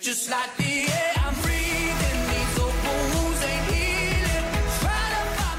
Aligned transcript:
Just 0.00 0.30
like 0.30 0.56
the 0.56 0.90
air 0.90 1.12
I'm 1.16 1.34
breathing, 1.42 2.20
these 2.32 2.58
open 2.58 2.96
wounds 3.12 3.42
ain't 3.44 3.66
healing. 3.70 4.46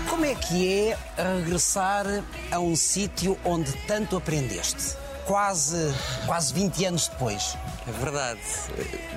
Como 0.10 0.25
é 0.25 0.33
que 0.33 0.90
é 0.90 0.98
regressar 1.16 2.08
a 2.51 2.59
um 2.59 2.75
sítio 2.75 3.38
onde 3.46 3.71
tanto 3.85 4.17
aprendeste? 4.17 4.97
Quase, 5.27 5.93
quase 6.25 6.51
20 6.55 6.85
anos 6.85 7.07
depois. 7.07 7.55
É 7.88 7.91
verdade. 7.91 8.39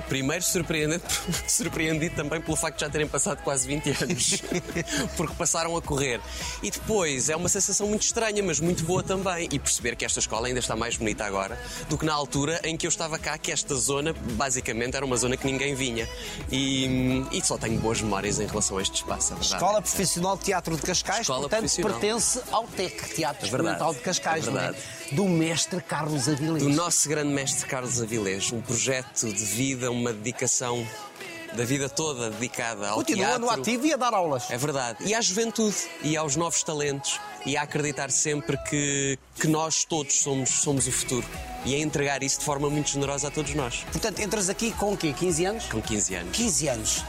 Primeiro 0.09 0.43
surpreendente, 0.43 1.05
surpreendido 1.47 2.15
também 2.15 2.41
pelo 2.41 2.57
facto 2.57 2.77
de 2.77 2.81
já 2.81 2.89
terem 2.89 3.07
passado 3.07 3.43
quase 3.43 3.67
20 3.67 4.03
anos. 4.03 4.41
Porque 5.15 5.35
passaram 5.35 5.75
a 5.77 5.81
correr. 5.81 6.19
E 6.63 6.71
depois 6.71 7.29
é 7.29 7.35
uma 7.35 7.47
sensação 7.47 7.87
muito 7.87 8.01
estranha, 8.01 8.41
mas 8.41 8.59
muito 8.59 8.83
boa 8.83 9.03
também. 9.03 9.47
E 9.51 9.59
perceber 9.59 9.95
que 9.95 10.03
esta 10.03 10.19
escola 10.19 10.47
ainda 10.47 10.59
está 10.59 10.75
mais 10.75 10.97
bonita 10.97 11.25
agora 11.25 11.59
do 11.89 11.97
que 11.97 12.05
na 12.05 12.13
altura 12.13 12.59
em 12.63 12.75
que 12.75 12.87
eu 12.87 12.89
estava 12.89 13.19
cá, 13.19 13.37
que 13.37 13.51
esta 13.51 13.75
zona 13.75 14.13
basicamente 14.13 14.95
era 14.95 15.05
uma 15.05 15.15
zona 15.17 15.37
que 15.37 15.45
ninguém 15.45 15.75
vinha. 15.75 16.07
E, 16.51 17.23
e 17.31 17.41
só 17.45 17.57
tenho 17.57 17.79
boas 17.79 18.01
memórias 18.01 18.39
em 18.39 18.47
relação 18.47 18.77
a 18.77 18.81
este 18.81 18.95
espaço, 18.95 19.33
é 19.33 19.35
verdade. 19.35 19.53
Escola 19.55 19.81
Profissional 19.81 20.37
de 20.37 20.43
Teatro 20.43 20.75
de 20.75 20.81
Cascais, 20.81 21.21
Escola 21.21 21.47
portanto, 21.49 21.75
pertence 21.75 22.41
ao 22.51 22.63
TEC, 22.65 23.13
Teatro 23.13 23.45
É 23.45 23.49
verdade, 23.49 23.75
Experimental 23.75 23.93
de 23.93 23.99
Cascais, 23.99 24.45
é 24.45 24.49
é? 24.49 24.51
verdade. 24.51 24.77
Do 25.11 25.25
mestre 25.25 25.81
Carlos 25.81 26.27
Avilés. 26.27 26.63
do 26.63 26.69
nosso 26.69 27.07
grande 27.07 27.31
mestre 27.31 27.65
Carlos 27.67 28.01
Avilés, 28.01 28.51
um 28.55 28.61
projeto 28.61 29.31
de 29.31 29.45
vida, 29.45 29.91
uma 29.91 30.13
dedicação 30.13 30.85
da 31.53 31.63
vida 31.63 31.87
toda 31.87 32.29
dedicada 32.29 32.89
ao 32.89 32.97
Continua 32.97 33.25
teatro. 33.27 33.41
no 33.41 33.49
ativo 33.49 33.85
e 33.85 33.93
a 33.93 33.97
dar 33.97 34.13
aulas. 34.13 34.49
É 34.49 34.57
verdade. 34.57 35.03
E 35.05 35.13
à 35.13 35.21
juventude, 35.21 35.75
e 36.03 36.17
aos 36.17 36.35
novos 36.35 36.63
talentos, 36.63 37.19
e 37.45 37.55
a 37.55 37.61
acreditar 37.61 38.11
sempre 38.11 38.57
que, 38.69 39.17
que 39.39 39.47
nós 39.47 39.85
todos 39.85 40.19
somos, 40.19 40.49
somos 40.49 40.87
o 40.87 40.91
futuro. 40.91 41.25
E 41.65 41.73
a 41.73 41.79
entregar 41.79 42.21
isso 42.23 42.39
de 42.39 42.45
forma 42.45 42.69
muito 42.69 42.89
generosa 42.89 43.29
a 43.29 43.31
todos 43.31 43.53
nós. 43.55 43.85
Portanto, 43.91 44.19
entras 44.19 44.49
aqui 44.49 44.71
com 44.71 44.93
o 44.93 44.97
quê? 44.97 45.13
15 45.13 45.45
anos? 45.45 45.65
Com 45.65 45.81
15 45.81 46.15
anos. 46.15 46.37
15 46.37 46.67
anos. 46.67 47.03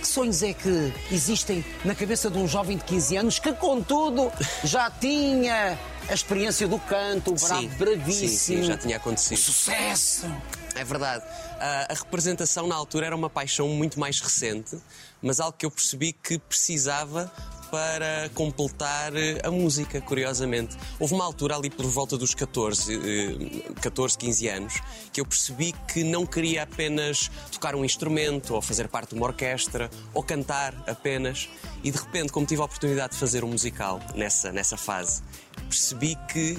Que 0.00 0.06
sonhos 0.06 0.42
é 0.42 0.52
que 0.52 0.92
existem 1.10 1.64
na 1.84 1.94
cabeça 1.94 2.30
de 2.30 2.38
um 2.38 2.48
jovem 2.48 2.76
de 2.76 2.84
15 2.84 3.16
anos 3.16 3.38
que, 3.38 3.52
contudo, 3.52 4.32
já 4.64 4.90
tinha 4.90 5.78
a 6.08 6.14
experiência 6.14 6.68
do 6.68 6.78
canto, 6.78 7.32
o 7.32 7.34
bravo, 7.34 7.60
Sim, 7.62 7.68
bravíssimo, 7.68 8.28
sim, 8.28 8.36
sim, 8.36 8.62
já 8.62 8.76
tinha 8.76 8.96
o 8.96 9.00
acontecido. 9.00 9.38
sucesso. 9.38 10.26
É 10.74 10.84
verdade. 10.84 11.24
A, 11.58 11.92
a 11.92 11.94
representação 11.94 12.66
na 12.66 12.74
altura 12.74 13.06
era 13.06 13.16
uma 13.16 13.30
paixão 13.30 13.68
muito 13.68 13.98
mais 13.98 14.20
recente, 14.20 14.76
mas 15.22 15.40
algo 15.40 15.56
que 15.56 15.64
eu 15.64 15.70
percebi 15.70 16.12
que 16.12 16.38
precisava 16.38 17.32
para 17.70 18.30
completar 18.34 19.16
eh, 19.16 19.40
a 19.42 19.50
música, 19.50 20.00
curiosamente. 20.00 20.76
Houve 20.96 21.14
uma 21.14 21.24
altura 21.24 21.56
ali 21.56 21.68
por 21.68 21.84
volta 21.86 22.16
dos 22.16 22.32
14, 22.32 22.94
eh, 22.94 23.72
14 23.80 24.16
15 24.16 24.48
anos, 24.48 24.74
que 25.12 25.20
eu 25.20 25.26
percebi 25.26 25.74
que 25.92 26.04
não 26.04 26.24
queria 26.24 26.62
apenas 26.62 27.28
tocar 27.50 27.74
um 27.74 27.84
instrumento, 27.84 28.54
ou 28.54 28.62
fazer 28.62 28.86
parte 28.86 29.10
de 29.10 29.16
uma 29.16 29.26
orquestra, 29.26 29.90
ou 30.12 30.22
cantar 30.22 30.72
apenas. 30.86 31.48
E 31.82 31.90
de 31.90 31.98
repente, 31.98 32.30
como 32.32 32.46
tive 32.46 32.62
a 32.62 32.64
oportunidade 32.64 33.14
de 33.14 33.18
fazer 33.18 33.42
um 33.42 33.48
musical 33.48 34.00
nessa, 34.14 34.52
nessa 34.52 34.76
fase, 34.76 35.22
percebi 35.64 36.16
que 36.30 36.56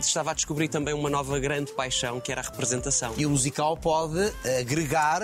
estava 0.00 0.32
a 0.32 0.34
descobrir 0.34 0.68
também 0.68 0.92
uma 0.94 1.08
nova 1.08 1.38
grande 1.38 1.72
paixão, 1.72 2.20
que 2.20 2.30
era 2.32 2.40
a 2.40 2.44
representação. 2.44 3.14
E 3.16 3.24
o 3.24 3.30
musical 3.30 3.76
pode 3.76 4.32
agregar 4.60 5.20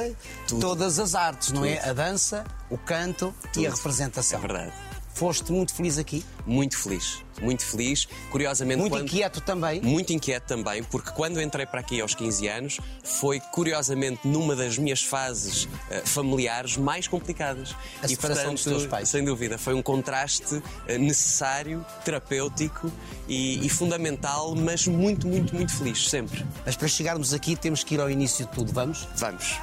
todas 0.60 0.98
as 0.98 1.14
artes, 1.14 1.52
não 1.52 1.64
é? 1.64 1.78
A 1.88 1.92
dança, 1.92 2.44
o 2.70 2.78
canto 2.78 3.34
e 3.44 3.66
a 3.66 3.70
Tudo. 3.70 3.76
representação. 3.76 4.38
É 4.38 4.40
verdade. 4.40 4.72
Foste 5.18 5.50
muito 5.50 5.74
feliz 5.74 5.98
aqui? 5.98 6.24
Muito 6.46 6.78
feliz, 6.78 7.24
muito 7.42 7.64
feliz. 7.64 8.06
Curiosamente, 8.30 8.78
Muito 8.78 8.92
quando... 8.92 9.02
inquieto 9.02 9.40
também? 9.40 9.80
Muito 9.80 10.12
inquieto 10.12 10.44
também, 10.44 10.84
porque 10.84 11.10
quando 11.10 11.40
entrei 11.40 11.66
para 11.66 11.80
aqui 11.80 12.00
aos 12.00 12.14
15 12.14 12.46
anos, 12.46 12.80
foi 13.02 13.40
curiosamente 13.40 14.28
numa 14.28 14.54
das 14.54 14.78
minhas 14.78 15.02
fases 15.02 15.68
eh, 15.90 16.02
familiares 16.04 16.76
mais 16.76 17.08
complicadas. 17.08 17.74
A 18.00 18.06
separação 18.06 18.54
dos 18.54 18.62
teus 18.62 18.86
pais. 18.86 19.08
Sem 19.08 19.24
dúvida, 19.24 19.58
foi 19.58 19.74
um 19.74 19.82
contraste 19.82 20.62
eh, 20.86 20.96
necessário, 20.96 21.84
terapêutico 22.04 22.88
e, 23.26 23.66
e 23.66 23.68
fundamental, 23.68 24.54
mas 24.54 24.86
muito, 24.86 25.26
muito, 25.26 25.52
muito 25.52 25.76
feliz, 25.76 26.08
sempre. 26.08 26.46
Mas 26.64 26.76
para 26.76 26.86
chegarmos 26.86 27.34
aqui 27.34 27.56
temos 27.56 27.82
que 27.82 27.94
ir 27.94 28.00
ao 28.00 28.08
início 28.08 28.46
de 28.46 28.52
tudo, 28.52 28.72
vamos? 28.72 29.08
Vamos. 29.16 29.58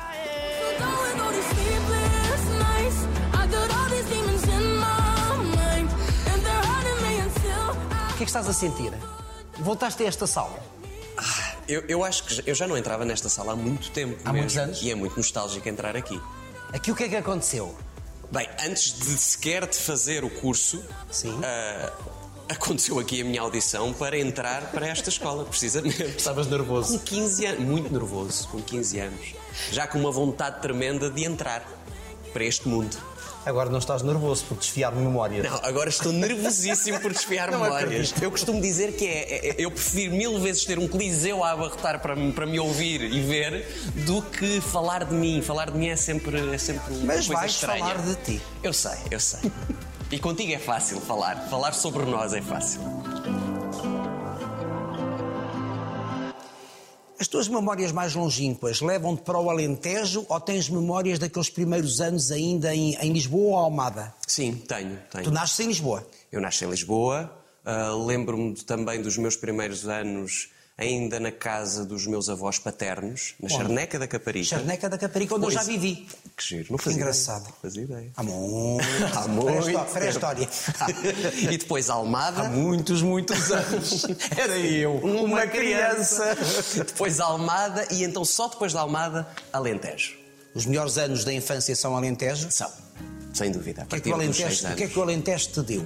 Que 8.18 8.24
é 8.24 8.26
que 8.26 8.30
estás 8.30 8.48
a 8.48 8.54
sentir? 8.54 8.92
Voltaste 9.60 10.04
a 10.04 10.08
esta 10.08 10.28
sala? 10.28 10.60
Eu, 11.68 11.84
eu 11.88 12.04
acho 12.04 12.24
que 12.26 12.36
já- 12.36 12.44
eu 12.46 12.54
já 12.56 12.68
não 12.68 12.78
entrava 12.78 13.06
nesta 13.06 13.30
sala 13.30 13.54
há 13.54 13.56
muito 13.56 13.90
tempo. 13.92 14.16
Há 14.24 14.32
mesmo, 14.34 14.38
muitos 14.40 14.58
anos? 14.58 14.82
E 14.82 14.92
é 14.92 14.96
muito 14.96 15.16
nostálgico 15.18 15.68
entrar 15.68 15.96
aqui. 15.96 16.22
Aqui 16.74 16.92
o 16.92 16.96
que 16.96 17.04
é 17.06 17.10
que 17.10 17.16
aconteceu? 17.16 17.76
Bem, 18.32 18.48
antes 18.66 18.94
de 19.00 19.06
sequer 19.18 19.66
de 19.68 19.78
fazer 19.78 20.24
o 20.24 20.30
curso, 20.30 20.84
Sim. 21.12 21.40
ah, 21.44 21.92
aconteceu 22.50 23.00
aqui 23.00 23.22
a 23.22 23.26
minha 23.26 23.42
audição 23.42 23.94
para 23.94 24.18
entrar 24.20 24.72
para 24.72 24.88
esta 24.88 25.10
escola, 25.10 25.46
precisamente. 25.50 26.04
Estavas 26.18 26.48
nervoso. 26.48 27.00
Com 27.00 27.06
15 27.06 27.46
anos, 27.46 27.62
muito 27.62 27.92
nervoso, 27.92 28.48
com 28.50 28.62
15 28.62 29.00
anos. 29.00 29.34
Já 29.72 29.88
com 29.88 29.98
uma 30.00 30.12
vontade 30.12 30.62
tremenda 30.62 31.10
de 31.10 31.24
entrar 31.24 31.66
para 32.34 32.44
este 32.44 32.68
mundo. 32.68 32.96
Agora 33.46 33.70
não 33.70 33.78
estás 33.80 34.02
nervoso 34.02 34.44
por 34.46 34.58
desfiar 34.58 34.92
memórias. 34.96 35.44
Não, 35.50 35.60
agora 35.64 35.88
estou 35.90 36.12
nervosíssimo 36.12 37.00
por 37.00 37.14
desfiar 37.14 37.50
Não 37.52 37.60
memórias. 37.62 37.90
acredito. 37.92 38.24
Eu 38.24 38.32
costumo 38.32 38.60
dizer 38.60 38.94
que 38.94 39.06
é, 39.06 39.50
é- 39.50 39.56
eu 39.60 39.70
prefiro 39.70 40.16
mil 40.16 40.40
vezes 40.40 40.66
ter 40.66 40.80
um 40.80 40.88
coliseu 40.88 41.44
a 41.44 41.52
abarrotar 41.52 42.00
para, 42.02 42.16
me- 42.16 42.32
para 42.32 42.46
me 42.48 42.60
ouvir 42.60 43.02
e 43.04 43.22
ver 43.22 43.68
do 44.06 44.22
que 44.24 44.60
falar 44.62 45.06
de 45.06 45.14
mim. 45.14 45.42
Falar 45.44 45.70
de 45.70 45.78
mim 45.78 45.90
é 45.90 45.96
sempre, 45.96 46.54
é 46.54 46.58
sempre 46.58 46.92
uma 46.94 47.06
Mas 47.06 47.28
coisa 47.28 47.34
vais 47.34 47.52
estranha. 47.52 47.80
falar 47.86 47.98
de 48.02 48.16
ti. 48.16 48.42
Eu 48.64 48.74
sei, 48.74 48.98
eu 49.12 49.20
sei. 49.20 49.52
E 50.12 50.18
contigo 50.20 50.52
é 50.54 50.60
fácil 50.60 51.00
falar. 51.02 51.48
Falar 51.50 51.74
sobre 51.74 52.04
nós 52.06 52.34
é 52.34 52.42
fácil. 52.42 52.80
As 57.18 57.28
tuas 57.30 57.48
memórias 57.48 57.92
mais 57.94 58.14
longínquas 58.14 58.82
levam-te 58.82 59.22
para 59.24 59.40
o 59.40 59.50
Alentejo 59.50 60.26
ou 60.28 60.40
tens 60.42 60.68
memórias 60.70 61.18
daqueles 61.18 61.50
primeiros 61.50 62.02
anos 62.02 62.30
ainda 62.30 62.76
em, 62.76 62.94
em 62.96 63.14
Lisboa 63.14 63.58
ou 63.60 63.66
Almada? 63.66 64.14
Sim, 64.28 64.56
tenho, 64.68 65.00
tenho. 65.10 65.24
Tu 65.24 65.32
nasces 65.32 65.58
em 65.62 65.68
Lisboa. 65.68 66.06
Eu 66.30 66.42
nasci 66.42 66.66
em 66.66 66.70
Lisboa. 66.70 67.32
ah, 67.64 67.92
Lembro-me 68.06 68.54
também 68.56 69.02
dos 69.02 69.18
meus 69.18 69.38
primeiros 69.38 69.88
anos 69.88 70.50
ainda 70.78 71.20
na 71.22 71.32
casa 71.32 71.86
dos 71.86 72.06
meus 72.06 72.28
avós 72.28 72.60
paternos, 72.60 73.34
na 73.40 73.48
Charneca 73.48 73.98
da 73.98 74.08
Caparica. 74.08 74.46
Charneca 74.46 74.90
da 74.90 74.98
Caparica, 74.98 75.36
onde 75.36 75.46
eu 75.46 75.52
já 75.52 75.60
Pois. 75.64 75.68
vivi. 75.68 76.08
Que 76.36 76.44
giro, 76.44 76.68
não 76.72 76.78
fazia 76.78 77.00
engraçado. 77.00 77.42
Ideia. 77.44 77.56
Fazia 77.62 77.84
ideia. 77.84 78.12
Há 78.16 78.24
muito. 78.24 78.84
Há 79.18 79.28
muito. 79.28 79.94
Para 79.94 80.06
a 80.06 80.10
história. 80.10 80.50
e 81.50 81.58
depois 81.58 81.90
Almada. 81.90 82.42
Há 82.42 82.50
muitos, 82.50 83.02
muitos 83.02 83.52
anos. 83.52 84.06
Era 84.38 84.58
eu, 84.58 84.96
uma 84.96 85.48
criança. 85.48 86.36
depois 86.86 87.20
Almada 87.22 87.88
e 87.92 88.04
então 88.04 88.26
só 88.26 88.50
depois 88.50 88.74
da 88.74 88.82
Almada, 88.82 89.26
Alentejo. 89.54 90.14
Os 90.54 90.66
melhores 90.66 90.98
anos 90.98 91.24
da 91.24 91.32
infância 91.34 91.74
são 91.76 91.96
Alentejo. 91.96 92.50
São, 92.52 92.70
sem 93.34 93.50
dúvida. 93.52 93.84
A 93.84 93.86
O 93.86 93.88
que, 93.88 93.96
é 93.96 94.00
que 94.02 94.10
o 94.10 94.14
Alentejo, 94.14 94.68
o 94.68 94.76
que 94.76 94.84
é 94.84 94.88
que 94.88 95.00
o 95.00 95.02
Alentejo 95.02 95.48
te 95.52 95.62
deu? 95.62 95.86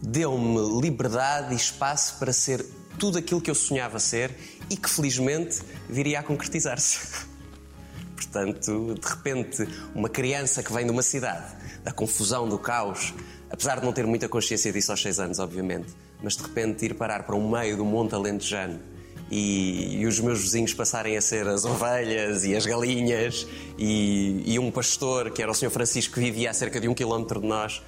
Deu-me 0.00 0.80
liberdade 0.80 1.52
e 1.52 1.56
espaço 1.56 2.14
para 2.20 2.32
ser 2.32 2.64
tudo 2.98 3.18
aquilo 3.18 3.40
que 3.40 3.50
eu 3.50 3.54
sonhava 3.54 3.98
ser 3.98 4.34
e 4.68 4.76
que 4.76 4.90
felizmente 4.90 5.60
viria 5.88 6.20
a 6.20 6.22
concretizar-se. 6.22 7.26
Portanto, 8.16 8.94
de 9.00 9.08
repente, 9.08 9.68
uma 9.94 10.08
criança 10.08 10.62
que 10.62 10.72
vem 10.72 10.84
de 10.84 10.90
uma 10.90 11.02
cidade, 11.02 11.56
da 11.82 11.92
confusão, 11.92 12.48
do 12.48 12.58
caos, 12.58 13.14
apesar 13.50 13.80
de 13.80 13.86
não 13.86 13.92
ter 13.92 14.06
muita 14.06 14.28
consciência 14.28 14.72
disso 14.72 14.90
aos 14.90 15.00
seis 15.00 15.18
anos, 15.18 15.38
obviamente, 15.38 15.88
mas 16.22 16.36
de 16.36 16.42
repente 16.42 16.84
ir 16.84 16.94
parar 16.94 17.22
para 17.22 17.34
o 17.34 17.50
meio 17.50 17.76
do 17.76 17.84
Monte 17.84 18.14
Alentejano 18.14 18.80
e, 19.30 20.00
e 20.00 20.06
os 20.06 20.20
meus 20.20 20.40
vizinhos 20.40 20.74
passarem 20.74 21.16
a 21.16 21.20
ser 21.20 21.46
as 21.46 21.64
ovelhas 21.64 22.44
e 22.44 22.56
as 22.56 22.66
galinhas 22.66 23.46
e, 23.78 24.42
e 24.46 24.58
um 24.58 24.70
pastor, 24.70 25.30
que 25.30 25.42
era 25.42 25.50
o 25.50 25.54
Sr. 25.54 25.70
Francisco, 25.70 26.14
que 26.14 26.20
vivia 26.20 26.50
a 26.50 26.54
cerca 26.54 26.80
de 26.80 26.88
um 26.88 26.94
quilómetro 26.94 27.40
de 27.40 27.46
nós, 27.46 27.82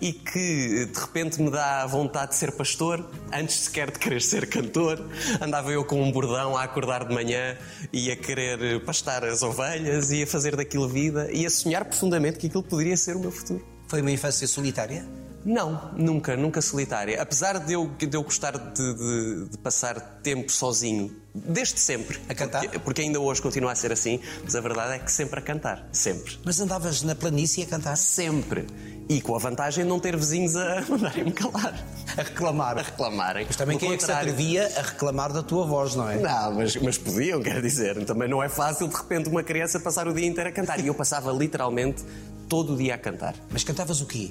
e 0.00 0.12
que 0.12 0.86
de 0.86 0.98
repente 1.00 1.40
me 1.42 1.50
dá 1.50 1.84
vontade 1.86 2.30
de 2.30 2.36
ser 2.36 2.52
pastor, 2.52 3.04
antes 3.32 3.56
sequer 3.56 3.90
de 3.90 3.98
querer 3.98 4.22
ser 4.22 4.48
cantor. 4.48 5.04
Andava 5.40 5.70
eu 5.72 5.84
com 5.84 6.00
um 6.02 6.12
bordão 6.12 6.56
a 6.56 6.62
acordar 6.62 7.04
de 7.06 7.14
manhã 7.14 7.56
e 7.92 8.10
a 8.10 8.16
querer 8.16 8.84
pastar 8.84 9.24
as 9.24 9.42
ovelhas 9.42 10.10
e 10.10 10.22
a 10.22 10.26
fazer 10.26 10.54
daquilo 10.56 10.88
vida 10.88 11.28
e 11.32 11.44
a 11.44 11.50
sonhar 11.50 11.84
profundamente 11.84 12.38
que 12.38 12.46
aquilo 12.46 12.62
poderia 12.62 12.96
ser 12.96 13.16
o 13.16 13.20
meu 13.20 13.32
futuro. 13.32 13.64
Foi 13.88 14.00
uma 14.00 14.10
infância 14.10 14.46
solitária? 14.46 15.04
Não, 15.44 15.92
nunca, 15.96 16.36
nunca 16.36 16.60
solitária. 16.60 17.22
Apesar 17.22 17.58
de 17.60 17.72
eu, 17.72 17.86
de 17.96 18.14
eu 18.14 18.22
gostar 18.22 18.58
de, 18.58 18.94
de- 18.94 19.48
de 19.50 19.58
passar 19.58 19.98
tempo 20.22 20.50
sozinho, 20.52 21.16
desde 21.34 21.78
sempre. 21.80 22.18
A 22.28 22.34
cantar? 22.34 22.62
Porque, 22.64 22.78
porque 22.80 23.00
ainda 23.02 23.18
hoje 23.20 23.40
continua 23.40 23.72
a 23.72 23.74
ser 23.74 23.90
assim, 23.92 24.20
mas 24.44 24.54
a 24.54 24.60
verdade 24.60 24.94
é 24.94 24.98
que 24.98 25.10
sempre 25.10 25.38
a 25.38 25.42
cantar. 25.42 25.88
Sempre. 25.92 26.38
Mas 26.44 26.60
andavas 26.60 27.02
na 27.02 27.14
planície 27.14 27.62
a 27.62 27.66
cantar? 27.66 27.96
Sempre. 27.96 28.66
E 29.08 29.22
com 29.22 29.34
a 29.34 29.38
vantagem 29.38 29.84
de 29.84 29.88
não 29.88 29.98
ter 29.98 30.14
vizinhos 30.16 30.54
a 30.54 30.82
mandarem-me 30.88 31.32
calar, 31.32 31.74
A 32.16 32.22
reclamar. 32.22 32.78
a 32.78 32.82
reclamarem. 32.82 33.46
Mas 33.46 33.56
também 33.56 33.78
Pelo 33.78 33.88
quem 33.88 33.94
é 33.94 33.96
que 33.96 34.02
se 34.02 34.06
contrário. 34.08 34.32
atrevia 34.32 34.66
a 34.76 34.82
reclamar 34.82 35.32
da 35.32 35.42
tua 35.42 35.64
voz, 35.66 35.94
não 35.94 36.10
é? 36.10 36.16
Não, 36.18 36.54
mas, 36.54 36.76
mas 36.76 36.98
podiam, 36.98 37.42
quer 37.42 37.62
dizer. 37.62 38.04
Também 38.04 38.28
não 38.28 38.42
é 38.42 38.48
fácil 38.50 38.86
de 38.86 38.94
repente 38.94 39.28
uma 39.30 39.42
criança 39.42 39.80
passar 39.80 40.06
o 40.06 40.12
dia 40.12 40.26
inteiro 40.26 40.50
a 40.50 40.52
cantar. 40.52 40.78
E 40.80 40.88
eu 40.88 40.94
passava 40.94 41.32
literalmente 41.32 42.04
todo 42.50 42.74
o 42.74 42.76
dia 42.76 42.96
a 42.96 42.98
cantar. 42.98 43.34
Mas 43.50 43.64
cantavas 43.64 44.00
o 44.02 44.06
quê? 44.06 44.30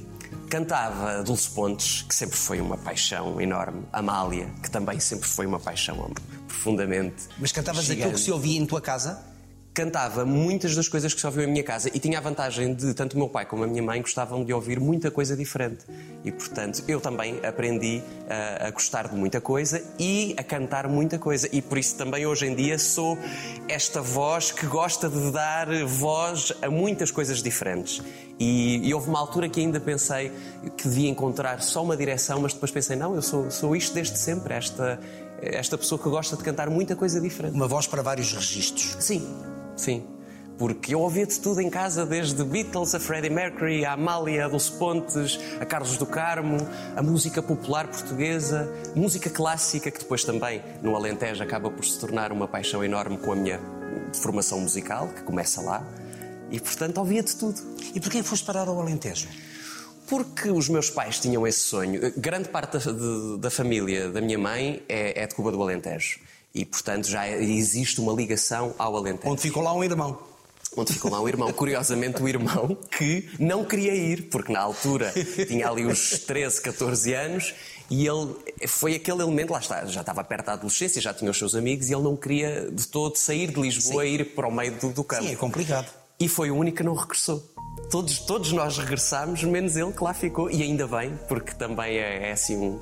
Cantava 0.50 1.24
Dulce 1.24 1.50
Pontes, 1.50 2.04
que 2.04 2.14
sempre 2.14 2.38
foi 2.38 2.62
uma 2.62 2.78
paixão 2.78 3.42
enorme. 3.42 3.82
Amália, 3.92 4.48
que 4.62 4.70
também 4.70 5.00
sempre 5.00 5.28
foi 5.28 5.46
uma 5.48 5.60
paixão 5.60 6.12
profundamente. 6.48 7.26
Mas 7.40 7.52
cantavas 7.52 7.84
gigante. 7.84 8.02
aquilo 8.04 8.16
que 8.20 8.24
se 8.24 8.32
ouvia 8.32 8.60
em 8.60 8.66
tua 8.66 8.80
casa? 8.82 9.20
Cantava 9.78 10.26
muitas 10.26 10.76
das 10.76 10.88
coisas 10.88 11.14
que 11.14 11.20
se 11.20 11.28
ouviu 11.28 11.44
em 11.44 11.52
minha 11.52 11.64
casa 11.64 11.92
e 11.94 12.00
tinha 12.00 12.18
a 12.18 12.22
vantagem 12.22 12.74
de 12.74 12.96
tanto 12.96 13.14
o 13.14 13.18
meu 13.20 13.30
pai 13.30 13.46
como 13.46 13.64
a 13.64 13.68
minha 13.68 13.84
mãe 13.84 14.02
gostavam 14.02 14.44
de 14.44 14.52
ouvir 14.52 14.80
muita 14.80 15.12
coisa 15.12 15.38
diferente. 15.38 15.86
E, 16.26 16.32
portanto, 16.32 16.84
eu 16.88 17.00
também 17.00 17.40
aprendi 17.46 18.02
a, 18.28 18.70
a 18.70 18.72
gostar 18.72 19.08
de 19.08 19.16
muita 19.16 19.40
coisa 19.40 19.80
e 20.00 20.34
a 20.36 20.42
cantar 20.42 20.88
muita 20.88 21.20
coisa. 21.20 21.48
E 21.52 21.62
por 21.62 21.78
isso 21.78 21.96
também 21.96 22.26
hoje 22.26 22.48
em 22.48 22.56
dia 22.56 22.80
sou 22.80 23.20
esta 23.70 24.02
voz 24.02 24.52
que 24.52 24.66
gosta 24.66 25.08
de 25.08 25.30
dar 25.32 25.68
voz 25.86 26.54
a 26.60 26.72
muitas 26.72 27.12
coisas 27.12 27.44
diferentes. 27.44 28.02
E, 28.40 28.82
e 28.84 28.92
houve 28.96 29.10
uma 29.10 29.20
altura 29.20 29.48
que 29.48 29.60
ainda 29.60 29.80
pensei 29.80 30.32
que 30.76 30.88
devia 30.88 31.08
encontrar 31.08 31.62
só 31.62 31.84
uma 31.84 31.96
direção, 31.96 32.42
mas 32.42 32.52
depois 32.52 32.72
pensei, 32.72 32.96
não, 32.96 33.14
eu 33.14 33.22
sou, 33.22 33.52
sou 33.52 33.76
isto 33.76 33.94
desde 33.94 34.18
sempre, 34.18 34.56
esta, 34.56 35.00
esta 35.42 35.78
pessoa 35.78 36.02
que 36.02 36.10
gosta 36.10 36.36
de 36.36 36.44
cantar 36.44 36.70
muita 36.70 36.96
coisa 36.96 37.22
diferente. 37.22 37.54
Uma 37.54 37.68
voz 37.68 37.86
para 37.88 38.02
vários 38.02 38.34
registros. 38.34 38.98
Sim, 39.00 39.24
sim. 39.88 40.04
Porque 40.58 40.94
eu 40.96 41.00
ouvia 41.02 41.26
de 41.26 41.40
tudo 41.40 41.62
em 41.62 41.70
casa, 41.70 42.04
desde 42.06 42.44
Beatles 42.44 42.94
a 42.96 43.00
Freddie 43.00 43.30
Mercury, 43.30 43.86
a 43.86 43.94
Amália, 43.94 44.46
a 44.46 44.48
Dulce 44.50 44.72
Pontes, 44.72 45.40
a 45.62 45.66
Carlos 45.66 45.98
do 45.98 46.06
Carmo, 46.06 46.58
a 46.96 47.02
música 47.02 47.42
popular 47.44 47.88
portuguesa, 47.88 48.68
música 48.96 49.30
clássica, 49.30 49.92
que 49.92 50.00
depois 50.00 50.24
também 50.26 50.62
no 50.82 50.96
Alentejo 50.96 51.42
acaba 51.44 51.70
por 51.70 51.86
se 51.86 52.00
tornar 52.00 52.32
uma 52.32 52.48
paixão 52.48 52.84
enorme 52.84 53.18
com 53.20 53.32
a 53.32 53.36
minha 53.36 53.60
formação 54.14 54.60
musical, 54.60 55.08
que 55.10 55.22
começa 55.22 55.62
lá. 55.62 55.86
E 56.50 56.60
portanto 56.60 56.98
ouvia 56.98 57.22
de 57.24 57.36
tudo. 57.36 57.62
E 57.94 58.00
porquê 58.02 58.24
foste 58.24 58.44
parar 58.44 58.68
ao 58.68 58.82
Alentejo? 58.82 59.28
Porque 60.10 60.50
os 60.50 60.68
meus 60.70 60.90
pais 60.90 61.20
tinham 61.20 61.46
esse 61.46 61.60
sonho. 61.60 62.02
Grande 62.18 62.50
parte 62.50 62.80
da, 62.80 62.92
de- 62.92 63.38
da 63.40 63.52
família 63.52 64.10
da 64.10 64.22
minha 64.22 64.40
mãe 64.40 64.82
é, 64.90 65.22
é 65.22 65.28
de 65.28 65.36
Cuba 65.36 65.52
do 65.52 65.62
Alentejo. 65.62 66.20
E, 66.58 66.66
portanto, 66.66 67.08
já 67.08 67.30
existe 67.30 68.02
uma 68.02 68.12
ligação 68.12 68.74
ao 68.80 68.98
Alentejo. 68.98 69.32
Onde 69.32 69.42
ficou 69.42 69.62
lá 69.62 69.72
um 69.76 69.84
irmão. 69.84 70.18
Onde 70.76 70.92
ficou 70.92 71.12
lá 71.12 71.22
um 71.22 71.28
irmão. 71.28 71.54
Curiosamente, 71.54 72.20
o 72.20 72.28
irmão 72.28 72.76
que 72.98 73.30
não 73.38 73.64
queria 73.64 73.94
ir, 73.94 74.24
porque 74.24 74.52
na 74.52 74.60
altura 74.60 75.14
tinha 75.48 75.70
ali 75.70 75.86
uns 75.86 76.18
13, 76.26 76.60
14 76.60 77.14
anos 77.14 77.54
e 77.92 78.08
ele 78.08 78.36
foi 78.68 78.96
aquele 78.96 79.22
elemento, 79.22 79.54
lá 79.54 79.60
está, 79.60 79.86
já 79.86 80.02
estava 80.02 80.24
perto 80.24 80.48
da 80.48 80.54
adolescência, 80.54 81.00
já 81.00 81.14
tinha 81.14 81.30
os 81.30 81.38
seus 81.38 81.54
amigos 81.54 81.92
e 81.92 81.94
ele 81.94 82.02
não 82.02 82.18
queria 82.18 82.72
de 82.72 82.88
todo 82.88 83.16
sair 83.18 83.52
de 83.52 83.62
Lisboa 83.62 84.04
e 84.04 84.16
ir 84.16 84.34
para 84.34 84.48
o 84.48 84.52
meio 84.52 84.72
do, 84.80 84.90
do 84.90 85.04
campo. 85.04 85.26
Sim, 85.26 85.34
é 85.34 85.36
complicado. 85.36 85.88
E 86.20 86.28
foi 86.28 86.50
o 86.50 86.56
único 86.56 86.78
que 86.78 86.84
não 86.84 86.96
regressou. 86.96 87.44
Todos, 87.92 88.20
todos 88.20 88.52
nós 88.52 88.78
regressámos, 88.78 89.44
menos 89.44 89.78
ele 89.78 89.94
que 89.94 90.04
lá 90.04 90.14
ficou. 90.14 90.50
E 90.50 90.64
ainda 90.64 90.88
bem, 90.88 91.18
porque 91.28 91.54
também 91.54 91.98
é, 91.98 92.30
é 92.30 92.32
assim 92.32 92.58
um, 92.58 92.80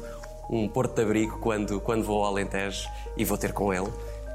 um 0.50 0.68
porto 0.68 0.96
de 0.96 1.02
abrigo 1.02 1.40
quando, 1.40 1.80
quando 1.82 2.04
vou 2.04 2.24
ao 2.24 2.32
Alentejo 2.32 2.88
e 3.18 3.26
vou 3.26 3.38
ter 3.38 3.54
com 3.54 3.74
ele. 3.74 3.92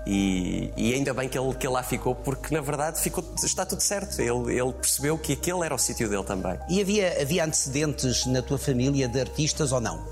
E, 0.07 0.73
e 0.77 0.95
ainda 0.95 1.13
bem 1.13 1.29
que 1.29 1.39
ele, 1.39 1.55
que 1.55 1.67
ele 1.67 1.75
lá 1.75 1.83
ficou, 1.83 2.15
porque 2.15 2.55
na 2.55 2.61
verdade 2.61 3.01
ficou, 3.01 3.23
está 3.43 3.67
tudo 3.67 3.81
certo. 3.83 4.19
Ele, 4.21 4.59
ele 4.59 4.73
percebeu 4.73 5.19
que 5.19 5.35
aquele 5.35 5.65
era 5.65 5.75
o 5.75 5.79
sítio 5.79 6.09
dele 6.09 6.25
também. 6.25 6.59
E 6.69 6.81
havia, 6.81 7.21
havia 7.21 7.45
antecedentes 7.45 8.27
na 8.27 8.41
tua 8.43 8.59
família 8.59 9.07
de 9.07 9.21
artistas 9.21 9.73
ou 9.73 9.81
não? 9.81 10.03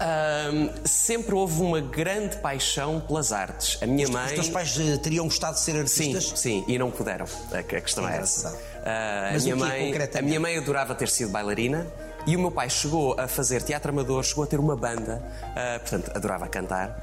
Ahm, 0.00 0.70
sempre 0.84 1.34
houve 1.34 1.60
uma 1.60 1.80
grande 1.80 2.36
paixão 2.36 3.00
pelas 3.00 3.32
artes. 3.32 3.82
A 3.82 3.86
minha 3.86 4.06
Os 4.06 4.10
mãe. 4.10 4.34
teus 4.34 4.48
pais 4.48 4.78
eh, 4.78 4.96
teriam 4.96 5.24
gostado 5.24 5.54
de 5.54 5.60
ser 5.60 5.88
Sim, 5.88 6.14
artistas? 6.14 6.38
sim, 6.38 6.64
e 6.68 6.78
não 6.78 6.90
puderam. 6.90 7.26
A, 7.52 7.58
a 7.58 7.62
questão 7.62 8.08
é 8.08 8.18
essa. 8.18 8.48
Engraçado. 8.48 8.62
Ah, 8.84 9.30
a, 9.34 9.38
minha 9.38 9.56
mãe, 9.56 9.92
a 10.14 10.22
minha 10.22 10.40
mãe 10.40 10.56
adorava 10.56 10.94
ter 10.94 11.08
sido 11.08 11.30
bailarina 11.30 11.86
e 12.28 12.36
o 12.36 12.38
meu 12.38 12.50
pai 12.50 12.68
chegou 12.68 13.18
a 13.18 13.26
fazer 13.26 13.62
teatro 13.62 13.90
amador, 13.90 14.22
chegou 14.22 14.44
a 14.44 14.46
ter 14.46 14.60
uma 14.60 14.76
banda, 14.76 15.22
ah, 15.56 15.78
portanto, 15.78 16.12
adorava 16.14 16.46
cantar. 16.46 17.02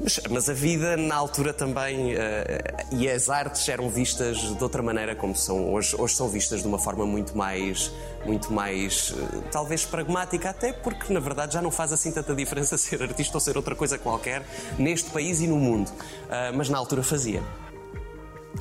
Mas, 0.00 0.18
mas 0.30 0.48
a 0.48 0.54
vida 0.54 0.96
na 0.96 1.14
altura 1.14 1.52
também 1.52 2.16
ah, 2.16 2.84
e 2.90 3.06
as 3.06 3.28
artes 3.28 3.68
eram 3.68 3.90
vistas 3.90 4.38
de 4.38 4.62
outra 4.62 4.82
maneira 4.82 5.14
como 5.14 5.36
são 5.36 5.70
hoje. 5.74 5.94
Hoje 5.98 6.14
são 6.14 6.26
vistas 6.26 6.62
de 6.62 6.66
uma 6.68 6.78
forma 6.78 7.04
muito 7.04 7.36
mais, 7.36 7.92
muito 8.24 8.50
mais 8.50 9.14
ah, 9.14 9.42
talvez 9.52 9.84
pragmática, 9.84 10.48
até 10.48 10.72
porque 10.72 11.12
na 11.12 11.20
verdade 11.20 11.52
já 11.52 11.60
não 11.60 11.70
faz 11.70 11.92
assim 11.92 12.10
tanta 12.10 12.34
diferença 12.34 12.78
ser 12.78 13.02
artista 13.02 13.36
ou 13.36 13.40
ser 13.42 13.58
outra 13.58 13.76
coisa 13.76 13.98
qualquer 13.98 14.42
neste 14.78 15.10
país 15.10 15.42
e 15.42 15.46
no 15.46 15.56
mundo. 15.56 15.92
Ah, 16.30 16.50
mas 16.54 16.70
na 16.70 16.78
altura 16.78 17.02
fazia. 17.02 17.42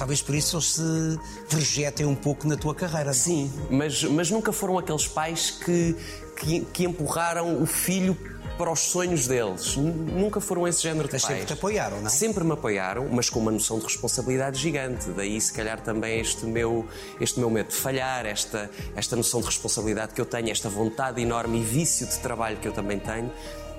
Talvez 0.02 0.20
por 0.20 0.34
isso 0.34 0.56
eles 0.56 0.66
se 0.66 1.20
projetem 1.48 2.08
um 2.08 2.16
pouco 2.16 2.48
na 2.48 2.58
tua 2.58 2.74
carreira. 2.74 3.14
Sim, 3.14 3.54
mas, 3.70 4.04
mas 4.04 4.32
nunca 4.32 4.52
foram 4.52 4.80
aqueles 4.80 5.08
pais 5.08 5.52
que, 5.52 5.96
que, 6.38 6.62
que 6.74 6.86
empurraram 6.86 7.62
o 7.62 7.68
filho 7.68 8.18
para 8.58 8.72
os 8.72 8.80
sonhos 8.80 9.28
deles. 9.28 9.76
Nunca 9.76 10.42
foram 10.42 10.68
esse 10.68 10.82
género 10.82 11.08
de 11.08 11.14
Mas 11.14 11.22
pais. 11.22 11.34
sempre 11.36 11.46
te 11.46 11.54
apoiaram, 11.54 12.02
não? 12.02 12.10
Sempre 12.10 12.44
me 12.44 12.54
apoiaram, 12.54 13.08
mas 13.12 13.30
com 13.30 13.40
uma 13.40 13.52
noção 13.52 13.78
de 13.78 13.86
responsabilidade 13.86 14.58
gigante. 14.58 15.08
Daí, 15.12 15.40
se 15.40 15.54
calhar, 15.54 15.80
também 15.80 16.20
este 16.20 16.48
meu, 16.48 16.88
este 17.20 17.40
meu 17.40 17.52
medo 17.52 17.68
de 17.68 17.76
falhar, 17.76 18.26
esta, 18.26 18.72
esta 18.96 19.16
noção 19.16 19.40
de 19.40 19.46
responsabilidade 19.46 20.16
que 20.16 20.22
eu 20.22 20.26
tenho, 20.26 20.50
esta 20.50 20.68
vontade 20.68 21.22
enorme 21.22 21.60
e 21.60 21.64
vício 21.64 22.08
de 22.08 22.18
trabalho 22.18 22.58
que 22.58 22.68
eu 22.68 22.74
também 22.74 22.98
tenho, 22.98 23.32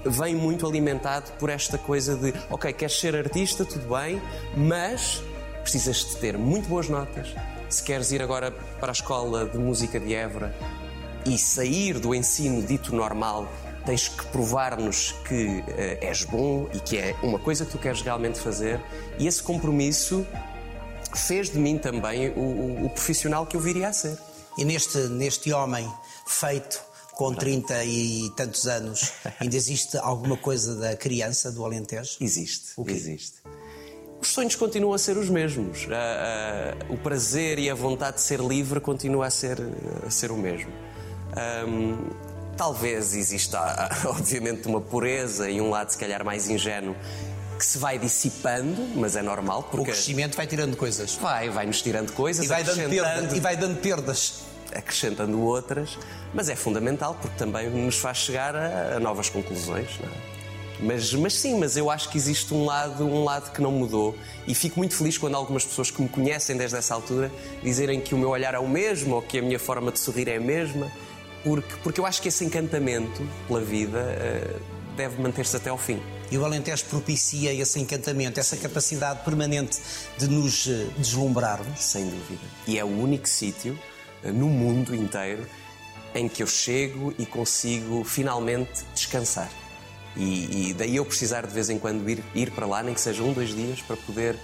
vem 0.05 0.37
muito 0.37 0.65
alimentado 0.69 1.33
por 1.33 1.51
esta 1.51 1.77
coisa 1.79 2.15
de, 2.15 2.33
ok, 2.49 2.73
queres 2.73 2.97
ser 3.01 3.17
artista, 3.17 3.65
tudo 3.65 3.89
bem, 3.93 4.23
mas 4.57 5.21
precisas 5.63 5.99
de 6.05 6.17
ter 6.17 6.37
muito 6.37 6.69
boas 6.69 6.89
notas. 6.89 7.29
Se 7.69 7.83
queres 7.83 8.13
ir 8.13 8.21
agora 8.23 8.51
para 8.81 8.91
a 8.91 8.93
escola 8.93 9.47
de 9.47 9.57
música 9.59 9.99
de 9.99 10.15
Évora 10.15 10.55
e 11.25 11.39
sair 11.39 11.99
do 11.99 12.15
ensino 12.15 12.63
dito 12.63 12.95
normal, 12.95 13.49
tens 13.87 14.09
que 14.09 14.25
provar-nos 14.27 15.13
que 15.27 15.65
eh, 15.69 15.99
és 16.03 16.25
bom 16.25 16.69
e 16.73 16.79
que 16.81 16.99
é 16.99 17.17
uma 17.23 17.39
coisa 17.39 17.65
que 17.65 17.73
tu 17.73 17.79
queres 17.79 18.03
realmente 18.03 18.39
fazer. 18.39 18.81
E 19.19 19.27
esse 19.27 19.43
compromisso 19.43 20.27
fez 21.15 21.51
de 21.51 21.59
mim 21.59 21.79
também 21.79 22.29
o, 22.31 22.41
o- 22.41 22.87
o 22.87 22.91
profissional 22.91 23.47
que 23.47 23.57
eu 23.57 23.61
viria 23.61 23.89
a 23.89 23.93
ser. 23.93 24.17
E 24.59 24.65
neste, 24.65 24.99
neste 25.09 25.53
homem 25.53 25.91
feito 26.27 26.83
com 27.15 27.35
30 27.35 27.85
e 27.85 28.31
tantos 28.37 28.67
anos, 28.67 29.13
ainda 29.41 29.57
existe 29.57 29.97
alguma 29.99 30.37
coisa 30.37 30.75
da 30.77 30.97
criança 30.97 31.51
do 31.53 31.65
Alentejo? 31.65 32.17
Existe. 32.21 32.73
Existe. 32.87 33.37
Os 34.23 34.29
sonhos 34.29 34.55
continuam 34.55 34.95
a 34.95 34.99
ser 34.99 35.17
os 35.17 35.29
mesmos. 35.29 35.89
Ah, 35.91 36.75
ah, 36.81 36.85
o 36.89 36.97
prazer 36.97 37.59
e 37.59 37.69
a 37.69 37.75
vontade 37.75 38.17
de 38.17 38.23
ser 38.23 38.39
livre 38.41 38.79
continua 38.81 39.27
a 39.27 39.31
ser, 39.31 39.59
a 40.07 40.11
ser 40.11 40.31
o 40.31 40.37
mesmo. 40.37 40.71
Ahm, 41.37 41.97
talvez 42.57 43.15
exista, 43.15 43.59
obviamente, 44.07 44.69
uma 44.69 44.81
pureza 44.81 45.51
e 45.51 45.61
um 45.61 45.71
lado, 45.71 45.91
se 45.91 45.99
calhar, 45.99 46.25
mais 46.25 46.49
ingênuo 46.49 46.95
que 47.59 47.67
se 47.67 47.79
vai 47.79 47.99
dissipando, 47.99 48.81
mas 48.97 49.15
é 49.17 49.23
normal, 49.23 49.61
O 49.61 49.63
porque 49.65 49.91
crescimento 49.91 50.37
vai 50.37 50.47
tirando 50.47 50.77
coisas. 50.77 51.15
vai, 51.17 51.49
vai-nos 51.51 51.81
tirando 51.83 52.13
coisas, 52.13 52.45
E 52.45 52.49
vai 52.49 52.63
dando 52.65 52.77
perdas. 52.77 52.99
acrescentando, 53.07 53.37
E 53.37 53.41
vai 53.41 53.57
dando 53.57 53.77
perdas. 53.81 54.35
acrescentando 54.75 55.41
outras, 55.43 55.99
mas 56.33 56.49
é 56.49 56.57
fundamental 56.57 57.17
porque 57.21 57.37
também 57.37 57.69
nos 57.71 57.99
faz 57.99 58.19
chegar 58.19 58.55
a, 58.57 58.97
a 58.97 59.01
novas 59.01 59.29
conclusões. 59.29 59.89
não 60.01 60.09
é? 60.09 60.32
Mas, 60.83 61.15
mas 61.15 61.35
sim, 61.35 61.59
mas 61.59 61.77
eu 61.77 61.89
acho 61.89 62.09
que 62.09 62.19
existe 62.19 62.53
um 62.53 62.65
lado, 62.65 63.05
um 63.05 63.23
lado 63.23 63.53
que 63.53 63.63
não 63.63 63.71
mudou 63.71 64.17
e 64.49 64.55
fico 64.55 64.81
muito 64.81 64.97
feliz 64.97 65.17
quando 65.17 65.37
algumas 65.37 65.65
pessoas 65.65 65.91
que 65.93 66.03
me 66.03 66.09
conhecem 66.09 66.57
desde 66.57 66.77
essa 66.77 66.93
altura 66.93 67.31
dizerem 67.63 68.01
que 68.01 68.15
o 68.15 68.19
meu 68.19 68.31
olhar 68.31 68.53
é 68.53 68.59
o 68.59 68.69
mesmo 68.69 69.15
ou 69.15 69.23
que 69.23 69.39
a 69.39 69.43
minha 69.43 69.61
forma 69.61 69.93
de 69.93 70.01
sorrir 70.01 70.29
é 70.29 70.37
a 70.37 70.41
mesma, 70.41 70.91
porque, 71.45 71.75
porque 71.85 72.01
eu 72.01 72.07
acho 72.07 72.21
que 72.21 72.29
esse 72.29 72.45
encantamento 72.45 73.23
pela 73.47 73.61
vida 73.61 74.01
eh, 74.01 74.57
deve 74.97 75.23
manter-se 75.23 75.57
até 75.57 75.71
ao 75.71 75.79
fim. 75.79 76.01
E 76.33 76.39
o 76.39 76.45
Alentejo 76.45 76.85
propicia 76.87 77.53
esse 77.53 77.79
encantamento, 77.79 78.41
essa 78.41 78.57
capacidade 78.57 79.23
permanente 79.25 79.79
de 80.19 80.27
nos 80.27 80.67
eh, 80.67 80.87
deslumbrarmos. 80.99 81.81
Sem 81.81 82.07
dúvida. 82.07 82.43
E 82.67 82.77
é 82.77 82.85
o 82.85 82.89
único 82.89 83.29
sítio 83.29 83.79
eh, 84.25 84.33
no 84.33 84.47
mundo 84.47 84.95
inteiro 84.95 85.47
em 86.15 86.29
que 86.29 86.43
eu 86.43 86.47
chego 86.47 87.15
e 87.19 87.25
consigo 87.25 88.03
finalmente 88.03 88.85
descansar. 88.95 89.62
E, 90.17 90.71
e 90.71 90.75
daí 90.75 90.97
eu 90.97 91.05
precisar 91.05 91.47
de 91.47 91.53
vez 91.53 91.71
em 91.71 91.79
quando 91.79 92.09
ir, 92.09 92.23
ir 92.35 92.51
para 92.51 92.67
lá, 92.67 92.83
nem 92.83 92.95
que 92.95 93.01
seja 93.01 93.23
um, 93.23 93.33
dois 93.33 93.51
dias, 93.55 93.81
para 93.81 93.97
poder 93.97 94.37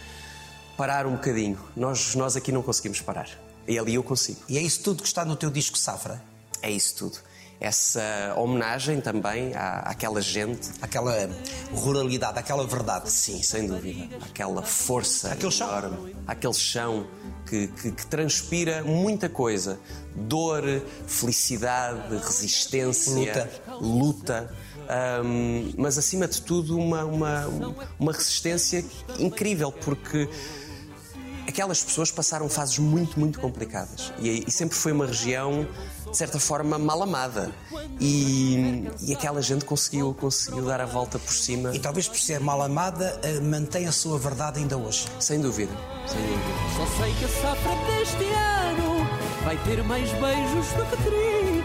parar 0.76 1.06
um 1.06 1.12
bocadinho. 1.12 1.58
Nós, 1.76 2.14
nós 2.14 2.36
aqui 2.36 2.50
não 2.52 2.62
conseguimos 2.62 3.00
parar. 3.00 3.28
E 3.66 3.78
ali 3.78 3.94
eu 3.94 4.02
consigo. 4.02 4.40
E 4.48 4.56
é 4.56 4.62
isso 4.62 4.80
tudo 4.82 5.02
que 5.02 5.08
está 5.08 5.24
no 5.24 5.36
teu 5.36 5.50
disco 5.50 5.76
Safra. 5.76 6.22
É 6.62 6.70
isso 6.70 6.94
tudo. 6.96 7.18
essa 7.60 8.34
homenagem 8.36 9.00
também 9.00 9.52
à, 9.54 9.80
àquela 9.80 10.22
gente. 10.22 10.70
Aquela 10.80 11.28
ruralidade, 11.72 12.38
aquela 12.38 12.64
verdade. 12.66 13.10
Sim, 13.10 13.42
sem 13.42 13.66
dúvida. 13.66 14.16
Aquela 14.24 14.62
força 14.62 15.32
Aquele 15.32 15.50
chão. 15.52 15.68
enorme, 15.68 16.16
aquele 16.26 16.54
chão 16.54 17.06
que, 17.46 17.66
que- 17.68 17.92
que 17.92 18.06
transpira 18.06 18.82
muita 18.84 19.28
coisa: 19.28 19.78
dor, 20.14 20.62
felicidade, 21.06 22.16
resistência, 22.16 23.12
Luta. 23.12 23.50
luta, 23.80 24.54
hum, 25.24 25.72
mas 25.76 25.98
acima 25.98 26.26
de 26.26 26.40
tudo 26.42 26.76
uma, 26.78 27.04
uma, 27.04 27.46
uma 27.98 28.12
resistência 28.12 28.84
incrível, 29.18 29.70
porque 29.72 30.28
aquelas 31.46 31.82
pessoas 31.82 32.10
passaram 32.10 32.48
fases 32.48 32.78
muito, 32.78 33.18
muito 33.18 33.40
complicadas 33.40 34.12
e, 34.20 34.44
e 34.46 34.50
sempre 34.50 34.76
foi 34.76 34.92
uma 34.92 35.06
região, 35.06 35.66
de 36.10 36.16
certa 36.16 36.38
forma, 36.38 36.78
mal 36.78 37.02
amada. 37.02 37.50
E, 38.00 38.88
e 39.00 39.12
aquela 39.12 39.42
gente 39.42 39.64
conseguiu, 39.64 40.14
conseguiu 40.14 40.64
dar 40.64 40.80
a 40.80 40.86
volta 40.86 41.18
por 41.18 41.32
cima, 41.32 41.74
E 41.74 41.80
talvez 41.80 42.06
por 42.06 42.18
ser 42.18 42.38
mal 42.40 42.62
amada, 42.62 43.18
eh, 43.22 43.40
mantém 43.40 43.86
a 43.86 43.92
sua 43.92 44.18
verdade 44.18 44.60
ainda 44.60 44.76
hoje. 44.76 45.06
sem 45.18 45.40
dúvida. 45.40 45.72
Sem 46.06 46.20
dúvida. 46.20 46.58
Só 46.76 47.02
sei 47.02 47.14
que 47.14 47.24
a 47.24 47.28
safra 47.28 47.76
deste 47.86 48.24
ano 48.24 49.08
vai 49.44 49.56
ter 49.64 49.82
mais 49.82 50.10
beijos 50.12 50.66
do 50.74 50.86
que 50.86 51.02
trigo. 51.02 51.57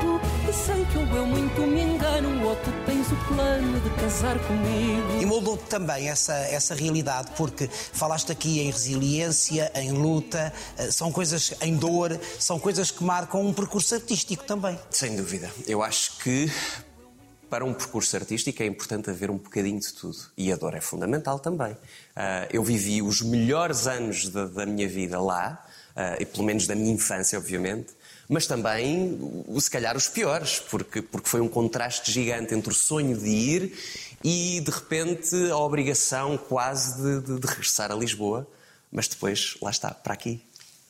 E 0.53 0.55
sei 0.55 0.85
que 0.85 0.97
ou 0.99 1.17
eu 1.17 1.25
muito 1.25 1.61
me 1.63 1.81
engano, 1.81 2.47
ou 2.47 2.55
tu 2.57 2.71
tens 2.85 3.11
o 3.11 3.15
plano 3.27 3.79
de 3.79 3.89
casar 3.99 4.37
comigo. 4.37 5.19
E 5.19 5.25
moldou-te 5.25 5.63
também 5.63 6.09
essa, 6.09 6.35
essa 6.35 6.75
realidade, 6.75 7.31
porque 7.35 7.67
falaste 7.67 8.31
aqui 8.31 8.59
em 8.59 8.69
resiliência, 8.69 9.71
em 9.73 9.91
luta, 9.91 10.53
eh, 10.77 10.91
são 10.91 11.11
coisas 11.11 11.55
em 11.59 11.75
dor, 11.75 12.19
são 12.37 12.59
coisas 12.59 12.91
que 12.91 13.03
marcam 13.03 13.41
um 13.41 13.51
percurso 13.51 13.95
artístico 13.95 14.43
também. 14.43 14.77
Sem 14.91 15.15
dúvida. 15.15 15.51
Eu 15.65 15.81
acho 15.81 16.19
que 16.19 16.51
para 17.49 17.65
um 17.65 17.73
percurso 17.73 18.15
artístico 18.15 18.61
é 18.61 18.67
importante 18.67 19.09
haver 19.09 19.31
um 19.31 19.37
bocadinho 19.37 19.79
de 19.79 19.91
tudo. 19.91 20.19
E 20.37 20.53
a 20.53 20.55
dor 20.55 20.75
é 20.75 20.81
fundamental 20.81 21.39
também. 21.39 21.75
Ah, 22.15 22.47
eu 22.51 22.63
vivi 22.63 23.01
os 23.01 23.23
melhores 23.23 23.87
anos 23.87 24.29
da, 24.29 24.45
da 24.45 24.67
minha 24.67 24.87
vida 24.87 25.19
lá, 25.19 25.65
ah, 25.95 26.15
e 26.19 26.27
pelo 26.27 26.43
menos 26.43 26.67
da 26.67 26.75
minha 26.75 26.93
infância, 26.93 27.39
obviamente. 27.39 28.02
Mas 28.29 28.47
também, 28.47 29.19
se 29.59 29.69
calhar, 29.69 29.95
os 29.97 30.07
piores, 30.07 30.59
porque, 30.69 31.01
porque 31.01 31.27
foi 31.29 31.41
um 31.41 31.47
contraste 31.49 32.11
gigante 32.11 32.53
entre 32.55 32.71
o 32.71 32.75
sonho 32.75 33.17
de 33.17 33.27
ir 33.29 33.77
e, 34.23 34.61
de 34.61 34.71
repente, 34.71 35.35
a 35.51 35.57
obrigação 35.57 36.37
quase 36.37 37.01
de, 37.01 37.21
de- 37.21 37.39
de 37.39 37.47
regressar 37.47 37.91
a 37.91 37.95
Lisboa. 37.95 38.47
Mas 38.91 39.07
depois, 39.07 39.57
lá 39.61 39.69
está, 39.71 39.91
para 39.91 40.13
aqui. 40.13 40.41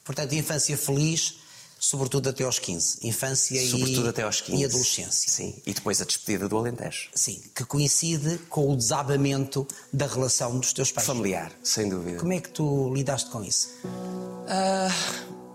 Portanto, 0.03 0.33
infância 0.35 0.77
feliz, 0.77 1.35
sobretudo 1.79 2.29
até 2.29 2.43
aos 2.43 2.59
15. 2.59 2.99
Infância 3.01 3.59
e- 3.61 3.69
Sobretudo 3.69 4.09
até 4.09 4.21
aos 4.23 4.39
15. 4.41 4.61
e 4.61 4.65
adolescência. 4.65 5.31
Sim. 5.31 5.55
E 5.65 5.73
depois 5.73 6.01
a 6.01 6.05
despedida 6.05 6.47
do 6.47 6.57
Alentejo. 6.57 7.09
Sim, 7.15 7.41
que 7.55 7.65
coincide 7.65 8.37
com 8.49 8.71
o 8.71 8.75
desabamento 8.77 9.67
da 9.91 10.05
relação 10.05 10.59
dos 10.59 10.71
teus 10.71 10.91
pais. 10.91 11.07
Familiar, 11.07 11.51
sem 11.63 11.89
dúvida. 11.89 12.19
Como 12.19 12.31
é 12.33 12.39
que 12.39 12.49
tu 12.49 12.93
lidaste 12.93 13.29
com 13.31 13.43
isso? 13.43 13.69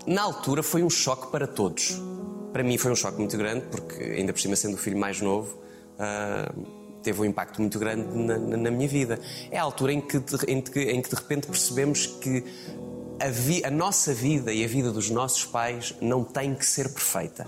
Na 0.09 0.23
altura 0.23 0.63
foi 0.63 0.83
um 0.83 0.91
choque 0.91 1.31
para 1.31 1.47
todos. 1.47 2.01
Para 2.53 2.63
mim 2.63 2.79
foi 2.79 2.91
um 2.91 2.97
choque 2.97 3.19
muito 3.19 3.37
grande, 3.37 3.67
porque 3.71 4.03
ainda 4.03 4.33
por 4.33 4.41
cima 4.41 4.57
sendo 4.57 4.75
o 4.75 4.79
filho 4.79 4.97
mais 4.99 5.21
novo, 5.21 5.59
ah, 5.99 6.51
teve 7.03 7.21
um 7.21 7.25
impacto 7.27 7.61
muito 7.61 7.79
grande 7.79 8.07
na, 8.17 8.39
na- 8.39 8.57
na 8.57 8.71
minha 8.71 8.89
vida. 8.89 9.21
É 9.51 9.59
a 9.59 9.63
altura 9.63 9.93
em 9.93 10.01
que, 10.01 10.19
de, 10.19 10.37
em 10.49 10.61
que- 10.63 10.81
em 10.81 11.03
que 11.03 11.11
de 11.11 11.15
repente 11.17 11.47
percebemos 11.47 12.07
que 12.07 12.43
a, 13.21 13.29
vi- 13.29 13.65
a 13.65 13.71
nossa 13.71 14.13
vida 14.15 14.53
e 14.53 14.65
a 14.65 14.69
vida 14.69 14.91
dos 14.91 15.11
nossos 15.11 15.45
pais 15.45 15.95
não 16.01 16.25
tem 16.25 16.55
que 16.55 16.65
ser 16.67 16.89
perfeita. 16.93 17.47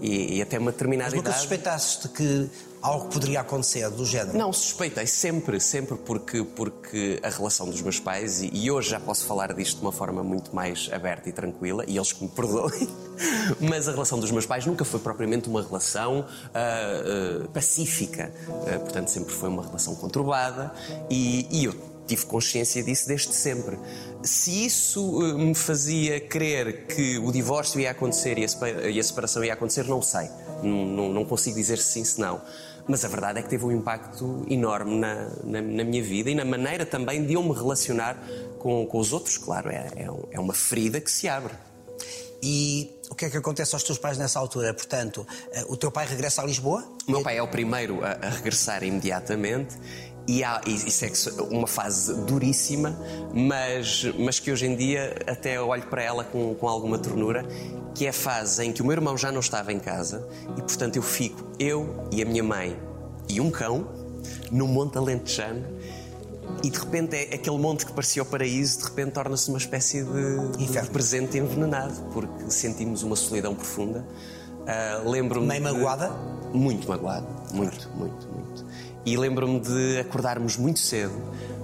E, 0.00 0.36
e 0.36 0.42
até 0.42 0.58
uma 0.58 0.70
determinada 0.70 1.10
Nunca 1.10 1.30
idade. 1.30 1.40
suspeitaste 1.40 2.06
de 2.06 2.14
que 2.14 2.50
algo 2.80 3.08
poderia 3.08 3.40
acontecer 3.40 3.90
do 3.90 4.04
género? 4.06 4.38
Não, 4.38 4.52
suspeitei 4.52 5.08
sempre, 5.08 5.58
sempre 5.58 5.96
porque, 5.96 6.44
porque 6.44 7.18
a 7.20 7.28
relação 7.28 7.68
dos 7.68 7.82
meus 7.82 7.98
pais, 7.98 8.40
e, 8.40 8.48
e 8.54 8.70
hoje 8.70 8.90
já 8.90 9.00
posso 9.00 9.24
falar 9.26 9.52
disto 9.52 9.78
de 9.78 9.82
uma 9.82 9.90
forma 9.90 10.22
muito 10.22 10.54
mais 10.54 10.88
aberta 10.92 11.28
e 11.28 11.32
tranquila, 11.32 11.84
e 11.88 11.96
eles 11.96 12.12
que 12.12 12.22
me 12.22 12.30
perdoem, 12.30 12.88
mas 13.58 13.88
a 13.88 13.90
relação 13.90 14.20
dos 14.20 14.30
meus 14.30 14.46
pais 14.46 14.64
nunca 14.64 14.84
foi 14.84 15.00
propriamente 15.00 15.48
uma 15.48 15.62
relação 15.62 16.24
ah, 16.54 17.42
ah, 17.44 17.48
pacífica. 17.48 18.32
Ah, 18.72 18.78
portanto, 18.78 19.08
sempre 19.08 19.34
foi 19.34 19.48
uma 19.48 19.64
relação 19.64 19.96
conturbada, 19.96 20.72
e, 21.10 21.44
e 21.50 21.64
eu 21.64 21.74
tive 22.06 22.24
consciência 22.24 22.82
disso 22.84 23.06
desde 23.08 23.34
sempre. 23.34 23.76
Se 24.22 24.64
isso 24.66 25.20
ah, 25.22 25.34
me 25.38 25.54
fazia 25.54 26.18
crer 26.20 26.86
que 26.86 27.18
o 27.18 27.30
divórcio 27.30 27.78
ia 27.80 27.90
acontecer 27.92 28.36
e 28.38 28.44
a 28.44 28.48
sepa- 28.48 28.66
a 28.66 29.02
separação 29.02 29.44
ia 29.44 29.52
acontecer, 29.52 29.84
não 29.84 30.02
sei. 30.02 30.28
Não, 30.62 30.84
não- 30.84 31.08
não 31.12 31.24
consigo 31.24 31.56
dizer 31.56 31.78
se 31.78 31.92
sim, 31.92 32.04
se 32.04 32.20
não. 32.20 32.40
Mas 32.88 33.04
a 33.04 33.08
verdade 33.08 33.38
é 33.38 33.42
que 33.42 33.48
teve 33.50 33.64
um 33.64 33.70
impacto 33.72 34.44
enorme 34.48 34.96
na, 34.98 35.28
na- 35.44 35.60
na 35.62 35.84
minha 35.84 36.02
vida 36.02 36.30
e 36.30 36.34
na 36.34 36.44
maneira 36.44 36.84
também 36.86 37.24
de 37.24 37.34
eu 37.34 37.42
me 37.42 37.52
relacionar 37.54 38.16
com, 38.58 38.86
com 38.86 38.98
os 38.98 39.12
outros, 39.12 39.36
claro. 39.38 39.70
É, 39.70 39.88
é 39.96 40.08
é 40.32 40.40
uma 40.40 40.54
ferida 40.54 41.00
que 41.00 41.10
se 41.10 41.28
abre. 41.28 41.52
E 42.42 42.90
o 43.10 43.14
que 43.16 43.24
é 43.24 43.30
que 43.30 43.36
acontece 43.36 43.74
aos 43.74 43.82
teus 43.82 43.98
pais 43.98 44.16
nessa 44.16 44.38
altura? 44.38 44.72
Portanto, 44.72 45.26
eh, 45.52 45.64
o 45.68 45.76
teu 45.76 45.90
pai 45.90 46.06
regressa 46.06 46.40
a 46.40 46.46
Lisboa? 46.46 46.84
O 47.06 47.10
meu 47.10 47.20
pai 47.22 47.36
é 47.36 47.42
o 47.42 47.48
primeiro 47.48 48.04
a, 48.04 48.12
a 48.12 48.28
regressar 48.30 48.84
imediatamente 48.84 49.76
e, 50.28 50.44
há, 50.44 50.60
e 50.66 50.74
isso 50.74 51.04
é 51.04 51.42
uma 51.50 51.66
fase 51.66 52.14
duríssima, 52.14 52.94
mas, 53.32 54.04
mas 54.18 54.38
que 54.38 54.52
hoje 54.52 54.66
em 54.66 54.76
dia 54.76 55.16
até 55.26 55.58
olho 55.60 55.84
para 55.84 56.02
ela 56.02 56.22
com, 56.22 56.54
com 56.54 56.68
alguma 56.68 56.98
ternura, 56.98 57.46
que 57.94 58.04
é 58.04 58.10
a 58.10 58.12
fase 58.12 58.62
em 58.62 58.70
que 58.70 58.82
o 58.82 58.84
meu 58.84 58.92
irmão 58.92 59.16
já 59.16 59.32
não 59.32 59.40
estava 59.40 59.72
em 59.72 59.78
casa 59.78 60.28
e, 60.56 60.60
portanto, 60.60 60.96
eu 60.96 61.02
fico, 61.02 61.42
eu 61.58 62.06
e 62.12 62.20
a 62.20 62.26
minha 62.26 62.44
mãe 62.44 62.76
e 63.26 63.40
um 63.40 63.50
cão, 63.50 63.88
no 64.50 64.68
Monte 64.68 64.98
Alentejano. 64.98 65.64
E 66.62 66.70
de 66.70 66.78
repente 66.78 67.14
é 67.14 67.34
aquele 67.34 67.58
monte 67.58 67.86
que 67.86 67.92
parecia 67.92 68.22
o 68.22 68.26
paraíso, 68.26 68.78
de 68.78 68.84
repente 68.84 69.12
torna-se 69.12 69.48
uma 69.48 69.58
espécie 69.58 70.02
de, 70.02 70.66
de 70.66 70.90
presente 70.90 71.38
envenenado, 71.38 71.94
porque 72.12 72.50
sentimos 72.50 73.02
uma 73.02 73.16
solidão 73.16 73.54
profunda. 73.54 74.04
Ah, 74.66 75.02
Lembro-me. 75.04 75.46
Meio 75.46 75.62
magoada? 75.62 76.10
Muito 76.52 76.88
magoado, 76.88 77.26
muito, 77.54 77.88
muito, 77.90 78.28
muito. 78.28 78.66
E 79.04 79.16
lembro-me 79.16 79.60
de 79.60 79.98
acordarmos 80.00 80.56
muito 80.56 80.80
cedo, 80.80 81.14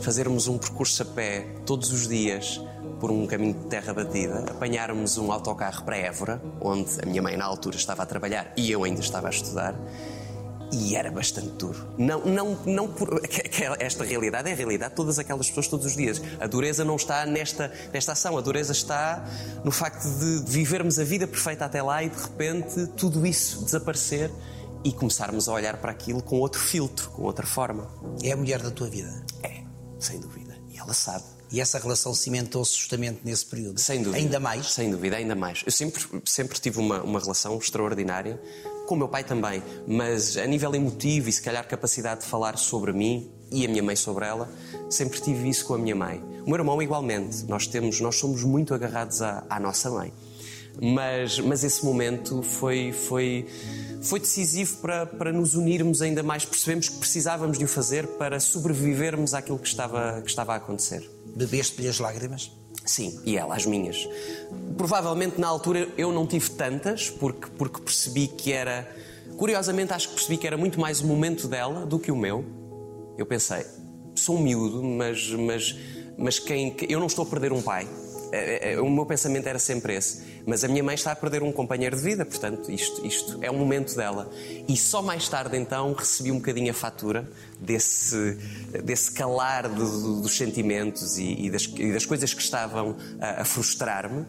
fazermos 0.00 0.49
um 0.49 0.57
percurso 0.57 1.03
a 1.03 1.07
pé 1.07 1.47
todos 1.67 1.93
os 1.93 2.09
dias 2.09 2.61
por 3.00 3.11
um 3.11 3.26
caminho 3.26 3.53
de 3.53 3.67
terra 3.67 3.93
batida, 3.93 4.45
apanharmos 4.50 5.19
um 5.19 5.31
autocarro 5.31 5.85
para 5.85 5.97
Évora, 5.97 6.41
onde 6.61 6.91
a 7.03 7.07
minha 7.07 7.21
mãe 7.21 7.37
na 7.37 7.45
altura 7.45 7.76
estava 7.76 8.03
a 8.03 8.07
trabalhar 8.07 8.53
e 8.57 8.71
eu 8.71 8.85
ainda 8.85 9.00
estava 9.00 9.26
a 9.26 9.31
estudar. 9.31 9.75
E 10.73 10.97
era 10.97 11.11
bastante 11.11 11.50
duro. 11.50 11.87
Não, 11.97 12.25
não, 12.25 12.59
não 12.64 12.88
por. 12.88 13.21
Esta 13.79 14.05
realidade 14.05 14.49
é 14.49 14.53
a 14.53 14.57
realidade 14.57 14.91
de 14.91 14.97
todas 14.97 15.19
aquelas 15.19 15.49
pessoas 15.49 15.69
todos 15.69 15.87
os 15.87 15.95
dias. 15.95 16.21
A 16.41 16.47
dureza 16.47 16.85
não 16.85 16.97
está 16.97 17.25
nesta, 17.26 17.71
nesta 17.93 18.12
ação, 18.12 18.37
a 18.37 18.41
dureza 18.41 18.73
está 18.73 19.25
no 19.62 19.71
facto 19.71 20.03
de 20.03 20.50
vivermos 20.50 20.99
a 20.99 21.05
vida 21.05 21.29
perfeita 21.29 21.64
até 21.67 21.83
lá 21.83 22.03
e 22.03 22.09
de 22.09 22.21
repente 22.21 22.87
tudo 22.97 23.26
isso 23.26 23.64
desaparecer 23.64 24.31
e 24.85 24.93
começarmos 24.93 25.49
a 25.49 25.53
olhar 25.53 25.79
para 25.79 25.91
aquilo 25.91 26.23
com 26.23 26.38
outro 26.38 26.61
filtro, 26.61 27.11
com 27.11 27.23
outra 27.23 27.47
forma. 27.47 27.91
É 28.23 28.33
a 28.33 28.37
mulher 28.37 28.61
da 28.62 28.71
tua 28.71 28.88
vida. 28.88 29.25
É, 29.43 29.62
sem 29.99 30.21
dúvida. 30.21 30.57
E 30.71 30.79
ela 30.79 30.93
sabe. 30.93 31.25
E 31.50 31.61
essa 31.61 31.79
relação 31.79 32.12
cimentou-se 32.12 32.76
justamente 32.76 33.21
nesse 33.25 33.47
período. 33.47 33.81
Sem 33.81 34.03
dúvida. 34.03 34.17
Ainda 34.17 34.41
mais. 34.41 34.73
Sem 34.73 34.91
dúvida, 34.91 35.17
ainda 35.17 35.35
mais. 35.35 35.62
Eu 35.64 35.73
sempre, 35.73 36.05
sempre 36.25 36.59
tive 36.59 36.79
uma, 36.79 37.03
uma 37.03 37.21
relação 37.21 37.57
extraordinária, 37.57 38.41
com 38.87 38.95
o 38.95 38.99
meu 38.99 39.09
pai 39.09 39.25
também, 39.25 39.62
mas 39.87 40.37
a 40.37 40.47
nível 40.47 40.75
emotivo 40.75 41.29
e 41.29 41.33
se 41.33 41.41
calhar 41.41 41.67
capacidade 41.67 42.21
de 42.21 42.26
falar 42.26 42.59
sobre 42.59 42.93
mim 42.93 43.31
e 43.50 43.64
a 43.64 43.69
minha 43.69 43.83
mãe 43.83 43.97
sobre 43.97 44.26
ela, 44.26 44.50
sempre 44.91 45.21
tive 45.21 45.49
isso 45.49 45.64
com 45.64 45.75
a 45.75 45.79
minha 45.79 45.95
mãe. 45.95 46.23
O 46.45 46.50
meu 46.50 46.57
irmão 46.57 46.83
igualmente. 46.83 47.45
Nós 47.47 47.67
temos, 47.67 48.00
nós 48.00 48.17
somos 48.17 48.43
muito 48.43 48.75
agarrados 48.75 49.23
à, 49.23 49.45
à 49.49 49.59
nossa 49.59 49.91
mãe. 49.91 50.12
Mas, 50.83 51.38
mas 51.38 51.62
esse 51.62 51.85
momento 51.85 52.43
foi, 52.43 52.93
foi, 52.93 53.47
foi 54.04 54.20
decisivo 54.20 54.76
para, 54.76 55.06
para 55.06 55.32
nos 55.32 55.54
unirmos 55.54 56.02
ainda 56.02 56.23
mais. 56.23 56.44
Percebemos 56.44 56.88
que 56.88 56.99
precisávamos 56.99 57.58
de 57.58 57.64
o 57.64 57.68
fazer 57.68 58.06
para 58.06 58.38
sobrevivermos 58.38 59.34
àquilo 59.34 59.58
que 59.58 59.66
estava, 59.66 60.20
que 60.23 60.28
estava 60.28 60.52
a 60.52 60.56
acontecer. 60.56 61.08
Bebeste-lhe 61.34 61.88
as 61.88 61.99
lágrimas? 61.99 62.52
Sim, 62.84 63.18
e 63.25 63.37
ela 63.37 63.56
as 63.56 63.64
minhas. 63.64 64.06
Provavelmente 64.76 65.40
na 65.40 65.49
altura 65.49 65.88
eu 65.96 66.12
não 66.12 66.26
tive 66.26 66.50
tantas, 66.50 67.08
porque, 67.08 67.49
porque 67.56 67.80
percebi 67.80 68.28
que 68.28 68.52
era. 68.52 68.88
Curiosamente, 69.38 69.92
acho 69.92 70.08
que 70.11 70.14
percebi 70.14 70.37
que 70.37 70.46
era 70.46 70.56
muito 70.56 70.78
mais 70.78 71.00
o 71.00 71.06
momento 71.06 71.49
dela 71.49 71.87
do 71.87 71.99
que 71.99 72.12
o 72.12 72.16
meu. 72.16 72.44
Eu 73.16 73.25
pensei, 73.25 73.64
sou 74.14 74.37
um 74.37 74.40
miúdo, 74.40 74.82
mas, 74.82 75.30
mas, 75.30 75.76
mas 76.18 76.38
quem. 76.38 76.76
Eu 76.88 77.00
não 77.00 77.06
estou 77.06 77.25
a 77.25 77.28
perder 77.28 77.52
um 77.52 77.62
pai. 77.62 77.88
É, 78.35 78.73
é, 78.75 78.81
o 78.81 78.88
meu 78.91 79.07
pensamento 79.07 79.47
era 79.47 79.59
sempre 79.59 79.95
esse. 79.95 80.23
Mas 80.47 80.62
a 80.64 80.69
minha 80.69 80.83
mãe 80.83 80.95
está 80.95 81.12
a 81.12 81.17
perder 81.17 81.43
um 81.43 81.53
companheiro 81.53 81.97
de 81.97 82.03
vida, 82.03 82.25
portanto, 82.25 82.71
isto, 82.71 83.07
isto 83.07 83.38
é 83.43 83.50
um 83.50 83.57
momento 83.59 83.95
dela. 83.97 84.31
E 84.69 84.76
só 84.76 85.00
mais 85.03 85.29
tarde, 85.29 85.57
então, 85.57 85.93
recebi 85.93 86.31
um 86.33 86.37
bocadinho 86.37 86.71
a 86.71 86.75
fatura 86.75 87.29
desse, 87.61 88.37
desse 88.85 89.11
calar 89.12 89.69
do- 89.69 90.00
do- 90.03 90.21
dos 90.23 90.37
sentimentos 90.37 91.17
e, 91.19 91.47
e 91.47 91.50
das, 91.50 91.64
e 91.76 91.93
das 91.93 92.05
coisas 92.07 92.33
que 92.35 92.43
estavam 92.43 92.97
a, 93.21 93.43
a 93.43 93.45
frustrar-me. 93.45 94.25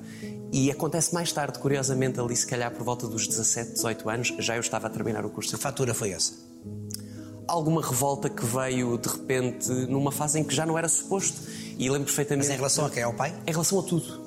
E 0.52 0.72
acontece 0.72 1.14
mais 1.14 1.32
tarde, 1.34 1.60
curiosamente, 1.60 2.20
ali, 2.20 2.36
se 2.36 2.48
calhar 2.48 2.72
por 2.72 2.84
volta 2.84 3.08
dos 3.08 3.28
17, 3.28 3.74
18 3.74 4.10
anos, 4.10 4.34
já 4.40 4.56
eu 4.56 4.62
estava 4.62 4.88
a 4.88 4.90
terminar 4.90 5.26
o 5.26 5.30
curso 5.30 5.56
Que 5.58 5.62
fatura 5.62 5.94
foi 5.94 6.12
essa? 6.12 6.34
alguma 7.48 7.80
revolta 7.80 8.28
que 8.28 8.44
veio 8.44 8.98
de 8.98 9.08
repente 9.08 9.70
numa 9.88 10.12
fase 10.12 10.40
em 10.40 10.44
que 10.44 10.54
já 10.56 10.66
não 10.66 10.76
era 10.78 10.88
suposto. 10.90 11.40
E 11.78 11.90
lembro 11.90 12.06
perfeitamente. 12.06 12.48
Mas 12.48 12.54
em 12.56 12.58
relação 12.58 12.86
a 12.86 12.90
quem? 12.90 13.04
Ao 13.04 13.14
pai? 13.14 13.34
Em 13.46 13.52
relação 13.52 13.80
a 13.80 13.84
tudo. 13.84 14.26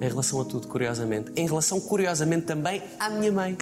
Em 0.00 0.08
relação 0.08 0.40
a 0.40 0.44
tudo, 0.44 0.68
curiosamente. 0.68 1.32
Em 1.34 1.46
relação, 1.46 1.80
curiosamente, 1.80 2.46
também 2.46 2.82
à 2.98 3.08
minha 3.08 3.32
mãe. 3.32 3.56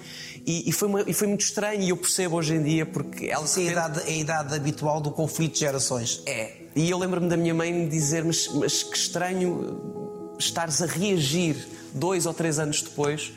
E, 0.44 0.68
e 0.68 0.72
foi, 0.72 0.88
uma- 0.88 1.02
e 1.02 1.12
foi 1.12 1.28
muito 1.28 1.42
estranho, 1.42 1.80
e 1.82 1.90
eu 1.90 1.96
percebo 1.96 2.36
hoje 2.36 2.54
em 2.54 2.62
dia, 2.62 2.84
porque 2.84 3.26
ela. 3.26 3.44
Essa 3.44 3.60
é 3.62 3.68
a 3.68 3.70
idade, 3.72 4.00
é 4.00 4.12
a 4.12 4.16
idade 4.16 4.54
habitual 4.54 5.00
do 5.00 5.10
conflito 5.12 5.52
de 5.54 5.60
gerações. 5.60 6.20
É. 6.26 6.56
E 6.74 6.90
eu 6.90 6.98
lembro-me 6.98 7.28
da 7.28 7.36
minha 7.36 7.54
mãe 7.54 7.88
dizer: 7.88 8.24
mas, 8.24 8.48
mas 8.48 8.82
que 8.82 8.96
estranho 8.96 10.32
eh, 10.34 10.36
estares 10.38 10.82
a 10.82 10.86
reagir 10.86 11.56
dois 11.94 12.26
ou 12.26 12.34
três 12.34 12.58
anos 12.58 12.82
depois 12.82 13.32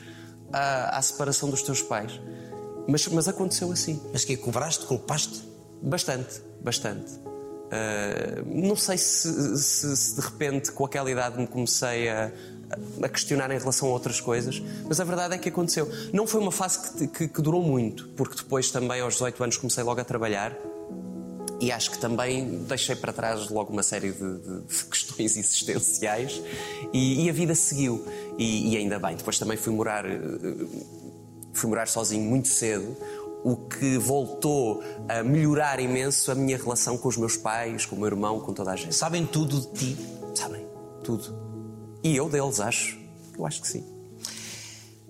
à, 0.51 0.97
à 0.97 1.01
separação 1.03 1.49
dos 1.49 1.61
teus 1.61 1.81
pais. 1.83 2.19
Mas, 2.87 3.07
mas 3.07 3.27
aconteceu 3.27 3.71
assim. 3.71 4.01
Mas 4.11 4.25
que 4.25 4.35
cobraste, 4.35 4.85
culpaste? 4.87 5.41
Bastante, 5.83 6.41
bastante. 6.63 7.11
Ah, 7.71 8.41
não 8.45 8.75
sei 8.75 8.97
se, 8.97 9.57
se- 9.57 9.95
se 9.95 10.15
de 10.15 10.21
repente 10.21 10.71
com 10.71 10.83
aquela 10.85 11.09
idade 11.09 11.37
me 11.39 11.47
comecei 11.47 12.09
a, 12.09 12.29
a 13.01 13.09
questionar 13.09 13.49
em 13.51 13.57
relação 13.57 13.87
a 13.87 13.91
outras 13.91 14.19
coisas, 14.19 14.61
mas 14.87 14.99
a 14.99 15.03
verdade 15.05 15.35
é 15.35 15.37
que 15.37 15.47
aconteceu. 15.49 15.89
Não 16.11 16.27
foi 16.27 16.41
uma 16.41 16.51
fase 16.51 16.91
que, 16.93 17.07
que- 17.07 17.27
que 17.29 17.41
durou 17.41 17.61
muito, 17.63 18.09
porque 18.09 18.35
depois 18.35 18.69
também 18.71 18.99
aos 19.01 19.13
18 19.13 19.43
anos 19.43 19.57
comecei 19.57 19.83
logo 19.83 20.01
a 20.01 20.03
trabalhar 20.03 20.53
e 21.61 21.71
acho 21.71 21.91
que 21.91 21.99
também 21.99 22.63
deixei 22.67 22.95
para 22.95 23.13
trás 23.13 23.47
logo 23.49 23.71
uma 23.71 23.83
série 23.83 24.11
de, 24.11 24.17
de- 24.39 24.61
de 24.67 24.83
questões 24.85 25.37
existenciais 25.37 26.41
e, 26.91 27.23
e 27.25 27.29
a 27.29 27.33
vida 27.33 27.55
seguiu. 27.55 28.05
E, 28.37 28.73
e 28.73 28.77
ainda 28.77 28.99
bem, 28.99 29.15
depois 29.15 29.37
também 29.39 29.55
fui 29.57 29.71
morar, 29.73 30.05
eh, 30.05 30.19
fui 31.53 31.69
morar 31.69 31.87
sozinho 31.87 32.23
muito 32.27 32.47
cedo, 32.47 32.97
o 33.43 33.55
que 33.55 33.97
voltou 33.97 34.83
a 35.09 35.23
melhorar 35.23 35.79
imenso 35.79 36.31
a 36.31 36.35
minha 36.35 36.57
relação 36.57 36.97
com 36.97 37.07
os 37.07 37.17
meus 37.17 37.35
pais, 37.37 37.85
com 37.85 37.95
o 37.95 37.99
meu 37.99 38.07
irmão, 38.07 38.39
com 38.39 38.53
toda 38.53 38.71
a 38.71 38.75
gente. 38.75 38.93
Sabem 38.95 39.25
tudo 39.25 39.59
de 39.61 39.67
ti. 39.73 39.97
Sabem? 40.35 40.65
Tudo. 41.03 41.35
E 42.03 42.15
eu 42.15 42.29
deles, 42.29 42.59
acho. 42.59 42.99
Eu 43.37 43.45
acho 43.45 43.61
que 43.61 43.67
sim. 43.67 43.85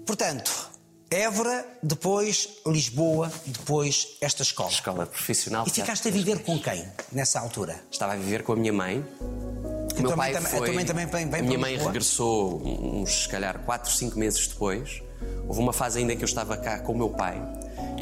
Portanto, 0.05 0.69
Évora, 1.09 1.65
depois 1.83 2.47
Lisboa, 2.65 3.31
depois 3.45 4.15
esta 4.21 4.43
escola. 4.43 4.69
Escola 4.69 5.05
profissional. 5.05 5.65
E 5.67 5.69
ficaste 5.69 6.07
a 6.07 6.11
viver 6.11 6.39
com 6.43 6.57
quem 6.59 6.85
nessa 7.11 7.39
altura? 7.39 7.75
Estava 7.91 8.13
a 8.13 8.15
viver 8.15 8.43
com 8.43 8.53
a 8.53 8.55
minha 8.55 8.71
mãe. 8.73 9.05
O 9.19 10.01
meu 10.01 10.15
pai 10.15 10.33
a 10.35 10.41
foi... 10.41 10.83
também 10.85 11.05
vem- 11.05 11.29
vem 11.29 11.39
a 11.41 11.43
minha 11.43 11.59
mãe 11.59 11.77
regressou 11.77 12.61
uns, 12.65 13.23
se 13.23 13.29
calhar, 13.29 13.59
4, 13.65 13.91
5 13.91 14.17
meses 14.17 14.47
depois. 14.47 15.03
Houve 15.47 15.59
uma 15.59 15.73
fase 15.73 15.99
ainda 15.99 16.13
em 16.13 16.17
que 16.17 16.23
eu 16.23 16.27
estava 16.27 16.55
cá 16.57 16.79
com 16.79 16.93
o 16.93 16.97
meu 16.97 17.09
pai, 17.09 17.39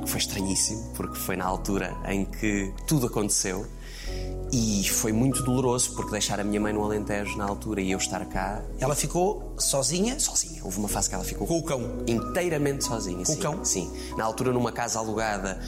foi 0.10 0.20
estranhíssimo, 0.20 0.92
porque 0.96 1.18
foi 1.20 1.36
na 1.36 1.46
altura 1.46 1.96
em 2.08 2.26
que 2.26 2.74
tudo 2.88 3.08
aconteceu. 3.08 3.66
E 4.52 4.84
foi 4.90 5.12
muito 5.12 5.44
doloroso, 5.44 5.94
porque 5.94 6.10
deixar 6.10 6.40
a 6.40 6.44
minha 6.44 6.60
mãe 6.60 6.74
no 6.74 6.84
Alentejo 6.84 7.38
na 7.38 7.46
altura 7.46 7.82
e 7.82 7.92
eu 7.92 8.00
estar 8.00 8.26
cá 8.26 8.64
Ela 8.80 8.96
ficou 8.96 9.54
sozinha? 9.60 10.20
sozinha. 10.20 10.62
Houve 10.64 10.80
uma 10.80 10.90
fase 10.90 11.08
que 11.08 11.14
ela 11.14 11.24
ficou 11.24 11.46
Com 11.46 11.60
o 11.60 11.64
cão? 11.64 11.82
inteiramente 12.08 12.84
sozinha. 12.84 13.24
Com 13.24 13.34
o 13.34 13.38
cão? 13.38 13.64
Sim. 13.64 13.92
Na 14.18 14.24
altura, 14.26 14.52
numa 14.52 14.72
casa 14.72 14.98
alugada 14.98 15.60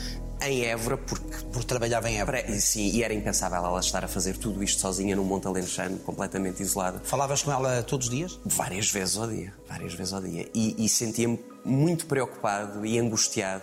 em 0.41 0.65
Évora, 0.65 0.97
porque 0.97 1.29
Porque 1.51 1.67
trabalhava 1.67 2.09
em 2.09 2.19
Évora. 2.19 2.41
Pré- 2.41 2.59
Sim, 2.59 2.87
e 2.89 3.03
era 3.03 3.13
impensável 3.13 3.59
ela 3.63 3.79
estar 3.79 4.03
a 4.03 4.07
fazer 4.07 4.35
tudo 4.37 4.63
isto 4.63 4.81
sozinha 4.81 5.15
num 5.15 5.23
Monte 5.25 5.45
Alentejano, 5.45 5.99
completamente 5.99 6.63
isolada. 6.63 6.99
Falavas 7.03 7.43
com 7.43 7.51
ela 7.51 7.83
todos 7.83 8.07
os 8.07 8.11
dias? 8.11 8.39
Várias 8.43 8.89
vezes 8.89 9.15
ao 9.17 9.27
dia, 9.27 9.53
várias 9.69 9.93
vezes 9.93 10.11
ao 10.11 10.21
dia. 10.21 10.49
E, 10.55 10.83
e 10.83 10.89
sentia-me 10.89 11.39
muito 11.63 12.07
preocupado 12.07 12.83
e 12.83 12.97
angustiado 12.97 13.61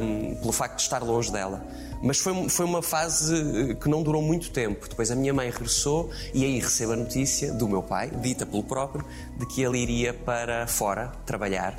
hum, 0.00 0.34
pelo 0.36 0.52
facto 0.52 0.76
de 0.76 0.82
estar 0.82 1.02
longe 1.02 1.30
dela. 1.32 1.64
Mas 2.02 2.18
foi, 2.18 2.48
foi 2.48 2.64
uma 2.64 2.80
fase 2.82 3.70
eh, 3.70 3.74
que 3.74 3.88
não 3.88 4.02
durou 4.02 4.22
muito 4.22 4.50
tempo. 4.50 4.88
Depois 4.88 5.10
a 5.10 5.16
minha 5.16 5.34
mãe 5.34 5.50
regressou 5.50 6.10
e 6.32 6.44
aí 6.44 6.60
recebo 6.60 6.92
a 6.92 6.96
notícia 6.96 7.52
do 7.52 7.68
meu 7.68 7.82
pai, 7.82 8.10
dita 8.22 8.46
pelo 8.46 8.62
próprio, 8.62 9.04
de 9.36 9.46
que 9.46 9.62
ele 9.62 9.78
iria 9.78 10.14
para 10.14 10.66
fora 10.66 11.12
trabalhar. 11.26 11.74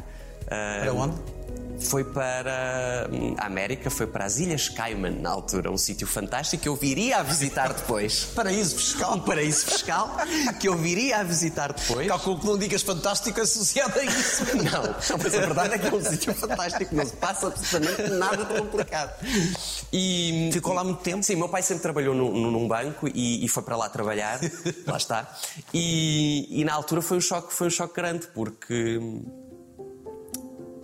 Para 0.46 0.94
Hum, 0.94 1.00
onde? 1.00 1.16
Foi 1.82 2.04
para 2.04 3.10
hum, 3.12 3.36
a 3.38 3.46
América, 3.46 3.90
foi 3.90 4.08
para 4.08 4.26
as 4.26 4.40
Ilhas 4.40 4.70
Cayman, 4.70 5.20
na 5.20 5.30
altura, 5.30 5.72
um 5.72 5.78
sítio 5.78 6.08
fantástico 6.08 6.64
que 6.64 6.70
eu 6.70 6.76
viria 6.76 7.18
a 7.18 7.24
visitar 7.24 7.74
depois. 7.74 8.26
Paraíso 8.36 8.76
fiscal. 8.76 9.16
Um 9.16 9.20
paraíso 9.20 9.66
fiscal 9.66 10.18
que 10.60 10.68
eu 10.68 10.78
viria 10.78 11.18
a 11.18 11.24
visitar 11.24 11.74
depois. 11.74 12.08
Calculo 12.08 12.40
que 12.40 12.46
não 12.46 12.58
digas 12.58 12.82
fantástico 12.82 13.42
associado 13.42 14.00
a 14.00 14.04
isso. 14.04 14.44
Não, 14.60 15.18
mas 15.18 15.34
a 15.34 15.40
verdade 15.40 15.76
é 15.76 15.78
que 15.78 15.88
é 15.88 15.94
um 15.94 16.04
sítio 16.04 16.34
fantástico, 16.34 16.94
não 16.94 17.06
se 17.06 17.16
passa 17.16 17.48
absolutamente 17.48 18.10
nada 18.12 18.46
de 18.46 18.60
complicado. 18.60 19.14
E 19.92 20.50
Ficou 20.52 20.74
lá 20.74 20.84
muito 20.84 21.02
tempo? 21.02 21.24
Sim, 21.24 21.36
meu 21.36 21.50
pai 21.50 21.62
sempre 21.62 21.82
trabalhou 21.82 22.14
num, 22.14 22.52
num 22.52 22.68
banco 22.68 23.08
e, 23.08 23.44
e 23.44 23.48
foi 23.48 23.64
para 23.64 23.76
lá 23.76 23.90
trabalhar, 23.90 24.40
lá 24.86 24.98
está. 24.98 25.28
E, 25.74 26.62
e 26.62 26.64
na 26.64 26.74
altura 26.74 27.02
foi 27.02 27.18
um 27.18 27.22
choque, 27.22 27.54
foi 27.54 27.68
um 27.68 27.72
choque 27.72 27.96
grande, 27.96 28.28
porque 28.28 29.00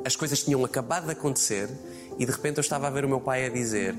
as 0.05 0.15
coisas 0.15 0.43
tinham 0.43 0.63
acabado 0.63 1.05
de 1.05 1.11
acontecer 1.11 1.69
e 2.17 2.25
de 2.25 2.31
repente 2.31 2.57
eu 2.57 2.61
estava 2.61 2.87
a 2.87 2.89
ver 2.89 3.03
o 3.05 3.09
meu 3.09 3.19
pai 3.19 3.45
a 3.45 3.49
dizer 3.49 3.95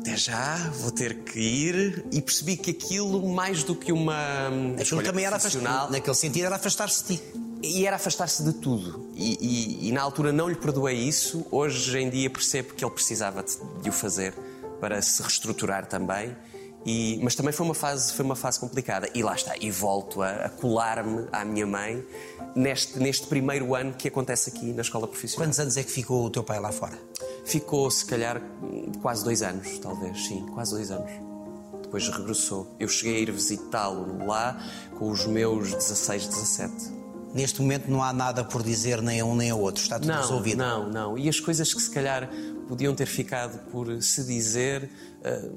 até 0.00 0.16
já, 0.16 0.56
vou 0.80 0.90
ter 0.90 1.18
que 1.24 1.38
ir 1.40 2.04
e 2.12 2.20
percebi 2.22 2.56
que 2.56 2.70
aquilo 2.70 3.26
mais 3.28 3.62
do 3.64 3.74
que 3.74 3.92
uma 3.92 4.48
hum, 4.50 4.76
Aquilo 4.78 5.02
também 5.02 5.24
era 5.24 5.36
afastar, 5.36 5.90
naquele 5.90 6.16
sentido 6.16 6.44
era 6.46 6.56
afastar-se 6.56 7.04
de 7.04 7.16
ti. 7.16 7.22
e 7.62 7.86
era 7.86 7.96
afastar-se 7.96 8.42
de 8.44 8.52
tudo. 8.54 9.10
E, 9.16 9.36
e- 9.84 9.88
e 9.88 9.92
na 9.92 10.00
altura 10.02 10.30
não 10.32 10.48
lhe 10.48 10.54
perdoei 10.54 10.96
isso. 10.96 11.44
Hoje 11.50 11.98
em 11.98 12.08
dia 12.08 12.30
percebo 12.30 12.72
que 12.74 12.84
ele 12.84 12.92
precisava 12.94 13.42
de, 13.42 13.56
de 13.82 13.88
o 13.88 13.92
fazer 13.92 14.32
para 14.80 15.02
se 15.02 15.20
reestruturar 15.22 15.86
também. 15.86 16.36
E- 16.86 17.18
mas 17.22 17.34
também 17.34 17.52
foi 17.52 17.66
uma 17.66 17.74
fase 17.74 18.12
foi 18.12 18.24
uma 18.24 18.36
fase 18.36 18.58
complicada. 18.58 19.08
E 19.14 19.22
lá 19.22 19.34
está. 19.34 19.54
E 19.60 19.70
volto 19.70 20.22
a, 20.22 20.30
a 20.30 20.48
colar-me 20.48 21.26
à 21.32 21.44
minha 21.44 21.66
mãe 21.66 22.04
neste, 22.54 22.98
neste 22.98 23.26
primeiro 23.26 23.74
ano 23.74 23.92
que 23.94 24.08
acontece 24.08 24.50
aqui 24.50 24.72
na 24.72 24.82
escola 24.82 25.06
profissional. 25.06 25.46
Quantos 25.46 25.58
anos 25.60 25.76
é 25.76 25.82
que 25.82 25.90
ficou 25.90 26.24
o 26.24 26.30
teu 26.30 26.42
pai 26.44 26.60
lá 26.60 26.72
fora? 26.72 26.98
Ficou, 27.44 27.90
se 27.90 28.04
calhar, 28.04 28.40
quase 29.02 29.24
dois 29.24 29.42
anos, 29.42 29.78
talvez, 29.78 30.26
sim, 30.26 30.46
quase 30.54 30.72
dois 30.72 30.90
anos. 30.90 31.10
Depois 31.82 32.06
regressou. 32.08 32.74
Eu 32.78 32.86
cheguei 32.88 33.16
a 33.16 33.20
ir 33.20 33.32
visitá-lo 33.32 34.26
lá 34.26 34.62
com 34.98 35.10
os 35.10 35.24
meus 35.26 35.72
16, 35.72 36.26
17. 36.26 36.98
Neste 37.34 37.60
momento 37.62 37.90
não 37.90 38.02
há 38.02 38.12
nada 38.12 38.44
por 38.44 38.62
dizer 38.62 39.00
nem 39.02 39.20
a 39.20 39.24
um 39.24 39.34
nem 39.34 39.50
a 39.50 39.54
outro. 39.54 39.82
Está 39.82 39.98
tudo 39.98 40.08
Não, 40.08 40.20
resolvido. 40.20 40.58
não, 40.58 40.88
não. 40.90 41.18
E 41.18 41.28
as 41.28 41.40
coisas 41.40 41.72
que 41.72 41.80
se 41.80 41.90
calhar 41.90 42.28
podiam 42.68 42.94
ter 42.94 43.06
ficado 43.06 43.58
por 43.70 44.02
se 44.02 44.24
dizer, 44.24 44.90
eh, 45.24 45.50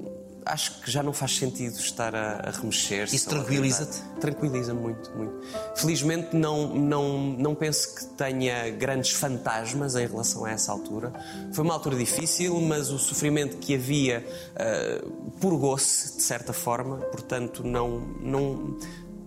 acho 0.44 0.80
que 0.80 0.90
já 0.90 1.02
não 1.02 1.12
faz 1.12 1.36
sentido 1.36 1.74
estar 1.78 2.14
a, 2.14 2.48
a 2.48 2.50
remexer-se. 2.50 3.16
Isso 3.16 3.28
tranquiliza-te? 3.28 4.00
Tranquiliza-me 4.20 4.80
muito, 4.80 5.10
muito. 5.16 5.34
Felizmente 5.76 6.36
não, 6.36 6.74
não, 6.74 7.18
não 7.38 7.54
penso 7.54 7.94
que 7.94 8.04
tenha 8.16 8.70
grandes 8.70 9.12
fantasmas 9.12 9.94
em 9.96 10.06
relação 10.06 10.44
a 10.44 10.50
essa 10.50 10.72
altura. 10.72 11.12
Foi 11.52 11.64
uma 11.64 11.74
altura 11.74 11.96
difícil, 11.96 12.60
mas 12.60 12.90
o 12.90 12.98
sofrimento 12.98 13.56
que 13.58 13.74
havia 13.74 14.26
eh, 14.56 15.04
purgou-se, 15.40 16.16
de 16.16 16.22
certa 16.22 16.52
forma, 16.52 16.98
portanto 16.98 17.62
não. 17.64 18.00
não 18.20 18.76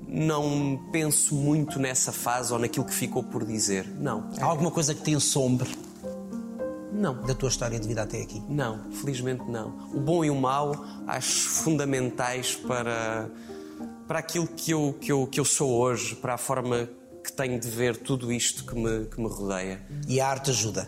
não 0.07 0.87
penso 0.91 1.33
muito 1.33 1.79
nessa 1.79 2.11
fase 2.11 2.53
ou 2.53 2.59
naquilo 2.59 2.85
que 2.85 2.93
ficou 2.93 3.23
por 3.23 3.43
dizer. 3.43 3.87
Não. 3.99 4.29
Há 4.39 4.45
alguma 4.45 4.69
coisa 4.69 4.93
que 4.93 5.01
te 5.01 5.11
ensombre 5.11 5.67
Não. 6.95 7.21
da 7.21 7.35
tua 7.35 7.49
história 7.49 7.79
de 7.79 7.87
vida 7.87 8.03
até 8.03 8.21
aqui? 8.21 8.41
Não, 8.47 8.91
felizmente 8.91 9.43
não. 9.43 9.89
O 9.93 9.99
bom 9.99 10.23
e 10.23 10.29
o 10.29 10.35
mau 10.35 10.73
acho 11.05 11.49
fundamentais 11.49 12.55
para, 12.55 13.29
para 14.07 14.19
aquilo 14.19 14.47
que 14.47 14.71
eu, 14.71 14.95
que, 14.99 15.11
eu, 15.11 15.27
que 15.27 15.39
eu 15.39 15.45
sou 15.45 15.71
hoje, 15.71 16.15
para 16.15 16.35
a 16.35 16.37
forma 16.37 16.89
que 17.23 17.31
tenho 17.31 17.59
de 17.59 17.69
ver 17.69 17.97
tudo 17.97 18.31
isto 18.31 18.65
que 18.65 18.75
me, 18.75 19.05
que 19.07 19.19
me 19.19 19.27
rodeia. 19.27 19.85
E 20.07 20.21
a 20.21 20.27
arte 20.27 20.51
ajuda. 20.51 20.87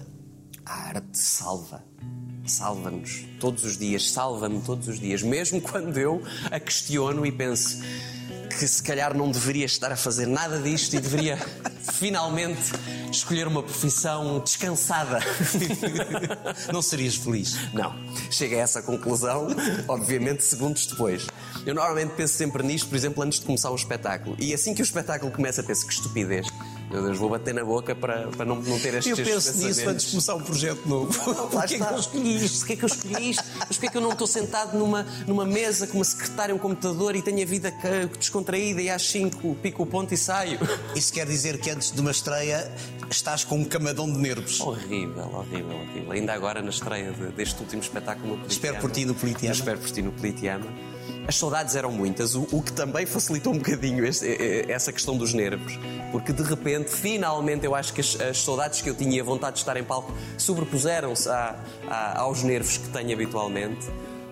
A 0.65 0.89
arte 0.89 1.17
salva. 1.17 1.83
Salva-nos 2.45 3.25
todos 3.39 3.65
os 3.65 3.77
dias, 3.77 4.09
salva-me 4.09 4.61
todos 4.61 4.87
os 4.87 4.99
dias, 4.99 5.21
mesmo 5.21 5.59
quando 5.61 5.97
eu 5.97 6.21
a 6.49 6.59
questiono 6.59 7.25
e 7.25 7.31
penso 7.31 7.83
que 8.57 8.67
se 8.67 8.81
calhar 8.81 9.15
não 9.15 9.29
deveria 9.29 9.65
estar 9.65 9.91
a 9.91 9.95
fazer 9.95 10.25
nada 10.25 10.59
disto 10.59 10.95
e 10.95 10.99
deveria 10.99 11.37
finalmente 11.93 12.71
escolher 13.11 13.47
uma 13.47 13.61
profissão 13.61 14.39
descansada. 14.39 15.19
Não 16.73 16.81
serias 16.81 17.15
feliz? 17.15 17.55
Não. 17.73 17.95
Chega 18.29 18.57
a 18.57 18.59
essa 18.59 18.81
conclusão, 18.81 19.47
obviamente, 19.87 20.43
segundos 20.43 20.85
depois. 20.85 21.27
Eu 21.65 21.73
normalmente 21.73 22.13
penso 22.15 22.33
sempre 22.33 22.63
nisto, 22.63 22.89
por 22.89 22.95
exemplo, 22.95 23.23
antes 23.23 23.39
de 23.39 23.45
começar 23.45 23.71
um 23.71 23.75
espetáculo. 23.75 24.35
E 24.39 24.53
assim 24.53 24.73
que 24.73 24.81
o 24.81 24.83
espetáculo 24.83 25.31
começa, 25.31 25.63
penso 25.63 25.85
que 25.85 25.93
estupidez. 25.93 26.47
Meu 26.97 27.05
Deus, 27.05 27.17
vou 27.19 27.29
bater 27.29 27.53
na 27.53 27.63
boca 27.63 27.93
para, 27.95 28.27
para 28.29 28.43
não, 28.45 28.55
não 28.55 28.79
ter 28.79 28.95
estes 28.95 29.17
Eu 29.19 29.23
penso 29.23 29.57
nisso 29.57 29.87
antes 29.87 30.05
de 30.05 30.11
começar 30.11 30.33
um 30.35 30.41
projeto 30.41 30.85
novo. 30.87 31.13
Porquê 31.51 31.67
que 31.67 31.73
está. 31.75 31.91
eu 31.91 31.99
escolhi 31.99 32.45
isto? 32.45 32.57
Porquê 32.59 32.75
que 32.75 32.83
eu 32.85 32.87
escolhi 32.87 33.29
isto? 33.29 33.43
Porquê 33.67 33.89
que 33.89 33.97
eu 33.97 34.01
não 34.01 34.11
estou 34.11 34.25
sentado 34.27 34.75
numa, 34.77 35.05
numa 35.27 35.45
mesa 35.45 35.85
com 35.85 35.97
uma 35.99 36.03
secretária, 36.05 36.55
um 36.55 36.57
computador 36.57 37.15
e 37.15 37.21
tenho 37.21 37.41
a 37.41 37.45
vida 37.45 37.71
descontraída 38.17 38.81
e 38.81 38.89
às 38.89 39.03
5 39.03 39.55
pico 39.61 39.83
o 39.83 39.85
ponto 39.85 40.11
e 40.13 40.17
saio? 40.17 40.59
Isso 40.95 41.13
quer 41.13 41.27
dizer 41.27 41.59
que 41.59 41.69
antes 41.69 41.91
de 41.91 42.01
uma 42.01 42.11
estreia 42.11 42.71
estás 43.11 43.43
com 43.43 43.57
um 43.57 43.63
camadão 43.65 44.11
de 44.11 44.17
nervos. 44.17 44.59
Horrível, 44.59 45.29
horrível, 45.33 45.77
horrível. 45.77 46.11
Ainda 46.11 46.33
agora 46.33 46.61
na 46.61 46.69
estreia 46.71 47.11
de- 47.11 47.27
deste 47.27 47.59
último 47.61 47.81
espetáculo 47.81 48.29
no 48.29 48.37
Politeama. 48.39 48.53
Espero 48.53 48.81
por 48.81 48.91
ti 48.91 49.05
no 49.05 49.13
Politeama. 49.13 49.55
Espero 49.55 49.79
por 49.79 49.91
ti 49.91 50.01
no 50.01 50.11
Politeama. 50.11 50.65
As 51.27 51.35
saudades 51.35 51.75
eram 51.75 51.91
muitas, 51.91 52.35
o, 52.35 52.47
o 52.51 52.61
que 52.61 52.71
também 52.71 53.05
facilitou 53.05 53.53
um 53.53 53.57
bocadinho 53.57 54.05
este- 54.05 54.65
essa 54.71 54.91
questão 54.93 55.17
dos 55.17 55.33
nervos. 55.33 55.77
Porque 56.11 56.31
de 56.31 56.41
repente, 56.43 56.89
finalmente, 56.89 57.65
eu 57.65 57.75
acho 57.75 57.93
que 57.93 58.01
as, 58.01 58.19
as 58.21 58.41
saudades 58.41 58.81
que 58.81 58.89
eu 58.89 58.95
tinha 58.95 59.17
e 59.17 59.19
a 59.19 59.23
vontade 59.23 59.53
de 59.55 59.59
estar 59.59 59.75
em 59.77 59.83
palco 59.83 60.13
sobrepuseram-se 60.37 61.27
aos 62.15 62.43
nervos 62.43 62.77
que 62.77 62.87
tenho 62.89 63.13
habitualmente. 63.13 63.85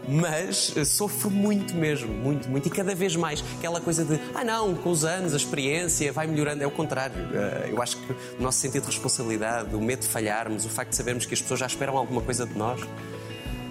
Mas 0.08 0.72
eh, 0.78 0.86
sofro 0.86 1.32
muito 1.32 1.74
mesmo, 1.74 2.14
muito, 2.14 2.48
muito. 2.48 2.68
E 2.68 2.70
cada 2.70 2.94
vez 2.94 3.16
mais. 3.16 3.44
Aquela 3.58 3.82
coisa 3.82 4.06
de, 4.06 4.20
ah 4.36 4.44
não, 4.44 4.76
com 4.76 4.92
os 4.92 5.04
anos, 5.04 5.34
a 5.34 5.38
experiência 5.38 6.14
vai 6.14 6.28
melhorando. 6.28 6.64
É 6.64 6.68
o 6.68 6.72
contrário. 6.72 7.16
Eh, 7.34 7.70
Eu 7.72 7.82
acho 7.82 7.98
que 7.98 8.12
o 8.12 8.42
nosso 8.44 8.60
sentido 8.60 8.82
de 8.84 8.90
responsabilidade, 8.92 9.74
o 9.76 9.82
medo 9.82 10.02
de 10.02 10.08
falharmos, 10.08 10.64
o 10.64 10.70
facto 10.70 10.92
de 10.92 10.96
sabermos 10.96 11.26
que 11.26 11.34
as 11.34 11.42
pessoas 11.42 11.60
já 11.60 11.66
esperam 11.66 11.98
alguma 11.98 12.22
coisa 12.22 12.46
de 12.46 12.56
nós, 12.56 12.80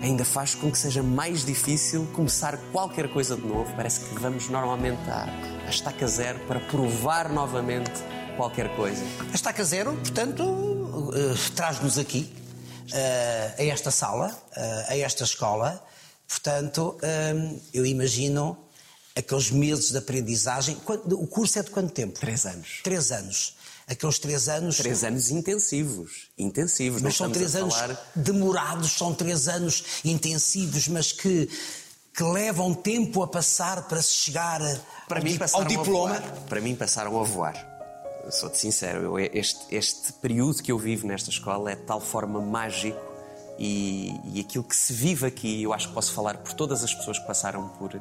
ainda 0.04 0.24
faz 0.24 0.54
com 0.54 0.70
que 0.70 0.76
seja 0.76 1.02
mais 1.02 1.44
difícil 1.44 2.06
começar 2.12 2.58
qualquer 2.70 3.08
coisa 3.08 3.36
de 3.36 3.46
novo. 3.46 3.74
Parece 3.74 4.00
que 4.00 4.14
vamos 4.20 4.50
normalmente 4.50 5.00
à, 5.08 5.24
à 5.66 5.70
estaca 5.70 6.06
zero 6.06 6.38
para 6.40 6.60
provar 6.60 7.30
novamente 7.30 7.90
qualquer 8.36 8.76
coisa. 8.76 9.02
A 9.32 9.34
estaca 9.34 9.64
zero, 9.64 9.94
portanto, 9.94 11.10
eh, 11.14 11.34
traz-nos 11.56 11.96
aqui, 11.96 12.30
eh, 12.92 13.54
a 13.58 13.64
esta 13.64 13.90
sala, 13.90 14.30
eh, 14.54 14.86
a 14.88 14.96
esta 14.98 15.24
escola. 15.24 15.82
Portanto, 16.28 16.98
eu 17.72 17.84
imagino 17.84 18.56
aqueles 19.14 19.50
meses 19.50 19.90
de 19.90 19.98
aprendizagem. 19.98 20.76
O 21.12 21.26
curso 21.26 21.58
é 21.58 21.62
de 21.62 21.70
quanto 21.70 21.92
tempo? 21.92 22.18
Três 22.18 22.46
anos. 22.46 22.80
Três 22.82 23.12
anos. 23.12 23.56
Aqueles 23.86 24.18
três 24.18 24.48
anos. 24.48 24.76
Três 24.76 25.04
anos 25.04 25.30
intensivos. 25.30 26.30
Intensivos. 26.38 27.02
Mas 27.02 27.16
são 27.16 27.30
três 27.30 27.54
anos 27.54 27.74
falar... 27.74 28.12
demorados, 28.14 28.92
são 28.92 29.14
três 29.14 29.48
anos 29.48 29.84
intensivos, 30.04 30.88
mas 30.88 31.12
que, 31.12 31.48
que 32.14 32.22
levam 32.22 32.74
tempo 32.74 33.22
a 33.22 33.28
passar 33.28 33.86
para 33.88 34.00
se 34.00 34.14
chegar 34.14 34.60
Para 35.06 35.18
ao, 35.18 35.24
mim 35.24 35.38
ao 35.52 35.64
diploma. 35.64 36.20
Para 36.48 36.60
mim 36.60 36.74
passaram 36.74 37.20
a 37.20 37.24
voar. 37.24 37.72
Sou-te 38.30 38.58
sincero, 38.58 39.18
este, 39.18 39.66
este 39.70 40.14
período 40.14 40.62
que 40.62 40.72
eu 40.72 40.78
vivo 40.78 41.06
nesta 41.06 41.28
escola 41.28 41.72
é 41.72 41.74
de 41.74 41.82
tal 41.82 42.00
forma 42.00 42.40
mágico 42.40 42.98
e, 43.58 44.18
e 44.32 44.40
aquilo 44.40 44.64
que 44.64 44.74
se 44.74 44.92
vive 44.92 45.26
aqui, 45.26 45.62
eu 45.62 45.72
acho 45.72 45.88
que 45.88 45.94
posso 45.94 46.12
falar 46.12 46.38
por 46.38 46.52
todas 46.54 46.82
as 46.82 46.92
pessoas 46.92 47.18
que 47.18 47.26
passaram 47.26 47.68
por, 47.68 48.00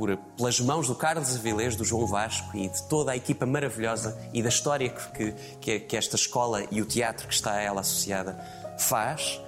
por- 0.00 0.16
pelas 0.36 0.58
mãos 0.60 0.88
do 0.88 0.94
Carlos 0.94 1.36
Avilés, 1.36 1.76
do 1.76 1.84
João 1.84 2.06
Vasco 2.06 2.56
e 2.56 2.66
de 2.70 2.82
toda 2.88 3.12
a 3.12 3.16
equipa 3.16 3.44
maravilhosa 3.44 4.18
e 4.32 4.42
da 4.42 4.48
história 4.48 4.88
que, 4.88 5.32
que, 5.60 5.80
que 5.80 5.94
esta 5.96 6.16
escola 6.16 6.64
e 6.70 6.80
o 6.80 6.86
teatro 6.86 7.28
que 7.28 7.34
está 7.34 7.52
a 7.52 7.60
ela 7.60 7.82
associada 7.82 8.42
faz. 8.78 9.38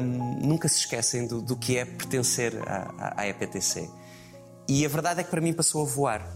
hum, 0.00 0.38
nunca 0.42 0.66
se 0.68 0.78
esquecem 0.80 1.28
do, 1.28 1.40
do 1.40 1.54
que 1.56 1.78
é 1.78 1.84
pertencer 1.84 2.56
à, 2.66 2.90
à- 2.98 3.20
à 3.22 3.28
EPTC. 3.28 3.88
E 4.68 4.84
a 4.84 4.88
verdade 4.88 5.20
é 5.20 5.22
que 5.24 5.30
para 5.30 5.40
mim 5.40 5.52
passou 5.52 5.82
a 5.82 5.86
voar. 5.88 6.26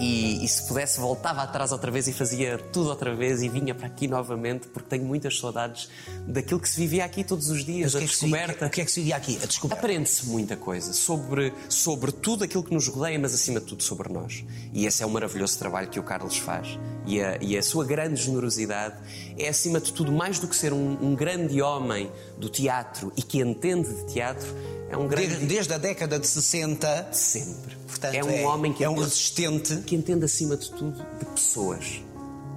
E, 0.00 0.44
e 0.44 0.48
se 0.48 0.66
pudesse, 0.66 0.98
voltava 0.98 1.42
atrás 1.42 1.70
outra 1.70 1.90
vez 1.90 2.08
e 2.08 2.12
fazia 2.12 2.58
tudo 2.58 2.88
outra 2.88 3.14
vez 3.14 3.42
e 3.42 3.48
vinha 3.48 3.74
para 3.74 3.86
aqui 3.86 4.08
novamente, 4.08 4.66
porque 4.68 4.88
tenho 4.88 5.04
muitas 5.04 5.38
saudades 5.38 5.88
daquilo 6.26 6.60
que 6.60 6.68
se 6.68 6.80
vivia 6.80 7.04
aqui 7.04 7.22
todos 7.22 7.50
os 7.50 7.64
dias, 7.64 7.94
a 7.94 7.98
é 7.98 8.02
descoberta. 8.02 8.66
o 8.66 8.70
que 8.70 8.80
é 8.80 8.84
que 8.84 8.90
se 8.90 9.00
vivia 9.00 9.16
aqui? 9.16 9.38
A 9.42 9.46
descoberta. 9.46 9.84
Aprende-se 9.84 10.26
muita 10.26 10.56
coisa 10.56 10.92
sobre, 10.92 11.52
sobre 11.68 12.10
tudo 12.12 12.44
aquilo 12.44 12.64
que 12.64 12.74
nos 12.74 12.88
rodeia, 12.88 13.18
mas 13.18 13.34
acima 13.34 13.60
de 13.60 13.66
tudo 13.66 13.82
sobre 13.82 14.12
nós. 14.12 14.44
E 14.72 14.86
esse 14.86 15.02
é 15.02 15.06
o 15.06 15.10
maravilhoso 15.10 15.58
trabalho 15.58 15.88
que 15.88 16.00
o 16.00 16.02
Carlos 16.02 16.38
faz. 16.38 16.78
E 17.06 17.20
a, 17.20 17.38
e 17.40 17.56
a 17.56 17.62
sua 17.62 17.84
grande 17.84 18.20
generosidade 18.22 18.96
é, 19.36 19.48
acima 19.48 19.80
de 19.80 19.92
tudo, 19.92 20.12
mais 20.12 20.38
do 20.38 20.48
que 20.48 20.56
ser 20.56 20.72
um, 20.72 20.98
um 21.00 21.14
grande 21.14 21.60
homem 21.60 22.10
do 22.38 22.48
teatro 22.48 23.12
e 23.16 23.22
que 23.22 23.40
entende 23.40 23.88
de 23.92 24.12
teatro, 24.12 24.46
é 24.92 24.96
um 24.96 25.08
grande. 25.08 25.28
Desde, 25.28 25.46
desde 25.46 25.72
a 25.74 25.78
década 25.78 26.18
de 26.18 26.26
60, 26.26 27.08
Sempre. 27.12 27.76
portanto, 27.86 28.14
é 28.14 28.22
um 28.24 28.44
homem 28.44 28.72
que 28.72 28.84
é 28.84 28.88
um 28.88 28.92
entende- 28.92 29.08
resistente. 29.08 29.76
que 29.78 29.96
entende 29.96 30.24
acima 30.24 30.56
de 30.56 30.70
tudo 30.70 31.04
de 31.18 31.24
pessoas 31.26 32.00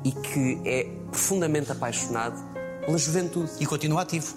e 0.04 0.12
que 0.12 0.60
é 0.66 0.84
profundamente 1.10 1.72
apaixonado 1.72 2.38
pela 2.86 2.98
juventude 2.98 3.52
E 3.60 3.66
continua 3.66 4.02
ativo. 4.04 4.36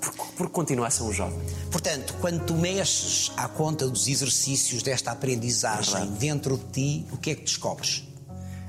por, 0.00 0.12
por 0.36 0.48
continuar 0.50 0.86
a 0.88 0.90
ser 0.90 1.02
um 1.02 1.12
jovem. 1.12 1.38
Portanto, 1.70 2.14
quando 2.20 2.44
tu 2.46 2.54
mexes 2.54 3.30
à 3.36 3.46
conta 3.48 3.86
dos 3.86 4.08
exercícios 4.08 4.82
desta 4.82 5.10
aprendizagem 5.12 5.92
Verdade. 5.94 6.18
dentro 6.18 6.56
de 6.56 6.64
ti, 6.72 7.06
o 7.12 7.16
que 7.18 7.30
é 7.30 7.34
que 7.34 7.42
descobres? 7.44 8.04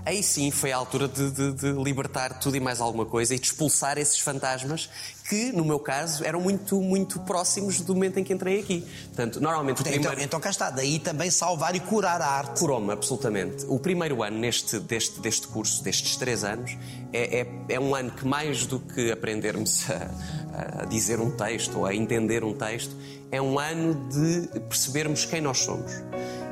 Aí 0.06 0.24
sim 0.24 0.50
foi 0.50 0.72
a 0.72 0.78
altura 0.78 1.08
de, 1.08 1.30
de- 1.32 1.54
de 1.54 1.72
libertar 1.74 2.40
tudo 2.40 2.58
e 2.58 2.60
mais 2.60 2.82
alguma 2.82 3.06
coisa 3.06 3.36
e 3.36 3.40
de 3.40 3.46
expulsar 3.46 3.98
esses 4.00 4.18
fantasmas 4.20 4.90
que, 5.30 5.52
no 5.52 5.64
meu 5.64 5.80
caso, 5.80 6.26
eram 6.26 6.42
muito, 6.42 6.82
muito 6.82 7.20
próximos 7.22 7.80
do 7.82 7.94
momento 7.94 8.18
em 8.20 8.24
que 8.24 8.34
entrei 8.34 8.60
aqui. 8.60 8.86
Portanto, 9.06 9.40
normalmente 9.40 9.78
o 9.78 9.82
Então, 9.82 9.92
primeiro... 9.94 10.22
então 10.22 10.40
cá 10.40 10.50
está, 10.50 10.70
daí 10.72 10.98
também 11.00 11.30
salvar 11.30 11.76
e 11.76 11.80
curar 11.80 12.20
a 12.22 12.26
arte. 12.28 12.60
Curou-me, 12.60 12.92
absolutamente. 12.92 13.64
O 13.68 13.80
primeiro 13.80 14.24
ano 14.24 14.38
neste, 14.40 14.80
deste, 14.80 15.20
deste 15.22 15.48
curso, 15.48 15.84
destes 15.84 16.16
três 16.18 16.44
anos, 16.44 16.72
é, 17.14 17.42
é, 17.42 17.48
é 17.70 17.80
um 17.80 17.94
ano 17.96 18.12
que, 18.12 18.26
mais 18.28 18.66
do 18.66 18.80
que 18.80 19.12
aprendermos 19.12 19.86
a, 19.90 20.82
a 20.82 20.86
dizer 20.86 21.20
um 21.20 21.30
texto 21.32 21.78
ou 21.80 21.86
a 21.86 21.94
entender 21.96 22.44
um 22.44 22.54
texto, 22.54 22.94
é 23.32 23.42
um 23.42 23.58
ano 23.60 24.10
de 24.10 24.60
percebermos 24.62 25.26
quem 25.26 25.40
nós 25.42 25.60
somos. 25.60 25.92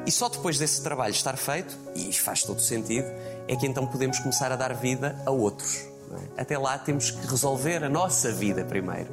E 0.09 0.11
só 0.11 0.27
depois 0.27 0.57
desse 0.57 0.81
trabalho 0.81 1.11
estar 1.11 1.37
feito, 1.37 1.77
e 1.93 2.11
faz 2.11 2.41
todo 2.41 2.59
sentido, 2.59 3.05
é 3.47 3.55
que 3.55 3.67
então 3.67 3.85
podemos 3.85 4.17
começar 4.17 4.51
a 4.51 4.55
dar 4.55 4.73
vida 4.73 5.15
a 5.23 5.29
outros. 5.29 5.85
é? 6.35 6.41
Até 6.41 6.57
lá 6.57 6.79
temos 6.79 7.11
que 7.11 7.27
resolver 7.27 7.83
a 7.83 7.89
nossa 7.89 8.31
vida 8.31 8.65
primeiro. 8.65 9.07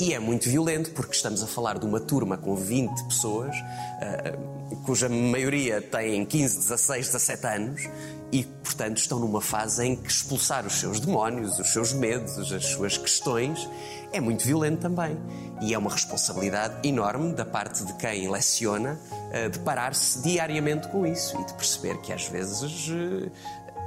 E 0.00 0.14
é 0.14 0.18
muito 0.20 0.48
violento 0.48 0.92
porque 0.92 1.12
estamos 1.12 1.42
a 1.42 1.46
falar 1.46 1.76
de 1.76 1.84
uma 1.84 1.98
turma 1.98 2.36
com 2.36 2.54
20 2.54 3.04
pessoas, 3.04 3.54
ah, 4.00 4.38
cuja 4.86 5.08
maioria 5.08 5.82
tem 5.82 6.24
15, 6.24 6.56
16, 6.58 7.06
17 7.06 7.46
anos 7.46 7.88
e, 8.30 8.44
portanto, 8.44 8.98
estão 8.98 9.18
numa 9.18 9.40
fase 9.40 9.84
em 9.84 9.96
que 9.96 10.08
expulsar 10.08 10.64
os 10.64 10.74
seus 10.74 11.00
demónios, 11.00 11.58
os 11.58 11.72
seus 11.72 11.92
medos, 11.92 12.52
as 12.52 12.64
suas 12.66 12.96
questões, 12.96 13.68
é 14.12 14.20
muito 14.20 14.44
violento 14.44 14.82
também. 14.82 15.18
E 15.60 15.74
é 15.74 15.78
uma 15.78 15.90
responsabilidade 15.90 16.86
enorme 16.86 17.32
da 17.32 17.44
parte 17.44 17.84
de 17.84 17.92
quem 17.94 18.30
leciona 18.30 19.00
ah, 19.32 19.48
de 19.48 19.58
parar-se 19.58 20.22
diariamente 20.22 20.86
com 20.88 21.04
isso 21.04 21.36
e 21.40 21.44
de 21.44 21.54
perceber 21.54 22.00
que 22.02 22.12
às 22.12 22.28
vezes. 22.28 22.88
eh, 22.88 23.30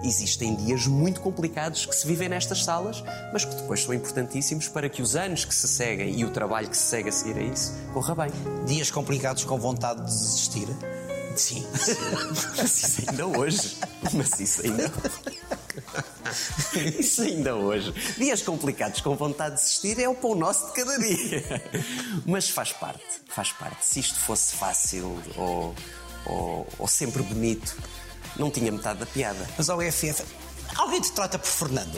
Existem 0.04 0.56
dias 0.56 0.88
muito 0.88 1.22
complicados 1.22 1.86
que 1.86 1.96
se 1.96 2.08
vivem 2.08 2.28
nestas 2.28 2.64
salas, 2.64 3.04
mas 3.32 3.46
que 3.46 3.54
depois 3.54 3.84
são 3.84 3.94
importantíssimos 3.94 4.68
para 4.68 4.90
que 4.90 5.02
os 5.02 5.16
anos 5.16 5.46
que 5.46 5.54
se 5.54 5.68
seguem 5.68 6.20
e 6.20 6.26
o 6.26 6.32
trabalho 6.32 6.70
que 6.70 6.78
se 6.78 6.84
segue 6.84 7.10
a 7.10 7.12
seguir 7.12 7.38
a 7.38 7.44
isso 7.44 7.74
corra 7.94 8.16
bem. 8.16 8.32
Dias 8.66 8.90
complicados 8.90 9.44
com 9.44 9.60
vontade 9.60 10.00
de 10.00 10.08
desistir. 10.08 10.68
Sim, 11.36 11.66
mas 12.58 12.84
isso 12.84 13.10
ainda 13.10 13.28
hoje. 13.28 13.78
Mas 14.14 14.40
isso 14.40 14.66
ainda. 14.66 14.92
Isso 17.00 17.22
ainda 17.22 17.56
hoje. 17.56 17.94
Dias 18.18 18.42
complicados 18.42 19.02
com 19.02 19.16
vontade 19.16 19.56
de 19.56 19.62
desistir 19.62 20.00
é 20.00 20.08
o 20.10 20.16
pão 20.16 20.36
nosso 20.36 20.68
de 20.68 20.74
cada 20.74 20.98
dia. 20.98 21.44
Mas 22.26 22.50
faz 22.50 22.72
parte, 22.72 23.04
faz 23.28 23.52
parte. 23.52 23.86
Se 23.86 24.00
isto 24.00 24.20
fosse 24.20 24.56
fácil 24.56 25.22
ou, 25.38 25.76
ou, 26.26 26.68
ou 26.80 26.88
sempre 26.88 27.22
bonito, 27.24 27.76
não 28.36 28.50
tinha 28.52 28.72
metade 28.72 29.00
da 29.00 29.06
piada. 29.06 29.48
Mas 29.58 29.70
ao 29.70 29.82
EFF, 29.82 30.24
alguém 30.78 31.02
te 31.02 31.12
trata 31.12 31.38
por 31.40 31.48
Fernando? 31.48 31.98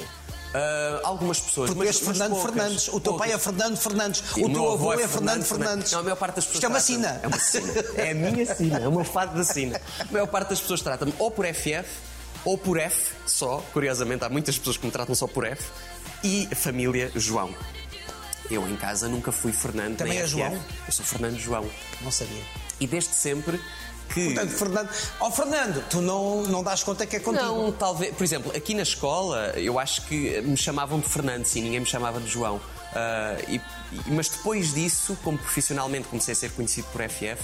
Ah, 0.55 0.99
algumas 1.05 1.39
pessoas. 1.39 1.69
Porque 1.71 1.85
mas- 1.85 1.95
és 1.97 2.05
Fernando 2.05 2.31
poucas, 2.31 2.53
Fernandes, 2.53 2.87
o 2.89 2.99
teu 2.99 3.13
pai 3.15 3.29
é 3.29 3.31
poucas. 3.37 3.43
Fernando 3.57 3.77
Fernandes, 3.77 4.23
E 4.37 4.45
o 4.45 4.53
teu 4.53 4.71
avô 4.71 4.93
é 4.93 5.07
Fernando 5.07 5.43
também. 5.43 5.43
Fernandes. 5.67 5.91
Não, 5.91 5.99
a 5.99 6.03
maior 6.03 6.15
parte 6.15 6.35
das 6.35 6.45
pessoas 6.45 6.55
Isto 6.63 6.65
é 6.65 6.69
uma 6.69 6.79
sina. 6.79 7.19
É 7.23 7.27
uma 7.27 7.39
sina. 7.39 7.73
É 7.97 8.11
a 8.11 8.15
minha 8.15 8.55
sina, 8.55 8.79
é 8.79 8.87
o 8.87 8.91
meu 8.91 9.03
fado 9.03 9.35
da 9.35 9.43
sina. 9.43 9.81
A 9.99 10.11
maior 10.11 10.27
parte 10.27 10.49
das 10.49 10.59
pessoas 10.61 10.81
trata-me 10.81 11.13
ou 11.17 11.31
por 11.31 11.45
FF 11.45 11.85
ou 12.45 12.55
por 12.57 12.77
F 12.77 13.13
só. 13.25 13.63
Curiosamente, 13.73 14.23
há 14.25 14.29
muitas 14.29 14.55
pessoas 14.57 14.77
que 14.77 14.85
me 14.85 14.91
tratam 14.91 15.15
só 15.15 15.25
por 15.25 15.43
F. 15.45 15.63
E 16.23 16.47
a 16.51 16.55
família 16.55 17.11
João. 17.15 17.49
Eu 18.51 18.67
em 18.69 18.75
casa 18.75 19.07
nunca 19.07 19.31
fui 19.31 19.51
Fernando 19.51 19.97
Também 19.97 20.13
nem 20.13 20.21
é 20.21 20.27
FF. 20.27 20.31
João? 20.37 20.53
Eu 20.85 20.91
sou 20.93 21.03
Fernando 21.05 21.39
João. 21.39 21.65
Não 22.01 22.11
sabia. 22.11 22.43
E 22.79 22.85
desde 22.85 23.15
sempre 23.15 23.59
que. 24.13 24.25
Portanto, 24.33 24.51
Fernando, 24.51 24.89
ó 25.19 25.31
Fernando, 25.31 25.83
tu 25.89 26.01
não, 26.01 26.43
não 26.43 26.63
dás 26.63 26.83
conta 26.83 27.05
que 27.05 27.15
é 27.15 27.19
contigo. 27.19 27.43
Não, 27.45 27.71
talvez. 27.71 28.15
Por 28.15 28.23
exemplo, 28.23 28.51
aqui 28.55 28.73
na 28.73 28.83
escola, 28.83 29.53
eu 29.57 29.79
acho 29.79 30.01
que 30.07 30.41
me 30.41 30.57
chamavam 30.57 30.99
de 30.99 31.07
Fernando, 31.09 31.45
sim, 31.45 31.61
ninguém 31.61 31.79
me 31.79 31.85
chamava 31.85 32.19
de 32.19 32.27
João. 32.29 32.59
E- 33.47 33.55
e- 33.55 33.61
mas 34.11 34.29
depois 34.29 34.71
disso, 34.75 35.17
como 35.23 35.35
profissionalmente 35.35 36.07
comecei 36.07 36.31
a 36.33 36.35
ser 36.35 36.51
conhecido 36.51 36.87
por 36.91 37.01
FF, 37.01 37.41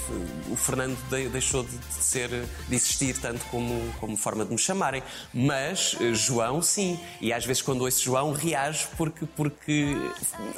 o 0.51 0.55
Fernando 0.55 0.95
de- 1.09 1.27
deixou 1.29 1.63
de, 1.63 1.75
de 1.75 2.03
ser, 2.03 2.29
de 2.29 2.75
existir 2.75 3.17
tanto 3.19 3.43
como, 3.45 3.91
como 3.99 4.15
forma 4.15 4.45
de 4.45 4.51
me 4.51 4.57
chamarem. 4.59 5.01
Mas 5.33 5.95
eh, 5.99 6.13
João, 6.13 6.61
sim. 6.61 6.99
E 7.19 7.33
às 7.33 7.45
vezes 7.45 7.63
quando 7.63 7.81
ouço 7.81 7.99
João, 8.03 8.31
reajo 8.31 8.89
porque, 8.95 9.25
porque 9.35 9.95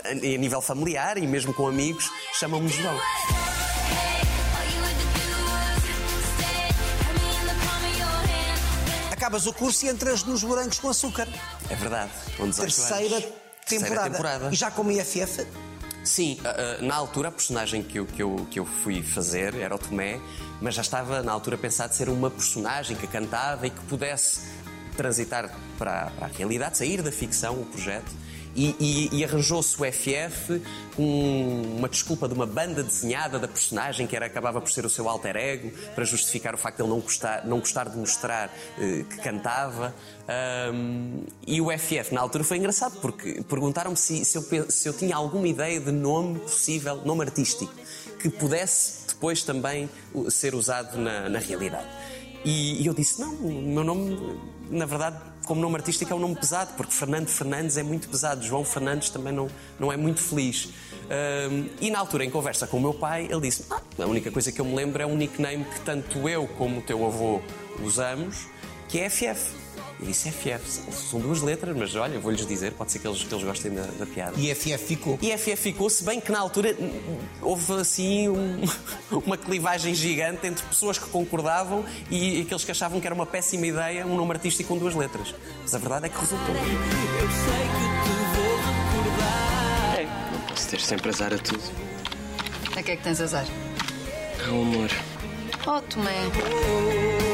a, 0.04 0.10
a 0.10 0.13
nível 0.13 0.62
familiar 0.62 1.17
e 1.17 1.26
mesmo 1.26 1.54
com 1.54 1.67
amigos, 1.69 2.10
chamam-me 2.38 2.67
João. 2.67 3.00
Acabas 9.22 9.46
o 9.46 9.54
curso 9.54 9.86
e 9.86 9.88
entras 9.88 10.24
nos 10.24 10.42
morangos 10.42 10.80
com 10.80 10.90
açúcar. 10.90 11.28
É 11.70 11.76
verdade. 11.76 12.10
Com 12.38 12.50
18 12.50 12.56
Terceira, 12.56 13.18
anos. 13.18 13.30
temporada. 13.68 14.10
temporada. 14.10 14.50
E 14.52 14.56
já 14.56 14.72
como 14.72 14.90
IFF, 14.90 15.46
Sim, 16.04 16.40
ah, 16.44 16.56
ah, 16.58 16.82
na 16.82 16.96
altura 16.96 17.28
a 17.28 17.32
personagem 17.32 17.84
que 17.84 18.00
eu, 18.00 18.08
que, 18.08 18.24
eu, 18.24 18.48
que 18.50 18.60
eu 18.60 18.66
fui 18.66 19.04
fazer 19.04 19.54
era 19.54 19.76
o 19.76 19.78
Tomé, 19.78 20.20
mas 20.60 20.74
já 20.74 20.82
estava 20.82 21.22
na 21.22 21.32
altura 21.32 21.56
pensado 21.56 21.94
ser 21.94 22.10
uma 22.10 22.32
personagem 22.32 22.98
que 22.98 23.06
cantava 23.06 23.68
e 23.68 23.70
que 23.70 23.80
pudesse 23.82 24.42
transitar 24.98 25.56
para, 25.78 26.10
para 26.18 26.26
a 26.26 26.30
realidade, 26.30 26.80
sair 26.80 27.04
da 27.04 27.12
ficção, 27.12 27.62
o 27.62 27.66
projeto. 27.68 28.12
E, 28.56 28.76
e- 28.80 29.10
e 29.20 29.24
arranjou-se 29.24 29.76
o 29.82 29.86
FF 29.86 30.62
com 30.96 31.62
uma 31.78 31.88
desculpa 31.88 32.28
de 32.28 32.34
uma 32.34 32.46
banda 32.46 32.84
desenhada 32.84 33.40
da 33.40 33.48
personagem, 33.48 34.06
que 34.06 34.16
era, 34.16 34.26
acabava 34.26 34.60
por 34.60 34.70
ser 34.70 34.86
o 34.86 34.90
seu 34.90 35.08
alter 35.08 35.36
ego, 35.38 35.72
para 35.96 36.04
justificar 36.04 36.54
o 36.54 36.58
facto 36.58 36.78
de 36.78 36.84
ele 36.84 36.90
não 36.90 37.00
gostar, 37.00 37.46
não 37.46 37.60
gostar 37.60 37.88
de 37.90 37.98
mostrar 37.98 38.54
eh, 38.78 39.06
que 39.10 39.18
cantava. 39.22 39.94
Ahm, 40.28 41.24
e 41.48 41.62
o 41.62 41.68
FF, 41.78 42.14
na 42.14 42.22
altura, 42.22 42.44
foi 42.44 42.58
engraçado, 42.58 43.00
porque 43.00 43.42
perguntaram-me 43.44 43.98
se, 43.98 44.24
se 44.26 44.40
se 44.70 44.88
eu 44.90 44.94
tinha 44.94 45.16
alguma 45.16 45.48
ideia 45.48 45.80
de 45.80 45.92
nome 45.92 46.40
possível, 46.40 46.98
nome 47.06 47.24
artístico, 47.24 47.74
que 48.20 48.30
pudesse 48.30 49.08
depois 49.08 49.44
também 49.44 49.90
ser 50.30 50.56
usado 50.56 50.98
na, 50.98 51.30
na 51.30 51.40
realidade. 51.40 51.88
E, 52.44 52.82
e 52.82 52.86
eu 52.86 52.94
disse: 52.94 53.20
não, 53.22 53.34
o 53.36 53.52
meu 53.52 53.84
nome, 53.84 54.40
na 54.70 54.86
verdade, 54.86 55.18
como 55.52 55.60
nome 55.60 55.76
artístico 55.76 56.14
é 56.14 56.16
um 56.16 56.20
nome 56.20 56.38
pesado, 56.38 56.72
porque 56.78 56.94
Fernando 56.94 57.28
Fernandes 57.28 57.76
é 57.76 57.84
muito 57.84 58.08
pesado, 58.08 58.42
João 58.42 58.64
Fernandes 58.64 59.10
também 59.10 59.34
não, 59.34 59.50
não 59.78 59.92
é 59.92 59.98
muito 59.98 60.22
feliz. 60.22 60.70
Ahm, 61.10 61.68
e 61.82 61.92
na 61.92 62.00
altura, 62.00 62.24
em 62.24 62.30
conversa 62.30 62.66
com 62.66 62.78
o 62.78 62.80
meu 62.80 62.94
pai, 62.94 63.28
ele 63.30 63.42
disse: 63.42 63.66
ah, 63.70 63.82
a 64.00 64.06
única 64.06 64.32
coisa 64.32 64.50
que 64.50 64.62
eu 64.62 64.64
me 64.64 64.74
lembro 64.74 65.04
é 65.04 65.06
um 65.06 65.18
nickname 65.18 65.66
que 65.66 65.82
tanto 65.82 66.30
eu 66.30 66.48
como 66.58 66.80
o 66.80 66.82
teu 66.82 67.06
avô 67.06 67.42
usamos, 67.84 68.48
que 68.88 69.02
é 69.02 69.10
FF. 69.10 69.61
Eu 70.02 70.08
disse 70.08 70.32
FF, 70.32 70.82
são 70.92 71.20
duas 71.20 71.44
letras, 71.44 71.78
mas 71.78 71.94
olha, 71.96 72.20
vou-lhes 72.20 72.44
dizer, 72.48 72.72
pode 72.74 72.92
ser 72.92 72.98
que 72.98 73.08
eles, 73.08 73.22
que 73.24 73.32
eles 73.32 73.44
gostem 73.44 73.72
da, 73.72 73.84
da 73.84 74.06
piada. 74.08 74.34
IFF 74.40 74.78
ficou. 74.80 75.20
E 75.22 75.32
FF 75.38 75.56
ficou, 75.58 75.90
se 75.92 76.04
bem 76.04 76.20
que 76.20 76.32
na 76.32 76.40
altura 76.40 76.76
houve 77.40 77.74
assim 77.74 78.28
um- 78.28 78.62
uma 79.24 79.38
clivagem 79.38 79.94
gigante 79.94 80.48
entre 80.48 80.66
pessoas 80.66 80.98
que 80.98 81.08
concordavam 81.10 81.86
e 82.10 82.42
aqueles 82.42 82.64
que 82.66 82.72
achavam 82.72 83.00
que 83.00 83.06
era 83.06 83.14
uma 83.14 83.28
péssima 83.28 83.68
ideia 83.68 84.04
um 84.08 84.16
nome 84.16 84.32
artístico 84.32 84.70
com 84.70 84.78
duas 84.80 84.96
letras. 84.96 85.36
Mas 85.62 85.76
a 85.76 85.78
verdade 85.78 86.08
é 86.08 86.10
que 86.10 86.20
resultou. 86.20 86.56
Eu 86.56 86.62
sei 86.62 87.62
que 87.70 88.10
te 88.10 88.36
vou 88.36 88.58
recordar. 88.58 90.00
É, 90.00 90.32
não 90.34 90.42
posso 90.48 90.68
ter 90.68 90.80
sempre 90.82 91.10
azar 91.10 91.32
a 91.32 91.38
tudo. 91.38 91.62
A 92.76 92.82
que 92.82 92.92
é 92.92 92.96
que 92.96 93.04
tens 93.04 93.22
azar? 93.22 93.46
Ao 94.48 94.62
amor. 94.62 94.90
Oh, 95.68 95.80
Tomé. 95.82 97.31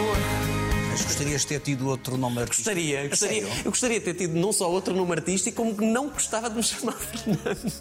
Mas 0.98 1.06
gostarias 1.06 1.42
de 1.42 1.48
ter 1.48 1.60
tido 1.60 1.88
outro 1.88 2.18
nome 2.18 2.40
artístico? 2.42 2.70
Gostaria, 2.70 3.08
gostaria, 3.08 3.42
sério? 3.46 3.62
eu 3.66 3.72
gostaria 3.72 4.00
de 4.00 4.06
ter 4.06 4.14
tido 4.16 4.34
não 4.36 4.52
só 4.52 4.70
outro 4.70 4.96
nome 4.96 5.12
artístico, 5.12 5.58
como 5.58 5.76
que 5.78 5.86
não 5.86 6.10
gostava 6.10 6.50
de 6.50 6.56
me 6.56 6.64
chamar 6.64 6.94
Fernando. 6.98 7.72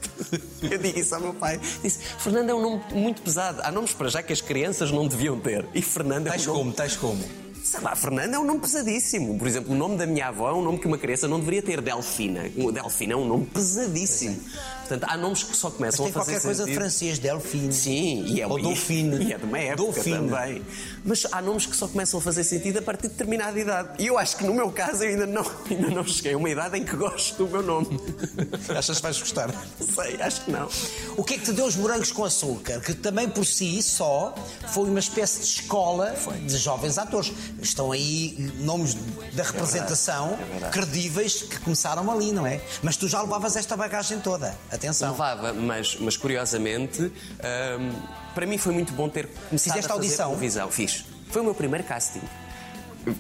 Eu 0.70 0.78
digo 0.78 0.98
isso 0.98 1.14
ao 1.14 1.20
meu 1.22 1.32
pai. 1.34 1.58
Disse: 1.82 1.98
Fernando 2.18 2.50
é 2.50 2.54
um 2.54 2.60
nome 2.60 2.82
muito 2.92 3.22
pesado. 3.22 3.62
Há 3.62 3.72
nomes 3.72 3.92
para 3.94 4.08
já 4.10 4.22
que 4.22 4.32
as 4.34 4.42
crianças 4.42 4.90
não 4.90 5.08
deviam 5.08 5.38
ter. 5.40 5.64
E 5.74 5.80
Fernando 5.80 6.26
é 6.26 6.30
Tais 6.30 6.42
um 6.46 6.50
nome 6.52 6.58
como, 6.60 6.72
tais 6.74 6.96
como. 6.96 7.24
Sei 7.64 7.80
lá, 7.80 7.96
Fernando 7.96 8.32
é 8.34 8.38
um 8.38 8.44
nome 8.44 8.60
pesadíssimo. 8.60 9.36
Por 9.36 9.48
exemplo, 9.48 9.72
o 9.72 9.76
nome 9.76 9.96
da 9.96 10.06
minha 10.06 10.28
avó 10.28 10.50
é 10.50 10.52
um 10.54 10.62
nome 10.62 10.78
que 10.78 10.86
uma 10.86 10.96
criança 10.98 11.26
não 11.26 11.40
deveria 11.40 11.60
ter. 11.62 11.80
Delfina. 11.80 12.48
Delfina 12.72 13.14
é 13.14 13.16
um 13.16 13.26
nome 13.26 13.44
pesadíssimo. 13.46 14.38
Portanto, 14.80 15.04
há 15.10 15.16
nomes 15.16 15.42
que 15.42 15.56
só 15.56 15.68
começam 15.68 16.06
a 16.06 16.10
fazer 16.10 16.32
qualquer 16.34 16.42
coisa 16.42 16.64
de 16.64 16.74
francês, 16.74 17.18
Delfine. 17.18 17.72
Sim, 17.72 18.24
e 18.28 18.40
é, 18.40 18.46
Ou 18.46 18.60
e- 18.60 18.62
Dauphine. 18.62 19.24
E 19.24 19.32
é 19.32 19.38
de 19.38 19.44
uma 19.44 19.58
época 19.58 19.82
Dauphine. 19.94 20.16
também. 20.16 20.62
Mas 21.06 21.24
há 21.30 21.40
nomes 21.40 21.66
que 21.66 21.76
só 21.76 21.86
começam 21.86 22.18
a 22.18 22.22
fazer 22.22 22.42
sentido 22.42 22.80
a 22.80 22.82
partir 22.82 23.02
de 23.02 23.10
determinada 23.14 23.58
idade. 23.58 23.90
E 23.98 24.08
eu 24.08 24.18
acho 24.18 24.36
que 24.36 24.44
no 24.44 24.52
meu 24.52 24.70
caso 24.72 25.04
eu 25.04 25.10
ainda 25.10 25.26
não, 25.26 25.44
ainda 25.70 25.88
não 25.88 26.04
cheguei 26.04 26.34
a 26.34 26.36
uma 26.36 26.50
idade 26.50 26.76
em 26.76 26.84
que 26.84 26.96
gosto 26.96 27.44
do 27.44 27.48
meu 27.48 27.62
nome. 27.62 27.88
Achas 28.76 28.96
que 28.96 29.02
vais 29.02 29.18
gostar? 29.18 29.48
Não 29.48 29.86
sei, 29.86 30.20
acho 30.20 30.40
que 30.44 30.50
não. 30.50 30.68
O 31.16 31.22
que 31.22 31.34
é 31.34 31.38
que 31.38 31.44
te 31.44 31.52
deu 31.52 31.64
os 31.64 31.76
morangos 31.76 32.10
com 32.10 32.24
açúcar? 32.24 32.80
Que 32.80 32.92
também 32.92 33.28
por 33.28 33.46
si 33.46 33.80
só 33.82 34.34
foi 34.72 34.90
uma 34.90 34.98
espécie 34.98 35.40
de 35.40 35.46
escola 35.46 36.14
de 36.44 36.56
jovens 36.58 36.98
atores. 36.98 37.32
Estão 37.62 37.92
aí 37.92 38.34
nomes 38.58 38.94
da 39.32 39.44
representação 39.44 40.36
verdade. 40.50 40.72
credíveis 40.72 41.42
que 41.42 41.60
começaram 41.60 42.10
ali, 42.10 42.32
não 42.32 42.44
é? 42.46 42.60
Mas 42.82 42.96
tu 42.96 43.06
já 43.06 43.22
levavas 43.22 43.54
esta 43.54 43.76
bagagem 43.76 44.18
toda. 44.18 44.56
Atenção. 44.70 45.12
Levava, 45.12 45.52
mas, 45.52 45.96
mas 46.00 46.16
curiosamente, 46.16 47.02
hum, 47.02 47.92
para 48.36 48.44
mim 48.44 48.58
foi 48.58 48.74
muito 48.74 48.92
bom 48.92 49.08
ter 49.08 49.26
começado 49.26 49.48
Fizeste 49.50 49.78
a 49.78 49.82
fazer 49.82 49.92
audição? 49.94 50.28
televisão. 50.28 50.70
Fiz. 50.70 51.06
Foi 51.30 51.40
o 51.40 51.44
meu 51.46 51.54
primeiro 51.54 51.84
casting. 51.84 52.20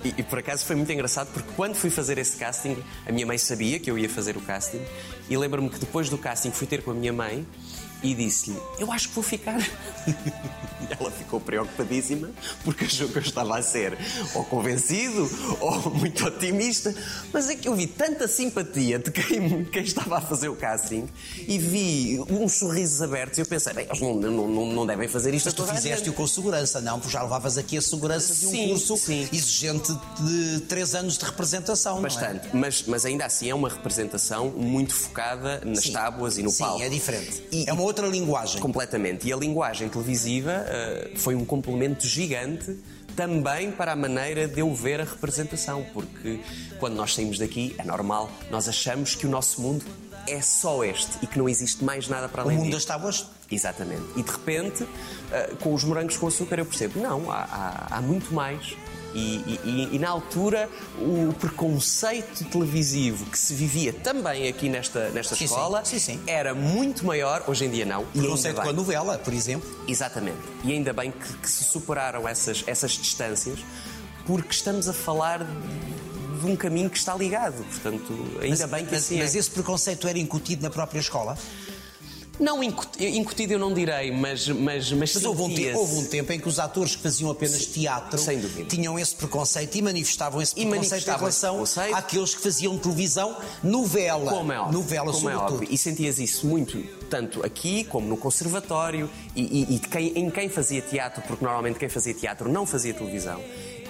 E, 0.04 0.14
e 0.18 0.22
por 0.22 0.40
acaso 0.40 0.62
foi 0.66 0.76
muito 0.76 0.92
engraçado 0.92 1.32
porque 1.32 1.48
quando 1.56 1.74
fui 1.74 1.88
fazer 1.88 2.18
esse 2.18 2.36
casting, 2.36 2.76
a 3.06 3.12
minha 3.12 3.24
mãe 3.24 3.38
sabia 3.38 3.80
que 3.80 3.90
eu 3.90 3.98
ia 3.98 4.10
fazer 4.10 4.36
o 4.36 4.42
casting 4.42 4.82
e 5.30 5.36
lembro-me 5.36 5.70
que 5.70 5.78
depois 5.78 6.10
do 6.10 6.18
casting 6.18 6.50
fui 6.50 6.66
ter 6.66 6.82
com 6.82 6.90
a 6.90 6.94
minha 6.94 7.14
mãe 7.14 7.46
e 8.02 8.14
disse-lhe: 8.14 8.56
Eu 8.78 8.90
acho 8.92 9.08
que 9.08 9.14
vou 9.14 9.24
ficar. 9.24 9.58
E 9.60 10.92
ela 10.98 11.10
ficou 11.10 11.40
preocupadíssima 11.40 12.30
porque 12.64 12.84
achou 12.84 13.08
que 13.08 13.18
eu 13.18 13.22
estava 13.22 13.58
a 13.58 13.62
ser 13.62 13.96
ou 14.34 14.44
convencido 14.44 15.28
ou 15.60 15.90
muito 15.94 16.24
otimista. 16.26 16.94
Mas 17.32 17.48
é 17.48 17.56
que 17.56 17.68
eu 17.68 17.74
vi 17.74 17.86
tanta 17.86 18.28
simpatia 18.28 18.98
de 18.98 19.10
quem, 19.10 19.64
quem 19.72 19.82
estava 19.82 20.18
a 20.18 20.20
fazer 20.20 20.48
o 20.48 20.56
casting 20.56 21.08
e 21.38 21.58
vi 21.58 22.20
uns 22.30 22.52
sorrisos 22.54 23.00
abertos 23.02 23.38
e 23.38 23.42
eu 23.42 23.46
pensei: 23.46 23.72
bem, 23.72 23.86
eles 23.86 24.00
não, 24.00 24.14
não, 24.14 24.48
não, 24.48 24.66
não 24.66 24.86
devem 24.86 25.08
fazer 25.08 25.32
isto 25.34 25.46
Mas 25.46 25.54
tu 25.54 25.64
fizeste-o 25.66 26.04
gente." 26.06 26.16
com 26.16 26.26
segurança, 26.26 26.80
não? 26.80 26.98
Porque 27.00 27.12
já 27.12 27.22
levavas 27.22 27.56
aqui 27.58 27.76
a 27.78 27.82
segurança 27.82 28.34
de 28.34 28.46
um 28.46 28.50
Sim, 28.50 28.68
curso 28.68 28.96
sim. 28.96 29.28
exigente 29.32 29.92
de 30.20 30.60
três 30.68 30.94
anos 30.94 31.18
de 31.18 31.24
representação, 31.24 31.94
não 31.94 32.00
é? 32.00 32.02
Bastante, 32.02 32.48
mas, 32.54 32.84
mas 32.86 33.04
ainda 33.04 33.24
assim 33.26 33.48
é 33.50 33.54
uma 33.54 33.68
representação 33.68 34.50
muito 34.50 34.94
focada 34.94 35.60
nas 35.64 35.84
Sim. 35.84 35.92
tábuas 35.92 36.38
e 36.38 36.42
no 36.42 36.50
Sim, 36.50 36.64
palco. 36.64 36.82
é 36.82 36.88
diferente. 36.88 37.42
E- 37.50 37.64
é 37.68 37.72
uma 37.72 37.82
outra 37.86 38.06
linguagem. 38.06 38.60
Completamente. 38.60 39.26
E 39.28 39.32
a 39.32 39.36
linguagem 39.36 39.88
televisiva 39.88 40.52
eh, 40.68 41.10
foi 41.16 41.34
um 41.34 41.44
complemento 41.44 42.06
gigante 42.06 42.76
também 43.14 43.70
para 43.70 43.92
a 43.92 43.96
maneira 43.96 44.46
de 44.46 44.60
eu 44.60 44.74
ver 44.74 45.00
a 45.00 45.04
representação, 45.04 45.84
porque 45.94 46.38
quando 46.78 46.94
nós 46.96 47.14
saímos 47.14 47.38
daqui, 47.38 47.74
é 47.78 47.84
normal, 47.84 48.30
nós 48.50 48.68
achamos 48.68 49.14
que 49.14 49.26
o 49.26 49.30
nosso 49.30 49.60
mundo 49.62 49.84
é 50.28 50.40
só 50.42 50.84
este 50.84 51.12
e 51.22 51.26
que 51.26 51.38
não 51.38 51.48
existe 51.48 51.82
mais 51.84 52.08
nada 52.08 52.28
para 52.28 52.42
O 52.42 52.46
além 52.46 52.58
mundo 52.58 52.66
disto. 52.66 52.76
das 52.78 52.84
tábuas 52.84 53.26
Exatamente. 53.50 54.02
E 54.16 54.22
de 54.24 54.30
repente, 54.30 54.84
eh, 55.30 55.52
com 55.62 55.72
os 55.72 55.84
morangos 55.84 56.16
com 56.16 56.26
açúcar, 56.26 56.58
eu 56.58 56.66
percebo, 56.66 56.98
não, 57.00 57.30
há, 57.30 57.44
há- 57.44 57.96
há 57.98 58.02
muito 58.02 58.34
mais. 58.34 58.74
E, 59.16 59.58
e- 59.64 59.88
e- 59.94 59.98
na 59.98 60.10
altura, 60.10 60.68
o 60.98 61.32
preconceito 61.40 62.44
televisivo 62.44 63.24
que 63.26 63.38
se 63.38 63.54
vivia 63.54 63.92
também 63.92 64.46
aqui 64.46 64.68
nesta, 64.68 65.08
nesta 65.08 65.34
Sim, 65.34 65.44
escola 65.44 65.82
Sim, 65.84 65.98
sim. 65.98 66.20
era 66.26 66.54
muito 66.54 67.06
maior, 67.06 67.42
hoje 67.46 67.64
em 67.64 67.70
dia 67.70 67.86
não. 67.86 68.04
E 68.14 68.18
ainda 68.18 68.30
Conceito 68.30 68.60
com 68.60 68.68
a 68.68 68.72
novela, 68.72 69.16
por 69.18 69.32
exemplo. 69.32 69.68
Exatamente. 69.88 70.38
E 70.62 70.72
ainda 70.72 70.92
bem 70.92 71.10
que, 71.10 71.32
que 71.38 71.50
se 71.50 71.64
superaram 71.64 72.28
essas, 72.28 72.62
essas 72.66 72.92
distâncias, 72.92 73.58
porque 74.26 74.50
estamos 74.50 74.86
a 74.88 74.92
falar 74.92 75.44
de, 75.44 76.46
um 76.46 76.54
caminho 76.54 76.90
que 76.90 76.98
está 76.98 77.14
ligado. 77.14 77.56
Portanto, 77.64 78.12
ainda 78.40 78.66
bem 78.66 78.84
que 78.84 78.92
mas, 78.92 79.04
assim 79.04 79.18
mas 79.18 79.34
é. 79.34 79.38
esse 79.38 79.50
preconceito 79.50 80.06
era 80.06 80.18
incutido 80.18 80.62
na 80.62 80.70
própria 80.70 81.00
escola? 81.00 81.36
Não 82.38 82.62
incut- 82.62 83.02
incutido 83.02 83.54
eu 83.54 83.58
não 83.58 83.72
direi, 83.72 84.10
mas 84.10 84.46
mas 84.48 84.92
mas, 84.92 85.14
Mas 85.14 85.24
houve 85.24 85.42
um, 85.42 85.54
tempo, 85.54 85.78
houve 85.78 85.94
um 85.96 86.04
tempo 86.04 86.32
em 86.32 86.38
que 86.40 86.48
os 86.48 86.58
atores 86.58 86.94
que 86.94 87.02
faziam 87.02 87.30
apenas 87.30 87.64
teatro 87.66 88.18
Sem 88.18 88.38
dúvida. 88.40 88.68
tinham 88.68 88.98
esse 88.98 89.14
preconceito 89.14 89.74
e 89.76 89.82
manifestavam 89.82 90.42
esse 90.42 90.54
preconceito 90.54 90.74
em 90.74 90.78
manifestavam 90.78 91.18
relação 91.20 91.50
preconceito. 91.54 91.94
àqueles 91.94 92.34
que 92.34 92.42
faziam 92.42 92.76
televisão, 92.78 93.36
novela. 93.62 94.30
Como 94.32 94.52
é 94.52 94.58
óbvio. 94.58 94.72
Novela, 94.78 95.12
como 95.12 95.30
é 95.30 95.32
sobretudo. 95.32 95.54
óbvio. 95.62 95.68
E 95.72 95.78
sentias 95.78 96.18
isso 96.18 96.46
muito, 96.46 96.78
tanto 97.08 97.44
aqui 97.44 97.84
como 97.84 98.06
no 98.06 98.16
conservatório, 98.16 99.08
e, 99.34 99.42
e- 99.42 99.76
e 99.76 99.78
quem- 99.78 100.12
em 100.18 100.30
quem 100.30 100.48
fazia 100.48 100.82
teatro, 100.82 101.22
porque 101.26 101.44
normalmente 101.44 101.78
quem 101.78 101.88
fazia 101.88 102.12
teatro 102.14 102.50
não 102.50 102.66
fazia 102.66 102.92
televisão. 102.92 103.40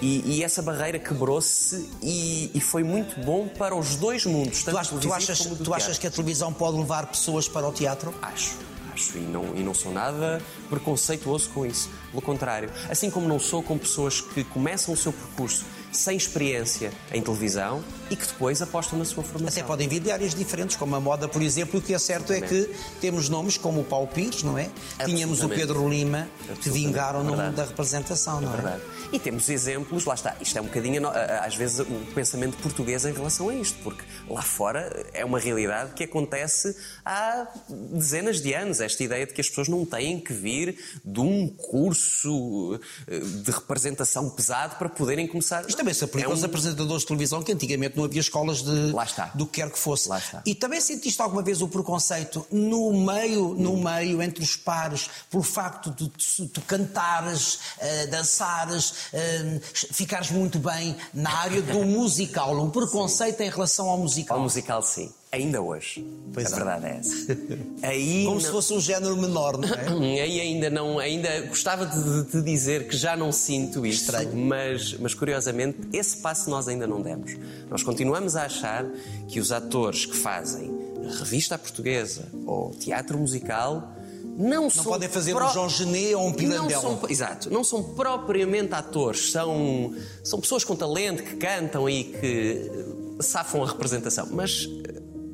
E, 0.01 0.37
e 0.37 0.43
essa 0.43 0.61
barreira 0.61 0.99
quebrou-se 0.99 1.89
e, 2.01 2.51
e 2.53 2.61
foi 2.61 2.83
muito 2.83 3.19
bom 3.23 3.47
para 3.47 3.75
os 3.75 3.95
dois 3.95 4.25
mundos, 4.25 4.63
Tu, 4.63 4.99
tu 4.99 5.13
achas, 5.13 5.39
tu 5.39 5.73
achas 5.73 5.97
que 5.97 6.07
a 6.07 6.11
televisão 6.11 6.53
pode 6.53 6.77
levar 6.77 7.07
pessoas 7.07 7.47
para 7.47 7.67
o 7.67 7.71
teatro? 7.71 8.13
Acho, 8.21 8.57
acho, 8.93 9.17
e 9.17 9.21
não, 9.21 9.55
e 9.55 9.63
não 9.63 9.73
sou 9.73 9.91
nada 9.91 10.41
preconceituoso 10.69 11.49
com 11.49 11.65
isso. 11.65 11.89
Pelo 12.11 12.21
contrário. 12.21 12.69
Assim 12.89 13.09
como 13.09 13.27
não 13.27 13.39
sou 13.39 13.63
com 13.63 13.77
pessoas 13.77 14.21
que 14.21 14.43
começam 14.43 14.93
o 14.93 14.97
seu 14.97 15.11
percurso 15.11 15.65
sem 15.91 16.15
experiência 16.15 16.91
em 17.11 17.21
televisão 17.21 17.83
e 18.09 18.15
que 18.15 18.25
depois 18.25 18.61
apostam 18.61 18.97
na 18.97 19.05
sua 19.05 19.23
formação. 19.23 19.59
Até 19.61 19.67
podem 19.67 19.87
vir 19.87 19.99
de 19.99 20.11
áreas 20.11 20.33
diferentes, 20.33 20.75
como 20.75 20.95
a 20.95 20.99
moda, 20.99 21.27
por 21.27 21.41
exemplo. 21.41 21.79
O 21.79 21.83
que 21.83 21.93
é 21.93 21.99
certo 21.99 22.31
é 22.33 22.41
que 22.41 22.69
temos 23.01 23.27
nomes 23.29 23.57
como 23.57 23.81
o 23.81 23.83
Paulo 23.83 24.07
Pires, 24.07 24.43
não 24.43 24.57
é? 24.57 24.69
Tínhamos 25.05 25.43
o. 25.43 25.49
Pedro 25.49 25.89
Lima, 25.89 26.27
que 26.61 26.69
vingaram 26.69 27.23
no 27.23 27.35
mundo 27.35 27.55
da 27.55 27.65
representação, 27.65 28.39
não 28.41 28.53
é? 28.53 28.55
Verdade. 28.57 28.81
E 29.11 29.19
temos 29.19 29.49
exemplos, 29.49 30.05
lá 30.05 30.13
está, 30.13 30.35
isto 30.41 30.57
é 30.57 30.61
um 30.61 30.65
bocadinho, 30.65 31.07
às 31.07 31.55
vezes, 31.55 31.79
o 31.79 31.85
pensamento 32.13 32.57
português 32.57 33.05
em 33.05 33.13
relação 33.13 33.49
a 33.49 33.55
isto, 33.55 33.77
porque 33.83 34.03
lá 34.29 34.41
fora 34.41 35.05
é 35.13 35.23
uma 35.25 35.39
realidade 35.39 35.93
que 35.93 36.03
acontece 36.03 36.75
há 37.05 37.47
dezenas 37.69 38.41
de 38.41 38.53
anos. 38.53 38.79
Esta 38.81 39.03
ideia 39.03 39.25
de 39.25 39.33
que 39.33 39.41
as 39.41 39.47
pessoas 39.49 39.67
não 39.67 39.85
têm 39.85 40.19
que 40.19 40.33
vir 40.33 40.77
de 41.03 41.19
um 41.19 41.47
curso 41.47 42.79
eh, 43.07 43.19
de 43.19 43.51
representação 43.51 44.29
pesado 44.29 44.75
para 44.75 44.89
poderem 44.89 45.27
começar. 45.27 45.61
Isto 45.67 45.77
também 45.77 45.93
se 45.93 46.03
aplica 46.03 46.25
É 46.25 46.29
um- 46.29 46.31
aos 46.31 46.43
apresentadores 46.43 47.01
de 47.01 47.07
televisão, 47.07 47.41
que 47.41 47.51
antigamente 47.51 47.96
não 47.97 48.05
havia 48.05 48.21
escolas 48.21 48.61
de 48.61 48.93
do 49.33 49.45
que 49.45 49.61
quer 49.61 49.71
que 49.71 49.79
fosse. 49.79 50.07
E 50.45 50.53
também 50.53 50.79
sentiste 50.79 51.21
alguma 51.21 51.41
vez 51.41 51.61
o 51.61 51.67
preconceito 51.67 52.45
no 52.51 52.93
meio, 52.93 53.55
no 53.55 53.75
meio, 53.75 54.21
entre 54.21 54.43
os 54.43 54.55
pares, 54.55 55.09
pelo 55.29 55.43
facto 55.43 55.89
de 55.89 56.07
tu, 56.47 56.61
cantares, 56.61 57.59
eh, 57.79 58.05
dançares, 58.07 58.93
eh, 59.11 59.59
ficares 59.91 60.29
muito 60.29 60.59
bem 60.59 60.95
na 61.13 61.33
área 61.33 61.61
do 61.61 61.83
musical, 61.85 62.55
um 62.57 62.69
preconceito 62.69 63.41
em 63.41 63.49
relação 63.49 63.89
ao 63.89 63.97
musical. 63.97 64.37
Ao 64.37 64.43
musical, 64.43 64.81
sim. 64.83 65.11
Ainda 65.31 65.61
hoje. 65.61 66.07
Pois 66.33 66.51
a 66.51 66.55
é. 66.55 66.59
verdade 66.59 66.85
é 66.85 66.97
essa. 66.99 67.37
Aí 67.83 68.23
Como 68.23 68.35
não- 68.35 68.41
se 68.41 68.49
fosse 68.49 68.73
um 68.73 68.79
género 68.79 69.15
menor, 69.17 69.57
não 69.57 69.67
é? 69.67 70.21
Aí 70.21 70.39
ainda 70.39 70.69
não, 70.69 70.99
ainda 70.99 71.41
gostava 71.41 71.85
de 71.85 72.23
te 72.31 72.41
dizer 72.41 72.87
que 72.87 72.95
já 72.95 73.15
não 73.17 73.31
sinto 73.31 73.85
isto, 73.85 74.03
Estranho. 74.05 74.35
mas, 74.37 74.93
mas 74.99 75.13
curiosamente 75.13 75.79
esse 75.91 76.17
passo 76.17 76.49
nós 76.49 76.67
ainda 76.67 76.87
não 76.87 77.01
demos. 77.01 77.35
Nós 77.69 77.83
continuamos 77.83 78.35
a 78.37 78.43
achar 78.43 78.85
que 79.27 79.39
os 79.39 79.51
atores 79.51 80.05
que 80.05 80.15
fazem 80.15 80.71
revista 81.19 81.57
portuguesa 81.57 82.25
ou 82.45 82.71
teatro 82.71 83.17
musical 83.17 83.93
não, 84.23 84.63
Não 84.63 84.69
são 84.69 84.83
podem 84.83 85.09
fazer 85.09 85.33
pro- 85.33 85.45
um 85.45 85.49
João 85.51 85.69
Genet 85.69 86.13
ou 86.15 86.21
um 86.23 86.29
não 86.29 86.33
Pirandello. 86.33 86.81
são, 86.81 86.99
exato, 87.09 87.49
não 87.51 87.63
são 87.63 87.81
propriamente 87.83 88.73
atores, 88.73 89.31
são, 89.31 89.93
são 90.23 90.39
pessoas 90.39 90.63
com 90.63 90.75
talento 90.75 91.23
que 91.23 91.35
cantam 91.37 91.89
e 91.89 92.03
que 92.03 92.71
safam 93.19 93.63
a 93.63 93.67
representação. 93.67 94.27
Mas 94.31 94.67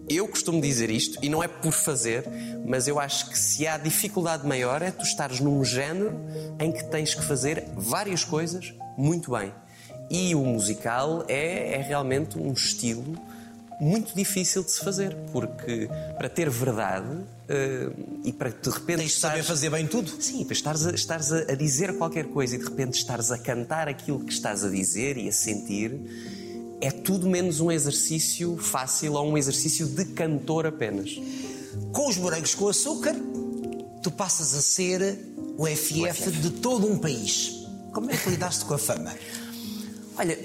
eu 0.10 0.28
costumo 0.28 0.62
dizer 0.62 0.90
isto, 0.90 1.18
e 1.22 1.30
não 1.30 1.42
é 1.44 1.48
por 1.48 1.72
fazer, 1.72 2.24
mas 2.66 2.88
eu 2.88 3.00
acho 3.00 3.30
que 3.30 3.38
se 3.40 3.66
há 3.68 3.78
dificuldade 3.78 4.46
maior 4.48 4.82
é 4.82 4.92
tu 4.92 5.04
estares 5.04 5.40
num 5.40 5.64
género 5.64 6.14
em 6.60 6.72
que 6.72 6.84
tens 6.86 7.14
que 7.16 7.24
fazer 7.24 7.64
várias 7.76 8.24
coisas 8.24 8.74
muito 8.98 9.32
bem. 9.32 9.52
E 10.10 10.36
o 10.36 10.44
musical 10.44 11.24
é, 11.28 11.76
é 11.76 11.82
realmente 11.82 12.38
um 12.38 12.52
estilo 12.52 13.16
muito 13.80 14.14
difícil 14.16 14.64
de 14.64 14.72
se 14.72 14.84
fazer, 14.84 15.16
porque 15.32 15.90
para 16.18 16.30
ter 16.30 16.50
verdade 16.50 17.08
eh, 17.50 17.90
e 18.24 18.32
para 18.32 18.50
de 18.50 18.70
repente 18.70 19.00
Tens 19.00 19.12
de 19.14 19.20
saber 19.20 19.40
estares- 19.40 19.48
fazer 19.48 19.70
bem 19.72 19.88
tudo. 19.88 20.10
Sim, 20.22 20.44
para 20.46 20.54
estares, 20.54 20.86
a, 20.86 20.92
estares 20.92 21.32
a, 21.34 21.40
a 21.52 21.56
dizer 21.56 21.98
qualquer 21.98 22.26
coisa 22.26 22.56
e 22.56 22.60
de 22.60 22.66
repente 22.66 22.94
estares 23.00 23.32
a 23.32 23.38
cantar 23.38 23.88
aquilo 23.88 24.20
que 24.20 24.32
estás 24.32 24.64
a 24.64 24.70
dizer 24.70 25.18
e 25.18 25.28
a 25.28 25.32
sentir, 25.32 25.92
é 26.82 26.92
tudo 26.92 27.28
menos 27.30 27.60
um 27.60 27.72
exercício 27.72 28.58
fácil 28.58 29.14
ou 29.14 29.32
um 29.32 29.38
exercício 29.38 29.86
de 29.88 30.06
cantor 30.06 30.66
apenas. 30.66 31.12
Com 31.92 32.08
os 32.10 32.18
morangos 32.18 32.54
com 32.56 32.68
açúcar, 32.68 33.16
tu 34.02 34.12
passas 34.12 34.54
a 34.54 34.62
ser 34.62 35.18
o 35.58 35.66
FF 35.68 36.32
de 36.32 36.50
todo 36.50 36.86
um 36.92 36.98
país. 36.98 37.64
Como 37.94 38.10
é 38.12 38.18
que 38.18 38.30
lidaste 38.30 38.66
com 38.66 38.74
a 38.74 38.78
fama? 38.78 39.14
Olha, 40.18 40.36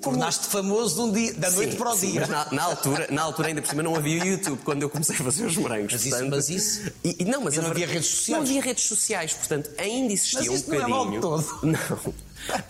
como- 0.00 0.16
Tornaste 0.16 0.46
famoso 0.46 0.94
de 0.96 1.00
um 1.02 1.12
dia, 1.12 1.34
da 1.34 1.50
noite 1.50 1.72
Sim, 1.72 1.78
para 1.78 1.90
o 1.90 1.96
sim, 1.96 2.10
dia. 2.12 2.20
mas 2.22 2.28
na, 2.28 2.48
na 2.52 2.62
altura, 2.64 3.08
na 3.10 3.22
altura, 3.22 3.48
ainda 3.48 3.62
por 3.62 3.68
cima, 3.68 3.82
não 3.82 3.94
havia 3.94 4.24
YouTube 4.24 4.60
quando 4.64 4.82
eu 4.82 4.90
comecei 4.90 5.14
a 5.16 5.18
fazer 5.18 5.46
os 5.46 5.56
morangos. 5.56 5.92
Mas 5.92 6.00
isso- 6.02 6.10
portanto- 6.10 6.30
mas 6.30 6.48
isso- 6.48 6.80
E, 7.04 7.16
e 7.20 7.24
não, 7.24 7.40
mas 7.42 7.56
não 7.56 7.66
havia 7.66 7.86
redes 7.86 8.08
sociais? 8.08 8.42
Não 8.42 8.48
havia 8.48 8.60
redes 8.62 8.84
sociais, 8.84 9.32
portanto, 9.32 9.70
ainda 9.78 10.12
existia 10.12 10.40
Mas 10.50 10.64
um 10.64 10.68
não 10.70 10.74
é 10.74 10.86
mal 10.88 10.98
bocadinho. 11.06 11.20
todo. 11.22 11.58
Não. 11.62 12.14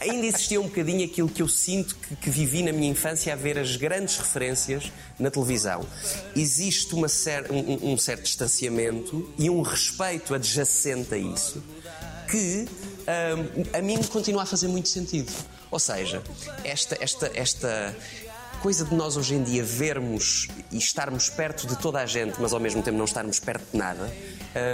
Ainda 0.01 0.27
existia 0.27 0.61
um 0.61 0.65
bocadinho 0.65 1.05
aquilo 1.05 1.29
que 1.29 1.43
eu 1.43 1.49
sinto 1.49 1.97
que, 1.97 2.17
que 2.17 2.31
vivi 2.31 2.63
na 2.63 2.73
minha 2.73 2.91
infância 2.91 3.33
a 3.33 3.37
ver 3.37 3.59
as 3.59 3.77
grandes 3.77 4.17
referências 4.17 4.93
na 5.19 5.31
televisão. 5.31 5.87
Existe 6.37 6.95
uma 6.95 7.09
cer- 7.09 7.51
um, 7.51 7.93
um 7.93 7.99
certo 7.99 8.23
distanciamento 8.23 9.33
e 9.39 9.51
um 9.51 9.63
respeito 9.63 10.35
adjacente 10.35 11.15
a 11.15 11.19
isso 11.19 11.63
que 12.31 12.67
hum, 12.67 13.65
a 13.79 13.83
mim 13.83 14.03
continua 14.05 14.43
a 14.43 14.47
fazer 14.47 14.67
muito 14.69 14.89
sentido. 14.89 15.33
Ou 15.71 15.79
seja, 15.79 16.23
esta, 16.65 16.97
esta, 17.01 17.31
esta 17.35 17.97
coisa 18.63 18.85
de 18.85 18.95
nós 18.95 19.17
hoje 19.17 19.35
em 19.35 19.43
dia 19.43 19.63
vermos 19.63 20.49
e 20.73 20.79
estarmos 20.79 21.29
perto 21.29 21.67
de 21.67 21.77
toda 21.77 22.01
a 22.01 22.07
gente, 22.07 22.41
mas 22.41 22.53
ao 22.53 22.61
mesmo 22.61 22.83
tempo 22.83 22.97
não 22.97 23.05
estarmos 23.05 23.39
perto 23.39 23.65
de 23.73 23.77
nada, 23.77 24.11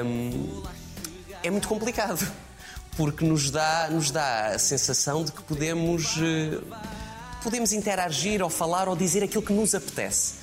hum, 0.05 0.63
é 1.43 1.51
muito 1.51 1.67
complicado. 1.69 2.25
Porque 2.97 3.25
nos 3.25 3.51
dá, 3.51 3.89
nos 3.91 4.11
dá 4.11 4.49
a 4.49 4.59
sensação 4.59 5.25
de 5.25 5.33
que 5.33 5.43
podemos, 5.43 6.17
eh, 6.19 6.61
podemos 7.43 7.73
interagir 7.73 8.43
ou 8.43 8.51
falar 8.51 8.89
ou 8.89 8.97
dizer 8.97 9.23
aquilo 9.23 9.43
que 9.43 9.53
nos 9.53 9.75
apetece. 9.75 10.35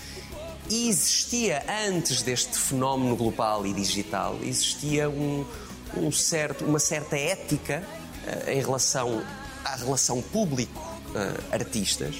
E 0.69 0.89
existia, 0.89 1.63
antes 1.87 2.21
deste 2.21 2.57
fenómeno 2.57 3.15
global 3.15 3.65
e 3.65 3.73
digital, 3.73 4.37
existia 4.43 5.09
um, 5.09 5.45
um 5.95 6.11
certo, 6.11 6.65
uma 6.65 6.79
certa 6.79 7.15
ética 7.17 7.83
eh, 8.25 8.55
em 8.55 8.61
relação 8.61 9.23
à 9.63 9.75
relação 9.75 10.21
público-artistas 10.21 12.15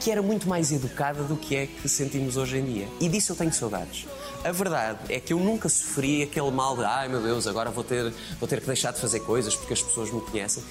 que 0.00 0.10
era 0.10 0.22
muito 0.22 0.48
mais 0.48 0.72
educada 0.72 1.22
do 1.22 1.36
que 1.36 1.54
é 1.54 1.66
que 1.66 1.88
sentimos 1.88 2.36
hoje 2.38 2.58
em 2.58 2.64
dia. 2.64 2.88
E 3.00 3.08
disso 3.08 3.32
eu 3.32 3.36
tenho 3.36 3.52
saudades. 3.52 4.06
A 4.42 4.52
verdade 4.52 4.98
é 5.12 5.20
que 5.20 5.34
eu 5.34 5.38
nunca 5.38 5.68
sofri 5.68 6.22
aquele 6.22 6.50
mal 6.50 6.74
de 6.74 6.82
ai 6.82 7.08
meu 7.08 7.20
Deus, 7.20 7.46
agora 7.46 7.70
vou 7.70 7.84
ter, 7.84 8.10
vou 8.38 8.48
ter 8.48 8.60
que 8.60 8.66
deixar 8.66 8.90
de 8.92 8.98
fazer 8.98 9.20
coisas 9.20 9.54
porque 9.54 9.74
as 9.74 9.82
pessoas 9.82 10.10
me 10.10 10.20
conhecem. 10.22 10.62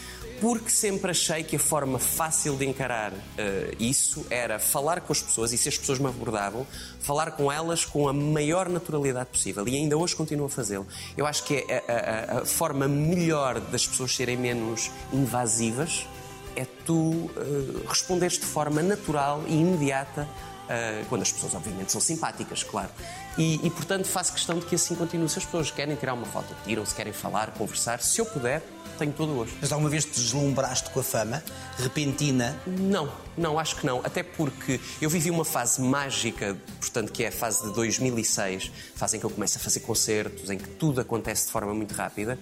Porque 0.41 0.69
sempre 0.71 1.11
achei 1.11 1.43
que 1.43 1.57
a 1.57 1.59
forma 1.59 1.99
fácil 1.99 2.55
de 2.55 2.65
encarar 2.65 3.11
eh, 3.37 3.75
isso 3.79 4.25
era 4.29 4.57
falar 4.57 5.01
com 5.01 5.11
as 5.13 5.21
pessoas 5.21 5.51
e 5.51 5.57
se 5.57 5.69
as 5.69 5.77
pessoas 5.77 5.99
me 5.99 6.07
abordavam, 6.07 6.65
falar 6.99 7.31
com 7.31 7.51
elas 7.51 7.83
com 7.85 8.07
a 8.07 8.13
maior 8.13 8.69
naturalidade 8.69 9.29
possível. 9.29 9.67
E 9.67 9.75
ainda 9.75 9.95
hoje 9.97 10.15
continuo 10.15 10.45
a 10.47 10.49
fazê-lo. 10.49 10.87
Eu 11.17 11.27
acho 11.27 11.43
que 11.43 11.57
é 11.67 11.83
a, 11.87 12.37
a- 12.37 12.41
a 12.41 12.45
forma 12.45 12.87
melhor 12.87 13.59
das 13.59 13.85
pessoas 13.85 14.15
serem 14.15 14.37
menos 14.37 14.89
invasivas 15.13 16.07
é 16.55 16.65
tu 16.85 17.29
eh, 17.37 17.85
responderes 17.87 18.39
de 18.39 18.45
forma 18.45 18.81
natural 18.81 19.43
e 19.45 19.53
imediata 19.53 20.27
eh, 20.69 21.03
quando 21.09 21.23
as 21.23 21.31
pessoas, 21.31 21.55
obviamente, 21.55 21.91
são 21.91 21.99
simpáticas, 21.99 22.61
claro. 22.61 22.91
E, 23.37 23.65
e, 23.65 23.69
portanto, 23.71 24.05
faço 24.05 24.31
questão 24.33 24.59
de 24.59 24.65
que 24.67 24.75
assim 24.75 24.93
continue. 24.93 25.27
Se 25.27 25.39
as 25.39 25.45
pessoas 25.45 25.71
querem 25.71 25.95
tirar 25.95 26.13
uma 26.13 26.27
foto, 26.27 26.55
tiram. 26.63 26.85
Se 26.85 26.93
querem 26.93 27.11
falar, 27.11 27.51
conversar, 27.51 28.01
se 28.01 28.21
eu 28.21 28.25
puder, 28.25 28.61
tenho 28.99 29.11
todo 29.11 29.31
o 29.31 29.35
gosto. 29.35 29.55
Mas 29.59 29.71
alguma 29.71 29.89
vez 29.89 30.05
te 30.05 30.11
deslumbraste 30.11 30.91
com 30.91 30.99
a 30.99 31.03
fama 31.03 31.43
repentina? 31.77 32.55
Não, 32.67 33.11
não, 33.35 33.57
acho 33.57 33.77
que 33.77 33.85
não. 33.85 33.99
Até 34.03 34.21
porque 34.21 34.79
eu 35.01 35.09
vivi 35.09 35.31
uma 35.31 35.45
fase 35.45 35.81
mágica, 35.81 36.55
portanto, 36.79 37.11
que 37.11 37.23
é 37.23 37.29
a 37.29 37.31
fase 37.31 37.63
de 37.67 37.73
2006, 37.73 38.71
fase 38.93 39.17
em 39.17 39.19
que 39.19 39.25
eu 39.25 39.29
começo 39.31 39.57
a 39.57 39.61
fazer 39.61 39.79
concertos, 39.79 40.51
em 40.51 40.57
que 40.57 40.67
tudo 40.67 41.01
acontece 41.01 41.47
de 41.47 41.51
forma 41.51 41.73
muito 41.73 41.93
rápida. 41.95 42.37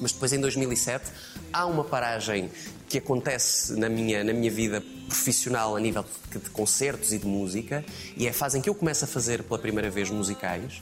Mas 0.00 0.10
depois, 0.10 0.32
em 0.32 0.40
2007, 0.40 1.04
há 1.52 1.66
uma 1.66 1.84
paragem 1.84 2.50
que 2.94 2.98
acontece 2.98 3.72
na 3.72 3.88
minha, 3.88 4.22
na 4.22 4.32
minha 4.32 4.50
vida 4.50 4.80
profissional 5.08 5.74
a 5.74 5.80
nível 5.80 6.04
de, 6.30 6.38
de 6.38 6.50
concertos 6.50 7.12
e 7.12 7.18
de 7.18 7.26
música, 7.26 7.84
e 8.16 8.28
é 8.28 8.30
a 8.30 8.32
fase 8.32 8.56
em 8.56 8.60
que 8.60 8.68
eu 8.68 8.74
começo 8.74 9.04
a 9.04 9.08
fazer 9.08 9.42
pela 9.42 9.58
primeira 9.58 9.90
vez 9.90 10.10
musicais, 10.10 10.80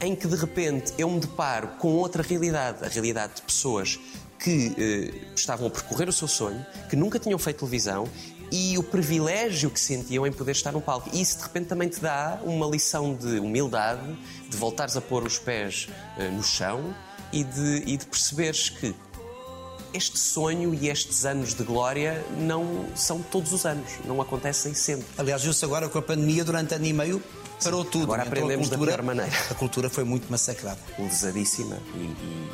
em 0.00 0.16
que 0.16 0.26
de 0.26 0.34
repente 0.34 0.92
eu 0.98 1.08
me 1.08 1.20
deparo 1.20 1.68
com 1.78 1.92
outra 1.92 2.24
realidade, 2.24 2.84
a 2.84 2.88
realidade 2.88 3.36
de 3.36 3.42
pessoas 3.42 4.00
que 4.36 4.74
eh, 4.76 5.32
estavam 5.36 5.68
a 5.68 5.70
percorrer 5.70 6.08
o 6.08 6.12
seu 6.12 6.26
sonho, 6.26 6.64
que 6.90 6.96
nunca 6.96 7.20
tinham 7.20 7.38
feito 7.38 7.58
televisão 7.58 8.08
e 8.50 8.76
o 8.76 8.82
privilégio 8.82 9.70
que 9.70 9.78
sentiam 9.78 10.26
em 10.26 10.32
poder 10.32 10.52
estar 10.52 10.72
no 10.72 10.80
palco. 10.80 11.08
E 11.12 11.20
isso 11.20 11.38
de 11.38 11.44
repente 11.44 11.66
também 11.66 11.88
te 11.88 12.00
dá 12.00 12.40
uma 12.42 12.66
lição 12.66 13.14
de 13.14 13.38
humildade, 13.38 14.18
de 14.48 14.56
voltares 14.56 14.96
a 14.96 15.00
pôr 15.00 15.22
os 15.22 15.38
pés 15.38 15.88
eh, 16.18 16.30
no 16.30 16.42
chão 16.42 16.92
e 17.32 17.44
de, 17.44 17.84
e 17.86 17.96
de 17.96 18.06
perceberes 18.06 18.70
que 18.70 18.92
este 19.94 20.18
sonho 20.18 20.74
e 20.74 20.88
estes 20.88 21.24
anos 21.24 21.54
de 21.54 21.62
glória 21.64 22.24
não 22.38 22.86
são 22.94 23.22
todos 23.22 23.52
os 23.52 23.64
anos, 23.66 23.90
não 24.04 24.20
acontecem 24.20 24.74
sempre. 24.74 25.06
Aliás, 25.16 25.42
viu-se 25.42 25.64
agora 25.64 25.88
com 25.88 25.98
a 25.98 26.02
pandemia, 26.02 26.44
durante 26.44 26.74
ano 26.74 26.84
e 26.86 26.92
meio, 26.92 27.22
parou 27.62 27.84
tudo. 27.84 28.04
Agora 28.04 28.22
Então, 28.22 28.32
aprendemos 28.32 28.68
a 28.68 28.70
da 28.70 28.76
cultura, 28.76 28.96
pior 28.96 29.04
maneira. 29.04 29.32
A 29.50 29.54
cultura 29.54 29.90
foi 29.90 30.04
muito 30.04 30.30
massacrada. 30.30 30.78
lesadíssima 30.98 31.78
e, 31.94 31.98
e, 31.98 32.50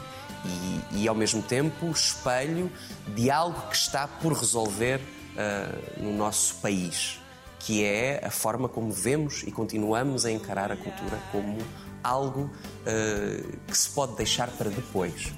e- 0.97 1.03
e, 1.03 1.09
ao 1.09 1.14
mesmo 1.14 1.42
tempo 1.42 1.90
espelho 1.90 2.70
de 3.14 3.31
algo 3.31 3.68
que 3.68 3.77
está 3.77 4.07
por 4.07 4.33
resolver 4.33 5.01
ah, 5.37 5.75
no 5.99 6.12
nosso 6.16 6.55
país, 6.57 7.18
que 7.59 7.83
é 7.83 8.20
a 8.25 8.31
forma 8.31 8.68
como 8.68 8.92
vemos 8.92 9.42
e 9.47 9.51
continuamos 9.51 10.25
a 10.25 10.31
encarar 10.31 10.70
a 10.70 10.77
cultura 10.77 11.18
como 11.33 11.59
algo 12.03 12.51
eh, 12.85 13.42
que 13.66 13.77
se 13.79 13.88
pode 13.88 14.14
deixar 14.16 14.49
para 14.51 14.68
depois. 14.68 15.33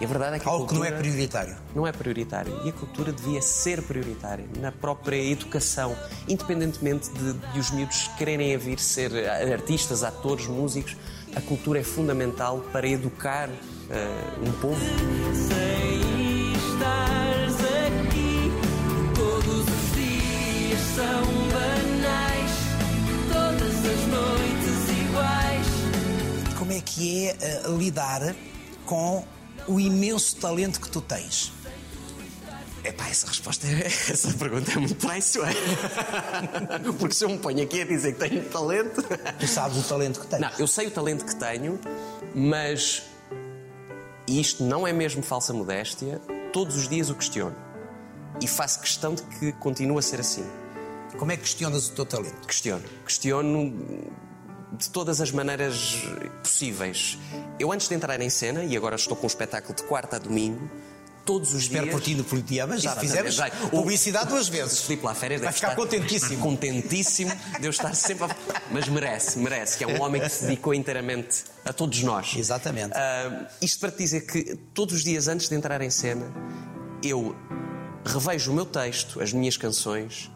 E 0.00 0.04
a 0.04 0.08
verdade 0.08 0.36
é 0.36 0.38
que 0.38 0.48
Algo 0.48 0.66
que 0.66 0.74
não 0.74 0.84
é 0.84 0.90
prioritário. 0.90 1.56
não 1.74 1.86
é 1.86 1.92
prioritário. 1.92 2.60
E 2.64 2.70
a 2.70 2.72
cultura 2.72 3.12
devia 3.12 3.40
ser 3.40 3.82
prioritária 3.82 4.44
na 4.58 4.72
própria 4.72 5.16
educação, 5.22 5.96
independentemente 6.28 7.10
de, 7.10 7.32
de 7.34 7.58
os 7.58 7.70
miúdos 7.70 8.08
quererem 8.18 8.54
a 8.54 8.58
vir 8.58 8.78
ser 8.80 9.12
artistas, 9.52 10.02
atores, 10.02 10.46
músicos. 10.46 10.96
A 11.36 11.40
cultura 11.40 11.78
é 11.80 11.82
fundamental 11.84 12.58
para 12.72 12.86
educar 12.86 13.48
eh, 13.90 14.24
um 14.46 14.52
povo. 14.60 14.80
Sem 15.34 16.52
estares 16.52 17.54
aqui, 17.86 18.50
todos 19.14 19.60
os 19.60 19.92
dias 19.94 20.80
são 20.94 21.22
banais, 21.52 22.50
todas 23.32 23.76
as 23.78 24.06
noites 24.08 25.00
iguais. 25.00 25.66
Como 26.58 26.72
é 26.72 26.80
que 26.80 27.28
é 27.28 27.36
eh, 27.40 27.62
lidar 27.78 28.34
com 28.84 29.24
o 29.66 29.80
imenso 29.80 30.36
talento 30.36 30.80
que 30.80 30.88
tu 30.88 31.00
tens? 31.00 31.52
Epá, 32.84 33.08
essa 33.08 33.28
resposta, 33.28 33.66
é, 33.66 33.86
essa 33.86 34.32
pergunta 34.34 34.72
é 34.72 34.76
muito 34.76 34.94
traiçoeira. 34.96 35.60
Porque 36.98 37.14
se 37.14 37.24
eu 37.24 37.28
me 37.28 37.38
ponho 37.38 37.62
aqui 37.62 37.82
a 37.82 37.84
dizer 37.84 38.14
que 38.14 38.28
tenho 38.28 38.44
talento. 38.44 39.02
Tu 39.38 39.46
sabes 39.46 39.78
o 39.78 39.82
talento 39.88 40.20
que 40.20 40.26
tens. 40.26 40.40
Não, 40.40 40.50
eu 40.58 40.66
sei 40.66 40.88
o 40.88 40.90
talento 40.90 41.24
que 41.24 41.36
tenho, 41.36 41.78
mas 42.34 43.02
e 44.26 44.40
isto 44.40 44.64
não 44.64 44.86
é 44.86 44.92
mesmo 44.92 45.22
falsa 45.22 45.52
modéstia. 45.52 46.20
Todos 46.52 46.76
os 46.76 46.88
dias 46.88 47.08
o 47.08 47.14
questiono. 47.14 47.56
E 48.40 48.48
faço 48.48 48.80
questão 48.80 49.14
de 49.14 49.22
que 49.22 49.52
continue 49.52 49.98
a 49.98 50.02
ser 50.02 50.20
assim. 50.20 50.44
Como 51.18 51.30
é 51.30 51.36
que 51.36 51.42
questionas 51.42 51.88
o 51.88 51.92
teu 51.92 52.06
talento? 52.06 52.46
Questiono. 52.46 52.82
Questiono 53.04 54.12
de 54.72 54.88
todas 54.90 55.20
as 55.20 55.30
maneiras 55.30 56.02
possíveis. 56.42 57.18
Eu, 57.58 57.72
antes 57.72 57.88
de 57.88 57.94
entrar 57.94 58.20
em 58.20 58.30
cena, 58.30 58.64
e 58.64 58.76
agora 58.76 58.96
estou 58.96 59.16
com 59.16 59.24
um 59.24 59.26
espetáculo 59.26 59.74
de 59.74 59.82
quarta 59.82 60.16
a 60.16 60.18
domingo, 60.18 60.70
todos 61.24 61.52
os 61.54 61.62
Espero 61.62 61.84
dias. 61.84 61.94
por 61.94 62.02
ti 62.02 62.14
no 62.14 62.24
Politeama, 62.24 62.76
já 62.78 62.96
fizemos 62.96 63.34
já. 63.34 63.50
Publicidade 63.50 64.28
duas 64.28 64.48
vezes. 64.48 64.80
Filipe 64.80 65.04
lá 65.04 65.14
férias 65.14 65.40
Vai 65.40 65.52
ficar 65.52 65.76
contentíssimo. 65.76 66.42
Contentíssimo 66.42 67.32
de 67.60 67.66
eu 67.66 67.70
estar 67.70 67.94
sempre 67.94 68.24
a... 68.24 68.36
Mas 68.70 68.88
merece, 68.88 69.38
merece, 69.38 69.78
que 69.78 69.84
é 69.84 69.86
um 69.86 70.00
homem 70.02 70.20
que 70.20 70.28
se 70.28 70.46
dedicou 70.46 70.74
inteiramente 70.74 71.44
a 71.64 71.72
todos 71.72 72.02
nós. 72.02 72.34
Exatamente. 72.36 72.92
Ah, 72.94 73.46
isto 73.60 73.78
para 73.78 73.90
te 73.90 73.98
dizer 73.98 74.22
que 74.22 74.56
todos 74.74 74.96
os 74.96 75.04
dias 75.04 75.28
antes 75.28 75.48
de 75.48 75.54
entrar 75.54 75.80
em 75.80 75.90
cena, 75.90 76.32
eu 77.02 77.36
revejo 78.04 78.50
o 78.50 78.54
meu 78.54 78.66
texto, 78.66 79.20
as 79.20 79.32
minhas 79.32 79.56
canções 79.56 80.30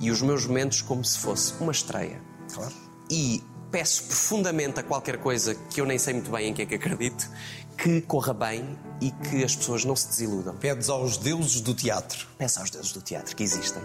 e 0.00 0.10
os 0.10 0.20
meus 0.20 0.44
momentos 0.44 0.82
como 0.82 1.04
se 1.04 1.18
fosse 1.18 1.54
uma 1.60 1.72
estreia. 1.72 2.20
Claro. 2.52 2.74
E 3.10 3.42
peço 3.76 4.04
profundamente 4.04 4.80
a 4.80 4.82
qualquer 4.82 5.18
coisa 5.18 5.54
que 5.54 5.82
eu 5.82 5.84
nem 5.84 5.98
sei 5.98 6.14
muito 6.14 6.30
bem 6.30 6.48
em 6.48 6.54
que 6.54 6.62
é 6.62 6.66
que 6.66 6.76
acredito, 6.76 7.30
que 7.76 8.00
corra 8.00 8.32
bem 8.32 8.74
e 9.02 9.10
que 9.10 9.44
as 9.44 9.54
pessoas 9.54 9.84
não 9.84 9.94
se 9.94 10.08
desiludam. 10.08 10.56
Pedes 10.56 10.88
aos 10.88 11.18
deuses 11.18 11.60
do 11.60 11.74
teatro. 11.74 12.26
Peço 12.38 12.58
aos 12.58 12.70
deuses 12.70 12.90
do 12.92 13.02
teatro 13.02 13.36
que 13.36 13.42
existem 13.42 13.82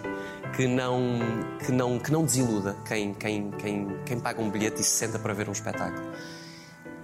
que 0.55 0.65
não, 0.65 1.19
que 1.65 1.73
não, 1.73 1.99
que 1.99 2.09
não 2.09 2.23
desiluda 2.23 2.73
quem, 2.87 3.13
quem, 3.13 3.51
quem, 3.51 3.87
quem 4.05 4.19
paga 4.21 4.41
um 4.41 4.49
bilhete 4.49 4.79
e 4.79 4.83
se 4.85 4.91
senta 4.91 5.19
para 5.19 5.33
ver 5.33 5.49
um 5.49 5.51
espetáculo. 5.51 6.09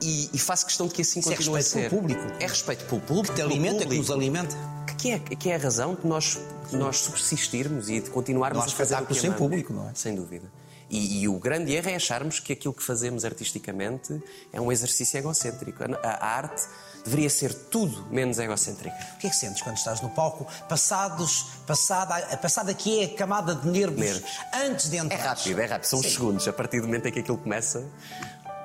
E, 0.02 0.30
e 0.34 0.40
faço 0.40 0.66
questão 0.66 0.88
de 0.88 0.94
que 0.94 1.02
assim 1.02 1.20
Isso 1.20 1.34
é 1.34 1.36
continue 1.36 1.56
a 1.56 1.58
respeito 1.58 1.84
ser. 1.84 1.90
pelo 1.90 2.02
público. 2.02 2.22
É 2.40 2.48
respeito 2.48 2.86
pelo 2.86 3.02
público. 3.02 3.28
Que 3.28 3.34
te 3.34 3.42
alimenta, 3.42 3.80
que 3.80 3.84
público. 3.84 4.02
nos 4.04 4.12
alimenta. 4.12 4.56
Que 4.98 5.12
é, 5.12 5.20
que 5.20 5.50
é 5.50 5.56
a 5.56 5.60
razão 5.60 5.94
de 5.94 6.08
nós, 6.08 6.40
de 6.70 6.78
nós 6.78 7.00
subsistirmos 7.00 7.90
e 7.90 8.00
de 8.00 8.10
continuarmos 8.10 8.64
a 8.64 8.70
fazer 8.70 8.96
o 8.96 9.06
que 9.06 9.14
sem 9.14 9.30
amamos. 9.30 9.38
público, 9.38 9.74
não 9.74 9.90
é? 9.90 9.92
Sem 9.94 10.16
dúvida. 10.16 10.50
E, 10.90 11.22
e 11.24 11.28
o 11.28 11.38
grande 11.38 11.74
erro 11.74 11.90
é 11.90 11.96
acharmos 11.96 12.40
que 12.40 12.54
aquilo 12.54 12.74
que 12.74 12.82
fazemos 12.84 13.26
artisticamente 13.26 14.22
é 14.54 14.62
um 14.62 14.72
exercício 14.72 15.18
egocêntrico. 15.18 15.84
A, 16.02 16.26
arte 16.26 16.62
deveria 17.04 17.30
ser 17.30 17.54
tudo 17.54 18.06
menos 18.10 18.40
egocêntrica. 18.40 18.96
O 19.16 19.18
que 19.18 19.28
é 19.28 19.30
que 19.30 19.36
sentes 19.36 19.62
quando 19.62 19.76
estás 19.78 20.00
no 20.02 20.10
palco? 20.10 20.46
Passados, 20.70 21.44
passada, 21.68 22.16
passada 22.38 22.72
aqui 22.72 23.02
é 23.02 23.06
a 23.06 23.16
camada 23.16 23.54
de 23.54 23.68
nervos, 23.68 24.00
Nervos. 24.00 24.32
antes 24.54 24.90
de 24.90 24.98
É 24.98 25.00
entrar. 25.02 25.18
rápido, 25.36 25.60
é 25.60 25.66
rápido. 25.66 25.90
São 25.90 26.00
os 26.00 26.06
segundos. 26.14 26.48
A 26.48 26.54
partir 26.54 26.80
do 26.80 26.88
momento 26.88 27.08
em 27.08 27.12
que 27.12 27.20
aquilo 27.20 27.38
começa, 27.38 27.86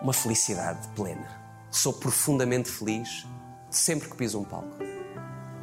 uma 0.01 0.13
felicidade 0.13 0.87
plena. 0.95 1.29
Sou 1.71 1.93
profundamente 1.93 2.69
feliz 2.71 3.27
sempre 3.71 4.09
que 4.09 4.17
piso 4.17 4.39
um 4.41 4.45
palco. 4.45 4.77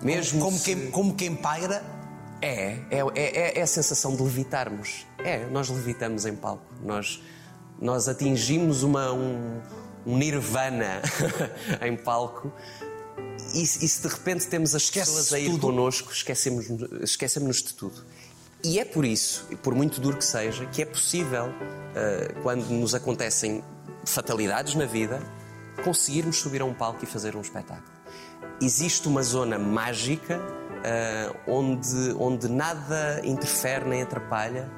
Mesmo 0.02 0.40
Como 0.42 0.58
se- 0.58 0.64
quem, 0.64 0.92
como 0.92 1.16
quem 1.16 1.36
paira, 1.36 1.84
É, 2.42 2.78
é, 2.90 3.00
é, 3.16 3.60
é 3.60 3.62
a 3.62 3.68
sensação 3.68 4.16
de 4.16 4.24
levitarmos. 4.24 5.06
É, 5.24 5.46
nós 5.48 5.70
levitamos 5.70 6.26
em 6.26 6.36
palco. 6.36 6.64
Nós, 6.84 7.22
nós 7.82 8.08
atingimos 8.08 8.84
uma, 8.84 9.12
um, 9.12 9.60
um 10.06 10.18
nirvana 10.18 11.02
em 11.86 11.96
palco. 11.96 12.52
E, 13.54 13.66
se- 13.66 13.84
e 13.84 13.90
se 13.90 14.02
de 14.02 14.08
repente 14.08 14.48
temos 14.48 14.76
as 14.76 14.84
Esquece-se 14.84 15.12
pessoas 15.18 15.34
a 15.34 15.40
ir 15.40 15.50
tudo. 15.52 15.62
connosco, 15.62 16.12
esquecemos, 16.12 16.68
esquecemos 17.02 17.58
de 17.64 17.74
tudo. 17.74 18.04
E 18.64 18.78
é 18.80 18.86
por 18.86 19.06
isso, 19.06 19.46
por 19.64 19.74
muito 19.74 20.02
duro 20.02 20.18
que 20.18 20.26
seja, 20.26 20.66
que 20.66 20.82
é 20.82 20.86
possível, 20.86 21.46
ah, 21.96 22.34
quando 22.44 22.70
nos 22.70 22.94
acontecem 22.94 23.64
fatalidades 24.06 24.76
na 24.76 24.86
vida, 24.86 25.22
conseguirmos 25.84 26.38
subir 26.38 26.62
a 26.62 26.66
um 26.66 26.74
palco 26.74 27.04
e 27.04 27.08
fazer 27.08 27.36
um 27.36 27.42
espetáculo. 27.42 27.90
Existe 28.62 29.08
uma 29.08 29.24
zona 29.24 29.58
mágica 29.58 30.40
ah, 30.84 31.34
onde, 31.48 32.14
onde 32.20 32.48
nada 32.50 33.22
interfere 33.24 33.86
nem 33.88 34.02
atrapalha, 34.02 34.70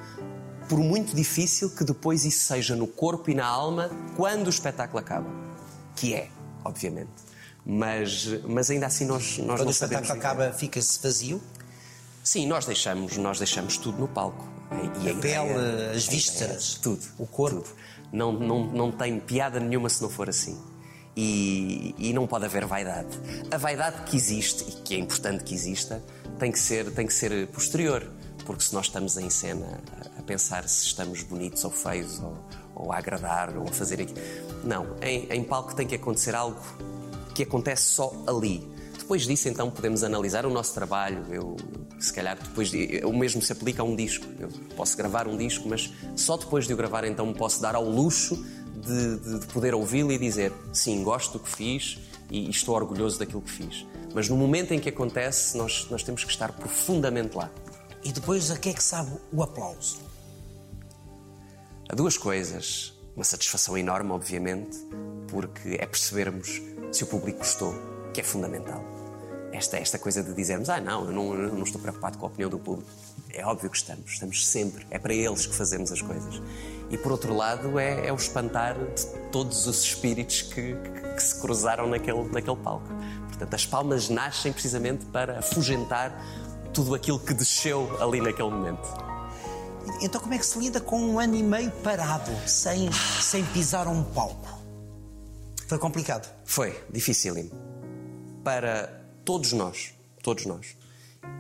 por 0.71 0.79
muito 0.79 1.13
difícil 1.13 1.69
que 1.69 1.83
depois 1.83 2.23
isso 2.23 2.45
seja 2.45 2.77
no 2.77 2.87
corpo 2.87 3.29
e 3.29 3.33
na 3.35 3.45
alma 3.45 3.91
quando 4.15 4.47
o 4.47 4.49
espetáculo 4.49 4.99
acaba. 4.99 5.29
Que 5.97 6.13
é, 6.13 6.29
obviamente. 6.63 7.09
Mas, 7.65 8.25
mas 8.47 8.71
ainda 8.71 8.85
assim 8.85 9.03
nós, 9.05 9.37
nós 9.39 9.59
quando 9.59 9.63
não 9.65 9.67
o 9.67 9.73
sabemos. 9.73 9.73
espetáculo 10.07 10.13
viver. 10.13 10.27
acaba, 10.45 10.53
fica-se 10.57 10.97
vazio. 11.03 11.41
Sim, 12.23 12.47
nós 12.47 12.65
deixamos, 12.65 13.17
nós 13.17 13.37
deixamos 13.37 13.75
tudo 13.77 13.99
no 13.99 14.07
palco. 14.07 14.47
E 14.71 15.09
A 15.09 15.13
pele, 15.15 15.17
ideia- 15.19 15.91
as 15.91 16.07
a 16.07 16.11
vísceras, 16.11 16.75
tudo. 16.81 17.01
o 17.17 17.27
corpo. 17.27 17.61
tudo. 17.63 17.75
Não, 18.13 18.31
não, 18.31 18.63
não 18.67 18.91
tem 18.93 19.19
piada 19.19 19.59
nenhuma 19.59 19.89
se 19.89 20.01
não 20.01 20.09
for 20.09 20.29
assim. 20.29 20.57
E, 21.17 21.93
e 21.97 22.13
não 22.13 22.25
pode 22.25 22.45
haver 22.45 22.65
vaidade. 22.65 23.09
A 23.51 23.57
vaidade 23.57 24.03
que 24.09 24.15
existe, 24.15 24.63
e 24.69 24.71
que 24.83 24.95
é 24.95 24.97
importante 24.97 25.43
que 25.43 25.53
exista, 25.53 26.01
tem 26.39 26.49
que 26.49 26.59
ser, 26.59 26.89
tem 26.91 27.05
que 27.05 27.13
ser 27.13 27.47
posterior. 27.47 28.09
Porque 28.45 28.63
se 28.63 28.73
nós 28.73 28.87
estamos 28.87 29.17
em 29.17 29.29
cena 29.29 29.79
a, 30.17 30.21
pensar 30.23 30.67
se 30.67 30.85
estamos 30.87 31.21
bonitos 31.23 31.63
ou 31.63 31.71
feios, 31.71 32.19
ou, 32.19 32.37
ou 32.75 32.91
a 32.91 32.97
agradar, 32.97 33.55
ou 33.55 33.63
a 33.67 33.71
fazer 33.71 34.01
aquilo. 34.01 34.19
Não, 34.63 34.95
em, 35.01 35.27
em 35.31 35.43
palco 35.43 35.75
tem 35.75 35.85
que 35.87 35.95
acontecer 35.95 36.35
algo 36.35 36.59
que 37.35 37.43
acontece 37.43 37.83
só 37.83 38.11
ali. 38.27 38.67
Depois 38.97 39.23
disso, 39.23 39.47
então, 39.49 39.69
podemos 39.69 40.03
analisar 40.03 40.45
o 40.45 40.49
nosso 40.49 40.73
trabalho. 40.73 41.25
Eu, 41.29 41.55
se 41.99 42.13
calhar, 42.13 42.37
depois. 42.41 42.69
de- 42.71 43.01
O 43.05 43.13
mesmo 43.13 43.41
se 43.41 43.51
aplica 43.51 43.81
a 43.81 43.85
um 43.85 43.95
disco. 43.95 44.25
Eu 44.39 44.49
posso 44.75 44.95
gravar 44.97 45.27
um 45.27 45.37
disco, 45.37 45.67
mas 45.67 45.91
só 46.15 46.37
depois 46.37 46.65
de 46.65 46.73
o 46.73 46.77
gravar, 46.77 47.03
então, 47.05 47.25
me 47.25 47.33
posso 47.33 47.61
dar 47.61 47.75
ao 47.75 47.83
luxo 47.83 48.35
de, 48.75 49.17
de- 49.17 49.39
de 49.39 49.45
poder 49.47 49.73
ouvi-lo 49.75 50.11
e 50.11 50.17
dizer: 50.17 50.51
sim, 50.73 51.03
gosto 51.03 51.33
do 51.33 51.39
que 51.39 51.49
fiz 51.49 51.99
e, 52.29 52.47
e 52.47 52.49
estou 52.49 52.73
orgulhoso 52.75 53.19
daquilo 53.19 53.41
que 53.41 53.51
fiz. 53.51 53.85
Mas 54.13 54.27
no 54.29 54.35
momento 54.37 54.73
em 54.73 54.79
que 54.79 54.89
acontece, 54.89 55.57
nós, 55.57 55.87
nós 55.89 56.03
temos 56.03 56.23
que 56.23 56.31
estar 56.31 56.51
profundamente 56.53 57.35
lá. 57.37 57.49
E 58.03 58.11
depois 58.11 58.49
a 58.51 58.57
que 58.57 58.69
é 58.69 58.73
que 58.73 58.83
sabe 58.83 59.11
o 59.31 59.43
aplauso? 59.43 59.99
Há 61.89 61.95
duas 61.95 62.17
coisas. 62.17 62.93
Uma 63.15 63.25
satisfação 63.25 63.77
enorme, 63.77 64.11
obviamente, 64.11 64.77
porque 65.27 65.75
é 65.79 65.85
percebermos 65.85 66.61
se 66.91 67.03
o 67.03 67.07
público 67.07 67.39
gostou, 67.39 67.75
que 68.13 68.21
é 68.21 68.23
fundamental. 68.23 68.81
Esta, 69.51 69.77
esta 69.77 69.99
coisa 69.99 70.23
de 70.23 70.33
dizermos, 70.33 70.69
ah, 70.69 70.79
não, 70.79 71.05
eu 71.05 71.11
não, 71.11 71.33
eu 71.33 71.53
não 71.53 71.63
estou 71.63 71.79
preocupado 71.81 72.17
com 72.17 72.25
a 72.25 72.29
opinião 72.29 72.49
do 72.49 72.57
público. 72.57 72.89
É 73.33 73.45
óbvio 73.45 73.69
que 73.69 73.75
estamos, 73.77 74.11
estamos 74.13 74.47
sempre. 74.47 74.87
É 74.89 74.97
para 74.97 75.13
eles 75.13 75.45
que 75.45 75.53
fazemos 75.53 75.91
as 75.91 76.01
coisas. 76.01 76.41
E 76.89 76.97
por 76.97 77.11
outro 77.11 77.35
lado, 77.35 77.77
é, 77.77 78.07
é 78.07 78.13
o 78.13 78.15
espantar 78.15 78.75
de 78.75 79.05
todos 79.31 79.67
os 79.67 79.83
espíritos 79.83 80.41
que, 80.41 80.73
que- 80.73 81.01
que 81.15 81.21
se 81.21 81.39
cruzaram 81.39 81.87
naquele, 81.87 82.23
naquele 82.29 82.55
palco. 82.57 82.87
Portanto, 83.27 83.53
as 83.53 83.65
palmas 83.65 84.07
nascem 84.09 84.53
precisamente 84.53 85.05
para 85.07 85.39
afugentar 85.39 86.13
tudo 86.73 86.95
aquilo 86.95 87.19
que 87.19 87.33
desceu 87.33 87.89
ali 88.01 88.21
naquele 88.21 88.49
momento. 88.49 88.87
Então 90.01 90.21
como 90.21 90.33
é 90.33 90.37
que 90.37 90.45
se 90.45 90.57
lida 90.59 90.79
com 90.79 90.99
um 91.01 91.19
ano 91.19 91.35
e 91.35 91.43
meio 91.43 91.71
parado, 91.83 92.31
sem, 92.47 92.91
sem 92.91 93.43
pisar 93.45 93.87
um 93.87 94.03
palco? 94.03 94.59
Foi 95.67 95.77
complicado. 95.77 96.29
Foi 96.43 96.77
dificílimo. 96.89 97.51
Para 98.43 99.01
todos 99.23 99.53
nós. 99.53 99.93
Todos 100.21 100.45
nós. 100.45 100.75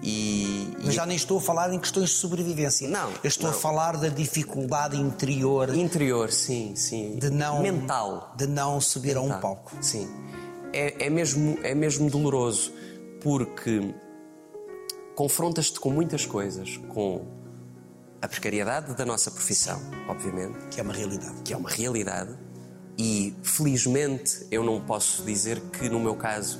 E, 0.03 0.73
Mas 0.83 0.93
já 0.93 1.05
nem 1.05 1.15
estou 1.15 1.37
a 1.37 1.41
falar 1.41 1.73
em 1.73 1.79
questões 1.79 2.09
de 2.09 2.15
sobrevivência. 2.15 2.87
Não, 2.87 3.11
Eu 3.23 3.27
estou 3.27 3.49
não. 3.49 3.55
a 3.55 3.59
falar 3.59 3.97
da 3.97 4.07
dificuldade 4.07 4.97
interior 4.97 5.75
interior, 5.75 6.31
sim, 6.31 6.75
sim. 6.75 7.17
de 7.17 7.29
não. 7.29 7.61
Mental. 7.61 8.33
De 8.35 8.47
não 8.47 8.79
subir 8.79 9.17
a 9.17 9.21
um 9.21 9.39
palco. 9.39 9.71
Sim. 9.81 10.07
É, 10.73 11.07
é 11.07 11.09
mesmo, 11.09 11.57
é 11.63 11.75
mesmo 11.75 12.09
doloroso 12.09 12.71
porque 13.21 13.93
confrontas-te 15.15 15.79
com 15.79 15.89
muitas 15.89 16.25
coisas, 16.25 16.77
com 16.89 17.25
a 18.21 18.27
precariedade 18.27 18.93
da 18.95 19.05
nossa 19.05 19.31
profissão, 19.31 19.81
obviamente, 20.07 20.57
Que 20.69 20.79
é 20.79 20.83
uma 20.83 20.93
realidade. 20.93 21.41
que 21.43 21.53
é 21.53 21.57
uma 21.57 21.69
realidade, 21.69 22.37
E 22.97 23.35
felizmente 23.41 24.45
eu 24.51 24.63
não 24.63 24.79
posso 24.81 25.23
dizer 25.23 25.59
que 25.71 25.89
no 25.89 25.99
meu 25.99 26.15
caso 26.15 26.59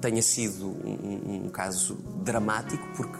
tenha 0.00 0.22
sido 0.22 0.66
um, 0.66 1.44
um 1.46 1.48
caso 1.48 1.94
dramático, 2.24 2.84
porque 2.96 3.18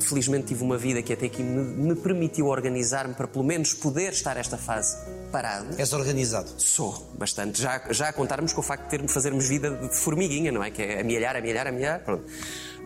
felizmente 0.00 0.46
tive 0.46 0.62
uma 0.62 0.78
vida 0.78 1.02
que 1.02 1.12
até 1.12 1.26
aqui 1.26 1.42
me, 1.42 1.62
me 1.62 1.94
permitiu 1.94 2.46
organizar-me 2.46 3.14
para 3.14 3.26
pelo 3.26 3.44
menos 3.44 3.74
poder 3.74 4.12
estar 4.12 4.36
esta 4.36 4.56
fase 4.56 4.96
parado. 5.26 5.66
És 5.78 5.92
organizado. 5.92 6.50
Sou, 6.58 7.10
bastante. 7.18 7.60
Já, 7.60 7.82
já 7.90 8.08
a 8.08 8.12
contarmos 8.12 8.52
com 8.52 8.60
o 8.60 8.64
facto 8.64 8.84
de 8.84 8.90
termos 8.90 9.12
fazermos 9.12 9.46
vida 9.48 9.70
de 9.70 9.94
formiguinha, 9.94 10.50
não 10.52 10.62
é? 10.62 10.70
Que 10.70 10.82
é 10.82 11.00
amealhar, 11.00 11.36
amealhar, 11.36 11.66
amealhar. 11.66 12.00
Pronto. 12.00 12.24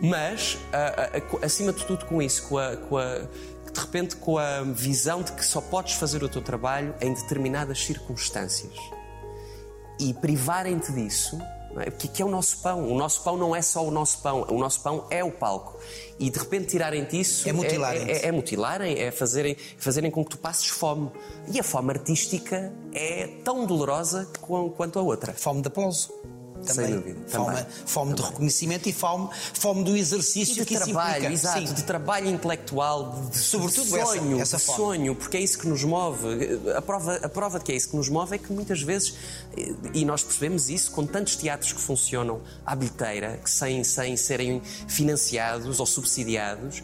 Mas, 0.01 0.57
a- 0.73 0.77
a- 0.77 1.41
a- 1.41 1.45
acima 1.45 1.71
de 1.71 1.85
tudo, 1.85 2.05
com 2.05 2.21
isso, 2.21 2.43
com 2.47 2.57
a, 2.57 2.75
com 2.75 2.97
de 2.99 3.79
repente, 3.79 4.15
com 4.17 4.37
a 4.37 4.63
visão 4.63 5.21
de 5.23 5.31
que 5.31 5.45
só 5.45 5.61
podes 5.61 5.93
fazer 5.93 6.21
o 6.23 6.27
teu 6.27 6.41
trabalho 6.41 6.93
em 6.99 7.13
determinadas 7.13 7.81
circunstâncias 7.85 8.73
e 9.99 10.13
privarem-te 10.13 10.91
disso, 10.91 11.39
é? 11.79 11.89
Porque 11.89 12.07
que 12.07 12.21
é 12.21 12.25
o 12.25 12.29
nosso 12.29 12.57
pão. 12.61 12.91
O 12.91 12.97
nosso 12.97 13.23
pão 13.23 13.37
não 13.37 13.55
é 13.55 13.61
só 13.61 13.85
o 13.85 13.91
nosso 13.91 14.17
pão, 14.21 14.45
o 14.49 14.57
nosso 14.57 14.81
pão 14.81 15.05
é 15.09 15.23
o 15.23 15.31
palco. 15.31 15.79
E 16.19 16.29
de 16.29 16.37
repente 16.37 16.67
tirarem-te 16.67 17.19
isso 17.19 17.47
É 17.47 17.53
mutilarem-te. 17.53 18.11
é, 18.11 18.17
é- 18.17 18.27
é 18.27 18.31
mutilarem, 18.31 18.99
é 18.99 19.11
fazerem, 19.11 19.55
fazerem 19.77 20.11
com 20.11 20.23
que 20.25 20.31
tu 20.31 20.37
passes 20.37 20.67
fome. 20.67 21.09
E 21.47 21.59
a 21.59 21.63
fome 21.63 21.91
artística 21.91 22.73
é 22.93 23.27
tão 23.43 23.65
dolorosa 23.65 24.27
qu- 24.41 24.71
quanto 24.71 24.99
a 24.99 25.01
outra. 25.01 25.33
Fome 25.33 25.61
de 25.61 25.67
aplauso. 25.69 26.11
Também. 26.65 26.93
Dúvida, 26.95 27.19
Fome, 27.27 27.45
também. 27.47 27.65
fome 27.85 28.13
de 28.13 28.21
reconhecimento 28.21 28.87
e 28.89 28.93
fome, 28.93 29.29
fome 29.53 29.83
do 29.83 29.97
E 29.97 29.99
exercício 29.99 30.55
de 30.55 30.65
que 30.65 30.75
isso 30.75 30.83
trabalho, 30.85 31.15
implica. 31.25 31.33
exato, 31.33 31.73
de 31.73 31.83
trabalho 31.83 32.29
intelectual, 32.29 33.11
de, 33.25 33.29
de 33.31 33.37
Sobretudo 33.39 33.97
essa- 33.97 34.05
sonho, 34.15 34.39
essa 34.39 34.57
de 34.57 34.63
forma. 34.63 34.83
sonho, 34.85 35.15
porque 35.15 35.37
é 35.37 35.39
isso 35.39 35.57
que 35.57 35.67
nos 35.67 35.83
move. 35.83 36.27
A 36.75 36.81
prova, 36.81 37.15
a 37.15 37.29
prova 37.29 37.57
de 37.59 37.65
que 37.65 37.71
é 37.71 37.75
isso 37.75 37.89
que 37.89 37.95
nos 37.95 38.09
move 38.09 38.35
é 38.35 38.37
que 38.37 38.51
muitas 38.53 38.81
vezes, 38.81 39.13
e 39.93 40.05
nós 40.05 40.21
percebemos 40.23 40.69
isso 40.69 40.91
com 40.91 41.05
tantos 41.05 41.35
teatros 41.35 41.73
que 41.73 41.79
funcionam 41.81 42.41
à 42.65 42.75
bilheteira, 42.75 43.39
que 43.43 43.49
sem, 43.49 43.83
sem 43.83 44.15
serem 44.15 44.61
financiados 44.87 45.79
ou 45.79 45.85
subsidiados, 45.85 46.83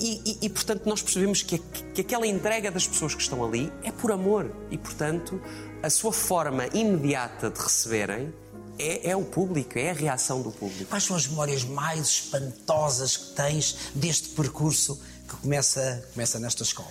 e, 0.00 0.20
e- 0.24 0.38
e, 0.42 0.48
portanto 0.48 0.84
nós 0.86 1.00
percebemos 1.00 1.42
que, 1.42 1.58
que 1.94 2.00
aquela 2.00 2.26
entrega 2.26 2.72
das 2.72 2.88
pessoas 2.88 3.14
que 3.14 3.22
estão 3.22 3.44
ali 3.44 3.72
é 3.84 3.92
por 3.92 4.10
amor 4.10 4.50
e 4.68 4.76
portanto 4.76 5.40
a 5.80 5.88
sua 5.88 6.12
forma 6.12 6.66
imediata 6.74 7.48
de 7.50 7.60
receberem 7.60 8.34
é, 8.82 9.10
é 9.10 9.16
o 9.16 9.24
público, 9.24 9.78
é 9.78 9.90
a 9.90 9.94
reação 9.94 10.42
do 10.42 10.50
público. 10.50 10.86
Quais 10.86 11.04
são 11.04 11.14
as 11.16 11.26
memórias 11.26 11.64
mais 11.64 12.06
espantosas 12.08 13.16
que 13.16 13.34
tens 13.36 13.76
deste 13.94 14.30
percurso 14.30 15.00
que 15.28 15.36
começa, 15.36 16.08
começa 16.12 16.38
nesta 16.38 16.62
escola? 16.62 16.90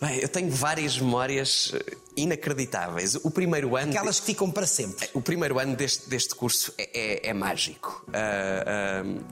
Bem, 0.00 0.18
eu 0.18 0.28
tenho 0.28 0.50
várias 0.50 0.98
memórias 0.98 1.70
eh, 1.74 1.96
inacreditáveis. 2.16 3.14
O 3.22 3.30
primeiro 3.30 3.76
ano. 3.76 3.90
Aquelas 3.92 4.18
que 4.18 4.26
ficam 4.26 4.50
para 4.50 4.66
sempre. 4.66 5.08
O 5.14 5.20
primeiro 5.22 5.58
ano 5.60 5.76
deste, 5.76 6.08
deste 6.10 6.34
curso 6.34 6.74
é, 6.76 7.26
é- 7.26 7.28
é 7.30 7.32
mágico. 7.32 8.04
Ah, 8.12 9.02
ah, 9.04 9.22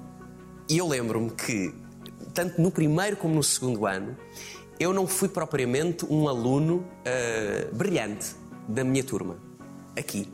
E 0.68 0.78
eu 0.78 0.86
lembro-me 0.86 1.30
que, 1.30 1.74
tanto 2.32 2.62
no 2.62 2.70
primeiro 2.70 3.16
como 3.16 3.34
no 3.34 3.42
segundo 3.42 3.84
ano, 3.84 4.16
eu 4.78 4.92
não 4.92 5.08
fui 5.08 5.28
propriamente 5.28 6.06
um 6.08 6.28
aluno 6.28 6.86
ah, 7.04 7.68
brilhante 7.72 8.28
da 8.68 8.84
minha 8.84 9.02
turma. 9.02 9.36
Aqui. 9.98 10.30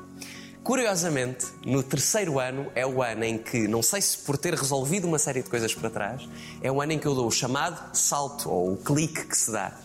Curiosamente, 0.66 1.46
no 1.64 1.80
terceiro 1.80 2.40
ano 2.40 2.72
é 2.74 2.84
o 2.84 3.00
ano 3.00 3.22
em 3.22 3.38
que, 3.38 3.68
não 3.68 3.84
sei 3.84 4.02
se 4.02 4.18
por 4.18 4.36
ter 4.36 4.52
resolvido 4.52 5.06
uma 5.06 5.16
série 5.16 5.40
de 5.40 5.48
coisas 5.48 5.72
para 5.72 5.88
trás, 5.88 6.28
é 6.60 6.72
o 6.72 6.82
ano 6.82 6.90
em 6.90 6.98
que 6.98 7.06
eu 7.06 7.14
dou 7.14 7.28
o 7.28 7.30
chamado 7.30 7.96
salto 7.96 8.50
ou 8.50 8.72
o 8.72 8.76
clique 8.76 9.26
que 9.26 9.36
se 9.36 9.52
dá. 9.52 9.78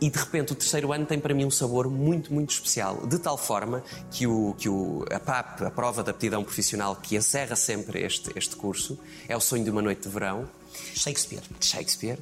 E 0.00 0.08
de 0.08 0.16
repente 0.16 0.52
o 0.52 0.54
terceiro 0.54 0.92
ano 0.92 1.04
tem 1.04 1.18
para 1.18 1.34
mim 1.34 1.44
um 1.44 1.50
sabor 1.50 1.90
muito, 1.90 2.32
muito 2.32 2.52
especial. 2.52 3.04
De 3.08 3.18
tal 3.18 3.36
forma 3.36 3.82
que, 4.12 4.24
o, 4.24 4.54
que 4.56 4.68
o, 4.68 5.04
a 5.10 5.18
PAP, 5.18 5.62
a 5.62 5.70
prova 5.72 6.04
de 6.04 6.10
aptidão 6.10 6.44
profissional, 6.44 6.94
que 6.94 7.16
encerra 7.16 7.56
sempre 7.56 8.00
este, 8.00 8.30
este 8.36 8.54
curso, 8.54 8.96
é 9.28 9.36
o 9.36 9.40
sonho 9.40 9.64
de 9.64 9.70
uma 9.70 9.82
noite 9.82 10.02
de 10.02 10.08
verão, 10.10 10.48
Shakespeare. 10.94 11.42
de 11.58 11.66
Shakespeare. 11.66 12.20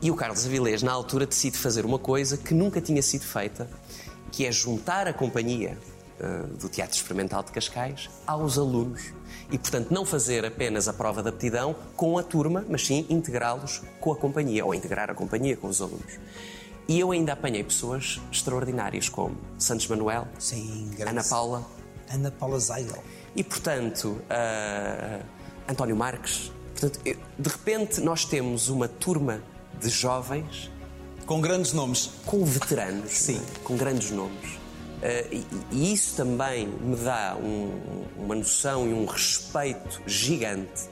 E 0.00 0.10
o 0.10 0.16
Carlos 0.16 0.46
Avilés, 0.46 0.82
na 0.82 0.92
altura, 0.92 1.26
decide 1.26 1.58
fazer 1.58 1.84
uma 1.84 1.98
coisa 1.98 2.38
que 2.38 2.54
nunca 2.54 2.80
tinha 2.80 3.02
sido 3.02 3.26
feita, 3.26 3.68
que 4.32 4.46
é 4.46 4.50
juntar 4.50 5.06
a 5.06 5.12
companhia 5.12 5.76
do 6.58 6.68
Teatro 6.68 6.96
Experimental 6.96 7.42
de 7.42 7.52
Cascais 7.52 8.08
aos 8.26 8.58
alunos. 8.58 9.12
E, 9.50 9.56
portanto, 9.58 9.90
não 9.92 10.04
fazer 10.04 10.44
apenas 10.44 10.88
a 10.88 10.92
prova 10.92 11.22
de 11.22 11.28
aptidão 11.30 11.74
com 11.96 12.18
a 12.18 12.22
turma, 12.22 12.64
mas 12.68 12.86
sim 12.86 13.06
integrá-los 13.08 13.80
com 14.00 14.12
a 14.12 14.16
companhia, 14.16 14.64
ou 14.64 14.74
integrar 14.74 15.08
a 15.10 15.14
companhia 15.14 15.56
com 15.56 15.68
os 15.68 15.80
alunos. 15.80 16.18
E 16.86 16.98
eu 17.00 17.12
ainda 17.12 17.32
apanhei 17.34 17.62
pessoas 17.64 18.20
extraordinárias, 18.32 19.08
como 19.08 19.36
Santos 19.58 19.86
Manuel, 19.88 20.26
Sim. 20.38 20.90
Ana 21.06 21.22
Paula, 21.24 21.64
Ana 22.12 22.30
Paula 22.30 22.58
Zeigel. 22.58 23.02
e, 23.36 23.44
portanto, 23.44 24.20
ah, 24.28 25.20
António 25.68 25.94
Marques. 25.96 26.50
Portanto, 26.72 27.00
eu- 27.04 27.16
de 27.38 27.48
repente, 27.48 28.00
nós 28.00 28.24
temos 28.24 28.68
uma 28.68 28.88
turma 28.88 29.42
de 29.80 29.88
jovens 29.88 30.70
Com 31.26 31.40
grandes 31.40 31.72
nomes. 31.72 32.10
com 32.26 32.44
veteranos, 32.44 33.12
Sim. 33.12 33.40
com 33.64 33.76
grandes 33.76 34.10
nomes. 34.10 34.57
Ah, 35.02 35.26
e, 35.30 35.44
e 35.72 35.92
isso 35.92 36.16
também 36.16 36.66
me 36.66 36.96
dá 36.96 37.36
um- 37.40 38.04
uma 38.18 38.34
noção 38.34 38.88
e 38.88 38.92
um 38.92 39.04
respeito 39.06 40.02
gigante 40.06 40.88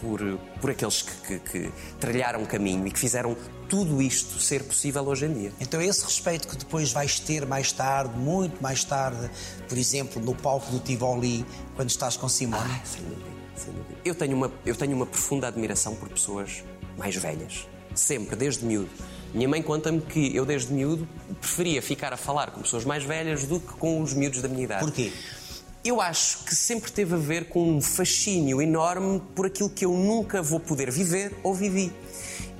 por, 0.00 0.20
por 0.60 0.70
aqueles 0.70 1.02
que, 1.02 1.38
que, 1.38 1.38
que 1.38 1.72
trilharam 2.00 2.44
caminho 2.46 2.86
e 2.86 2.90
que 2.90 2.98
fizeram 2.98 3.36
tudo 3.68 4.02
isto 4.02 4.40
ser 4.40 4.64
possível 4.64 5.02
hoje 5.06 5.26
em 5.26 5.32
dia. 5.32 5.52
Então, 5.60 5.80
esse 5.80 6.04
respeito 6.04 6.48
que 6.48 6.56
depois 6.56 6.92
vais 6.92 7.20
ter 7.20 7.46
mais 7.46 7.72
tarde, 7.72 8.18
muito 8.18 8.60
mais 8.62 8.84
tarde, 8.84 9.30
por 9.68 9.78
exemplo, 9.78 10.20
no 10.22 10.34
palco 10.34 10.70
do 10.70 10.78
Tivoli, 10.80 11.46
quando 11.76 11.88
estás 11.88 12.16
com 12.16 12.28
Simone. 12.28 12.62
Ai, 12.68 12.82
sem 12.84 13.02
dúvida, 13.02 13.30
sem 13.56 13.72
dúvida. 13.72 13.94
Eu 14.04 14.14
tenho, 14.14 14.36
uma, 14.36 14.52
eu 14.66 14.74
tenho 14.74 14.94
uma 14.96 15.06
profunda 15.06 15.46
admiração 15.48 15.94
por 15.94 16.08
pessoas 16.08 16.64
mais 16.98 17.14
velhas. 17.16 17.66
Sempre, 17.94 18.34
desde 18.36 18.64
miúdo. 18.64 18.90
Minha 19.34 19.48
mãe 19.48 19.62
conta-me 19.62 20.00
que 20.00 20.34
eu, 20.36 20.44
desde 20.44 20.72
miúdo, 20.72 21.08
preferia 21.40 21.80
ficar 21.80 22.12
a 22.12 22.16
falar 22.16 22.50
com 22.50 22.60
pessoas 22.60 22.84
mais 22.84 23.02
velhas 23.02 23.44
do 23.46 23.58
que 23.58 23.72
com 23.74 24.02
os 24.02 24.12
miúdos 24.12 24.42
da 24.42 24.48
minha 24.48 24.64
idade. 24.64 24.84
Porquê? 24.84 25.12
Eu 25.84 26.00
acho 26.00 26.44
que 26.44 26.54
sempre 26.54 26.92
teve 26.92 27.14
a 27.14 27.18
ver 27.18 27.48
com 27.48 27.76
um 27.76 27.80
fascínio 27.80 28.62
enorme 28.62 29.20
por 29.34 29.46
aquilo 29.46 29.68
que 29.68 29.84
eu 29.84 29.92
nunca 29.92 30.40
vou 30.40 30.60
poder 30.60 30.90
viver 30.90 31.34
ou 31.42 31.54
vivi. 31.54 31.90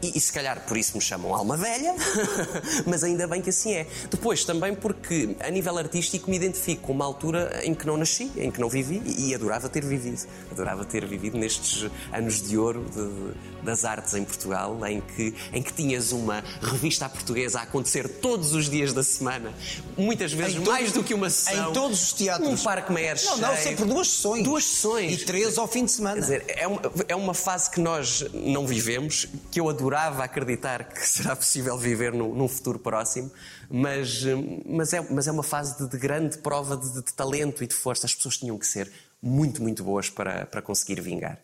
E, 0.03 0.19
e 0.19 0.21
se 0.21 0.33
calhar 0.33 0.61
por 0.67 0.77
isso 0.77 0.97
me 0.97 1.01
chamam 1.01 1.35
alma 1.35 1.57
velha, 1.57 1.95
mas 2.87 3.05
ainda 3.05 3.27
bem 3.27 3.41
que 3.41 3.51
assim 3.51 3.73
é. 3.75 3.87
Depois 4.11 4.45
também 4.45 4.75
porque, 4.75 5.37
a 5.41 5.51
nível 5.51 5.79
artístico, 5.79 6.29
me 6.31 6.37
identifico 6.37 6.83
com 6.89 6.93
uma 6.93 7.05
altura 7.05 7.61
em 7.65 7.75
que 7.75 7.87
não 7.87 7.97
nasci, 7.97 8.31
em 8.37 8.51
que 8.51 8.61
não 8.61 8.69
vivi 8.69 9.01
e, 9.07 9.35
adorava 9.35 9.69
ter 9.69 9.85
vivido. 9.85 10.21
Adorava 10.51 10.85
ter 10.85 11.07
vivido 11.07 11.39
nestes 11.39 11.89
anos 12.13 12.43
de 12.43 12.59
ouro 12.59 12.85
de- 12.95 13.63
das 13.65 13.85
artes 13.85 14.15
em 14.15 14.25
Portugal, 14.25 14.77
em 14.87 15.01
que, 15.01 15.35
em 15.53 15.63
que 15.63 15.73
tinhas 15.73 16.11
uma 16.11 16.43
revista 16.61 17.07
à 17.07 17.09
portuguesa 17.09 17.61
a 17.61 17.63
acontecer 17.63 18.09
todos 18.09 18.55
os 18.55 18.69
dias 18.69 18.93
da 18.93 19.05
semana, 19.05 19.53
muitas 19.97 20.33
vezes 20.33 20.57
mais 20.57 20.91
do 20.93 21.05
que 21.05 21.15
uma 21.15 21.31
sessão. 21.31 21.71
Em 21.71 21.73
todos 21.73 22.03
os 22.03 22.13
teatros. 22.13 22.49
Um 22.49 22.57
parque 22.65 22.93
Meyer 22.93 23.17
Não, 23.25 23.37
não, 23.39 23.49
cheio. 23.55 23.63
sempre 23.63 23.85
duas 23.85 24.09
sessões. 24.09 24.43
Duas 24.43 24.65
sessões. 24.65 25.13
E 25.23 25.25
três 25.25 25.57
ao 25.59 25.69
fim 25.69 25.85
de 25.85 25.93
semana. 25.93 26.15
Quer 26.17 26.21
dizer, 26.23 26.45
é 26.49 26.67
uma, 26.67 26.81
é 27.09 27.15
uma 27.17 27.35
fase 27.35 27.71
que 27.71 27.81
nós 27.81 28.25
não 28.35 28.67
vivemos, 28.67 29.29
que 29.51 29.61
eu 29.61 29.69
adorava 29.93 30.25
acreditar 30.25 30.85
que 30.85 31.01
será 31.07 31.37
possível 31.37 31.77
viver 31.77 32.13
num, 32.13 32.35
num 32.35 32.49
futuro 32.49 32.79
próximo, 32.79 33.31
mas, 33.71 34.25
hum, 34.25 34.63
mas, 34.67 34.93
é, 34.93 35.01
mas 35.11 35.29
é 35.29 35.33
uma 35.33 35.43
fase 35.43 35.79
de, 35.79 35.89
de 35.89 35.99
grande 35.99 36.39
prova 36.39 36.77
de, 36.77 36.95
de 36.95 37.13
talento 37.13 37.63
e 37.63 37.67
de 37.67 37.75
força. 37.75 38.07
As 38.07 38.15
pessoas 38.15 38.39
tinham 38.39 38.59
que 38.59 38.67
ser 38.67 38.91
muito, 39.23 39.63
muito 39.63 39.85
boas 39.85 40.09
para, 40.09 40.47
para 40.47 40.63
conseguir 40.63 41.01
vingar. 41.01 41.39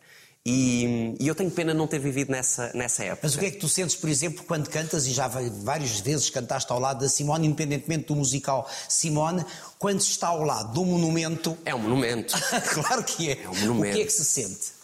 E, 0.47 1.15
e 1.21 1.29
eu 1.29 1.35
tenho 1.35 1.51
pena 1.51 1.75
não 1.75 1.87
ter 1.87 1.99
vivido 1.99 2.31
nessa, 2.33 2.73
nessa 2.73 3.05
época. 3.05 3.21
Mas 3.25 3.35
o 3.35 3.39
que 3.39 3.47
é 3.47 3.51
que 3.51 3.59
tu 3.59 3.69
sentes, 3.69 3.95
por 3.97 4.09
exemplo, 4.09 4.43
quando 4.45 4.71
cantas, 4.71 5.07
e 5.07 5.13
já 5.13 5.29
várias 5.29 6.01
vezes 6.01 6.31
cantaste 6.31 6.73
ao 6.73 6.79
lado 6.79 7.01
da 7.01 7.09
Simone, 7.09 7.47
independentemente 7.47 8.07
do 8.07 8.17
musical 8.17 8.67
Simone, 8.89 9.45
quando 9.79 10.01
se 10.01 10.11
está 10.11 10.29
ao 10.29 10.43
lado 10.43 10.73
do 10.73 10.87
monumento. 10.87 11.59
É 11.67 11.75
um 11.75 11.81
monumento. 11.81 12.35
claro 12.73 13.05
que 13.05 13.31
é. 13.31 13.43
É 13.43 13.49
um 13.51 13.57
monumento. 13.57 13.93
O 13.93 13.97
que 13.97 14.03
é 14.03 14.07
que 14.07 14.13
se 14.13 14.25
sente? 14.25 14.79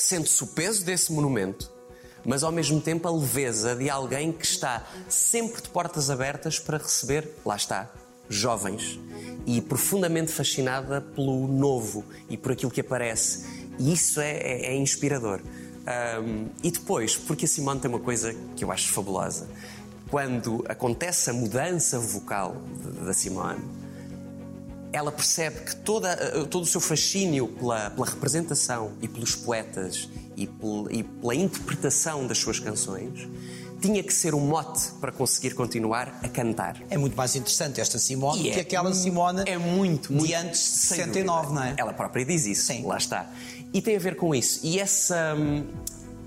sente-se 0.00 0.42
o 0.42 0.46
peso 0.46 0.84
desse 0.84 1.12
monumento, 1.12 1.70
mas 2.24 2.42
ao 2.42 2.52
mesmo 2.52 2.80
tempo 2.80 3.06
a 3.08 3.10
leveza 3.10 3.74
de 3.74 3.88
alguém 3.88 4.32
que 4.32 4.44
está 4.44 4.84
sempre 5.08 5.62
de 5.62 5.68
portas 5.68 6.10
abertas 6.10 6.58
para 6.58 6.78
receber, 6.78 7.28
lá 7.44 7.56
está, 7.56 7.90
jovens. 8.28 8.98
E 9.46 9.60
profundamente 9.60 10.30
fascinada 10.30 11.00
pelo 11.00 11.46
novo 11.48 12.04
e 12.28 12.36
por 12.36 12.52
aquilo 12.52 12.70
que 12.70 12.80
aparece. 12.80 13.44
E 13.78 13.92
isso 13.92 14.20
é, 14.20 14.36
é- 14.36 14.66
é 14.72 14.76
inspirador. 14.76 15.40
Ahm, 15.86 16.46
e 16.62 16.70
depois, 16.70 17.16
porque 17.16 17.46
a 17.46 17.48
Simone 17.48 17.80
tem 17.80 17.88
uma 17.90 17.98
coisa 18.00 18.34
que 18.54 18.62
eu 18.62 18.70
acho 18.70 18.92
fabulosa. 18.92 19.48
Quando 20.10 20.64
acontece 20.68 21.30
a 21.30 21.32
mudança 21.32 21.98
vocal 21.98 22.56
da 23.04 23.14
Simone, 23.14 23.60
ela 24.92 25.10
percebe 25.12 25.60
que 25.60 25.76
toda, 25.76 26.10
eh, 26.12 26.44
todo 26.50 26.64
o 26.64 26.66
seu 26.66 26.80
fascínio 26.80 27.48
pela, 27.48 27.90
pela 27.90 28.06
representação 28.06 28.92
e 29.00 29.06
pelos 29.08 29.34
poetas 29.36 30.08
e, 30.42 30.46
pel- 30.46 30.88
e 30.90 31.02
pela 31.02 31.34
interpretação 31.34 32.26
das 32.26 32.38
suas 32.38 32.58
canções 32.58 33.28
tinha 33.80 34.02
que 34.02 34.12
ser 34.12 34.34
um 34.34 34.40
mote 34.40 34.90
para 35.00 35.10
conseguir 35.10 35.54
continuar 35.54 36.18
a 36.22 36.28
cantar. 36.28 36.76
É 36.90 36.98
muito 36.98 37.16
mais 37.16 37.34
interessante 37.34 37.80
esta 37.80 37.98
Simone 37.98 38.48
E 38.48 38.52
que 38.52 38.58
é 38.58 38.60
aquela 38.60 38.92
Simone 38.92 39.42
É 39.46 39.56
muito, 39.56 40.12
muito. 40.12 40.26
de 40.26 40.34
antes 40.34 40.60
de 40.60 40.66
sem 40.80 40.96
69, 40.98 41.42
dúvida. 41.46 41.60
não 41.60 41.66
é? 41.66 41.74
Ela 41.78 41.92
própria 41.94 42.24
diz 42.24 42.44
isso. 42.44 42.64
Sim. 42.66 42.84
Lá 42.84 42.98
está. 42.98 43.30
E 43.72 43.80
tem 43.80 43.96
a 43.96 43.98
ver 43.98 44.16
com 44.16 44.34
isso. 44.34 44.60
E 44.62 44.78
essa. 44.78 45.34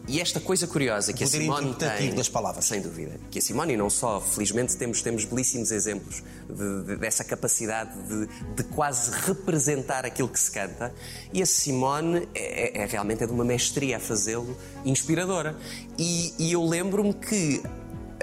E 0.06 0.20
esta 0.20 0.40
coisa 0.42 0.68
curiosa 0.68 1.14
que 1.14 1.24
a 1.24 1.28
Simone 1.28 1.74
tem, 1.76 2.14
das 2.14 2.28
palavras. 2.28 2.66
sem 2.66 2.82
dúvida, 2.82 3.18
que 3.32 3.40
a 3.40 3.42
Simone 3.42 3.74
e 3.74 3.78
não 3.78 3.90
só, 3.90 4.20
felizmente 4.20 4.76
temos, 4.76 5.02
temos 5.02 5.24
belíssimos 5.24 5.72
exemplos 5.72 6.22
de- 6.50 6.84
de- 6.84 6.96
dessa 6.98 7.24
capacidade 7.24 7.92
de, 8.08 8.28
de 8.54 8.64
quase 8.66 9.12
representar 9.26 10.06
aquilo 10.06 10.28
que 10.28 10.40
se 10.40 10.52
canta, 10.52 10.94
e 11.32 11.42
a 11.42 11.46
Simone 11.46 12.28
é, 12.36 12.80
é- 12.80 12.84
é 12.84 12.86
realmente 12.86 13.24
é 13.24 13.26
de 13.28 13.32
uma 13.32 13.46
mestria 13.46 13.96
a 13.96 14.00
fazê-lo, 14.00 14.58
inspiradora. 14.84 15.56
E, 15.98 16.34
e 16.38 16.52
eu 16.52 16.66
lembro-me 16.66 17.14
que 17.14 17.64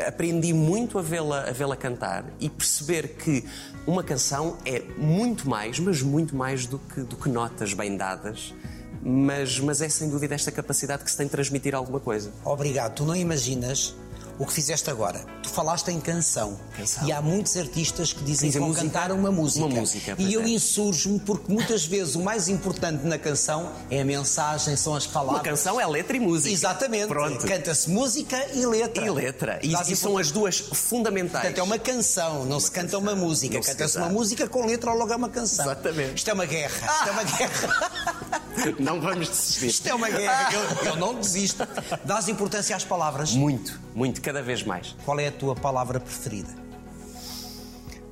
aprendi 0.06 0.52
muito 0.52 0.98
a 0.98 1.02
vê-la 1.02 1.48
a 1.48 1.52
vê-la 1.52 1.76
cantar 1.76 2.24
e 2.40 2.48
perceber 2.48 3.16
que 3.16 3.44
uma 3.86 4.02
canção 4.02 4.56
é 4.66 4.80
muito 4.98 5.48
mais, 5.48 5.78
mas 5.78 6.00
muito 6.02 6.36
mais 6.36 6.66
do 6.66 6.78
que, 6.78 7.00
do 7.00 7.16
que 7.16 7.28
notas 7.28 7.72
bem 7.74 7.96
dadas, 7.96 8.54
mas, 9.02 9.58
mas 9.58 9.80
é 9.80 9.88
sem 9.88 10.08
dúvida 10.08 10.34
esta 10.34 10.50
capacidade 10.50 11.04
que 11.04 11.10
se 11.10 11.16
tem 11.16 11.26
de 11.26 11.32
transmitir 11.32 11.74
alguma 11.74 12.00
coisa. 12.00 12.30
Obrigado. 12.44 12.94
Tu 12.94 13.04
não 13.04 13.16
imaginas 13.16 13.94
o 14.38 14.46
que 14.46 14.54
fizeste 14.54 14.88
agora. 14.88 15.20
Tu 15.42 15.50
falaste 15.50 15.88
em 15.88 16.00
canção. 16.00 16.58
Canção. 16.74 17.06
E 17.06 17.12
há 17.12 17.20
muitos 17.20 17.54
artistas 17.58 18.14
que 18.14 18.24
dizem 18.24 18.50
que 18.50 18.58
vão 18.58 18.68
música. 18.68 18.86
cantar 18.86 19.12
uma 19.12 19.30
música. 19.30 19.66
Uma 19.66 19.80
música, 19.80 20.14
e 20.18 20.32
eu 20.32 20.40
é. 20.40 20.48
insurjo-me 20.48 21.20
porque 21.20 21.52
muitas 21.52 21.84
vezes 21.84 22.14
o 22.14 22.20
mais 22.22 22.48
importante 22.48 23.04
na 23.04 23.18
canção 23.18 23.70
é 23.90 24.00
a 24.00 24.04
mensagem, 24.04 24.76
são 24.76 24.94
as 24.94 25.04
Uma 25.04 25.12
palavras. 25.12 25.42
canção 25.42 25.78
é 25.78 25.86
letra 25.86 26.16
e 26.16 26.20
música. 26.20 26.54
Exatamente. 26.54 27.08
Pronto. 27.08 27.46
Canta-se 27.46 27.90
música 27.90 28.42
e 28.54 28.64
letra. 28.64 29.04
E 29.04 29.10
letra. 29.10 29.60
E, 29.62 29.74
e 29.74 29.94
são 29.96 30.16
as 30.16 30.30
duas 30.30 30.58
fundamentais. 30.58 31.42
Portanto, 31.44 31.58
é 31.58 31.62
uma 31.62 31.78
canção, 31.78 32.46
não 32.46 32.58
se 32.58 32.70
canta 32.70 32.96
uma 32.96 33.14
música. 33.14 33.60
Canta-se 33.60 33.94
canta. 33.94 34.06
uma 34.06 34.08
música 34.08 34.48
com 34.48 34.64
letra 34.64 34.90
ou 34.90 34.96
logo 34.96 35.12
é 35.12 35.16
uma 35.16 35.28
canção. 35.28 35.66
Exatamente. 35.66 36.14
Isto 36.16 36.30
é 36.30 36.32
uma 36.32 36.46
guerra. 36.46 36.86
Isto 36.94 37.08
é 37.08 37.10
uma 37.10 37.24
guerra. 37.36 38.29
Não 38.78 39.00
vamos 39.00 39.28
desistir. 39.28 39.66
Isto 39.66 39.88
é 39.88 39.94
uma 39.94 40.08
guerra. 40.10 40.52
Eu, 40.52 40.86
eu 40.90 40.96
não 40.96 41.14
desisto. 41.14 41.66
Dás 42.04 42.28
importância 42.28 42.74
às 42.76 42.84
palavras. 42.84 43.32
Muito, 43.32 43.80
muito, 43.94 44.20
cada 44.20 44.42
vez 44.42 44.62
mais. 44.62 44.94
Qual 45.04 45.18
é 45.20 45.28
a 45.28 45.32
tua 45.32 45.54
palavra 45.54 45.98
preferida? 46.00 46.48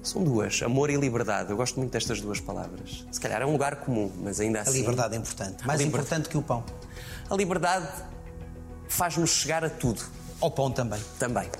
São 0.02 0.24
duas, 0.24 0.62
amor 0.62 0.88
e 0.90 0.96
liberdade. 0.96 1.50
Eu 1.50 1.56
gosto 1.56 1.76
muito 1.78 1.92
destas 1.92 2.20
duas 2.20 2.40
palavras. 2.40 3.04
Se 3.12 3.20
calhar 3.20 3.42
é 3.42 3.46
um 3.46 3.52
lugar 3.52 3.76
comum, 3.76 4.10
mas 4.22 4.40
ainda 4.40 4.60
A 4.60 4.62
assim. 4.62 4.78
liberdade 4.80 5.14
é 5.14 5.18
importante. 5.18 5.66
Mais 5.66 5.80
A 5.80 5.84
liber- 5.84 6.00
importante 6.00 6.28
que 6.28 6.38
o 6.38 6.42
pão. 6.42 6.64
A 7.28 7.34
liberdade 7.34 7.86
faz-nos 8.88 9.30
chegar 9.30 9.62
a 9.64 9.68
tudo, 9.68 10.02
Ao 10.40 10.50
pão 10.50 10.70
também. 10.70 11.00
também. 11.18 11.50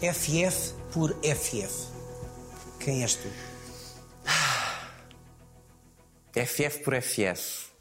FF 0.00 0.72
por 0.92 1.14
FF. 1.22 1.88
Quem 2.80 3.02
és 3.02 3.14
tu? 3.16 3.28
FF 6.34 6.78
por 6.82 6.94
FF. 7.00 7.73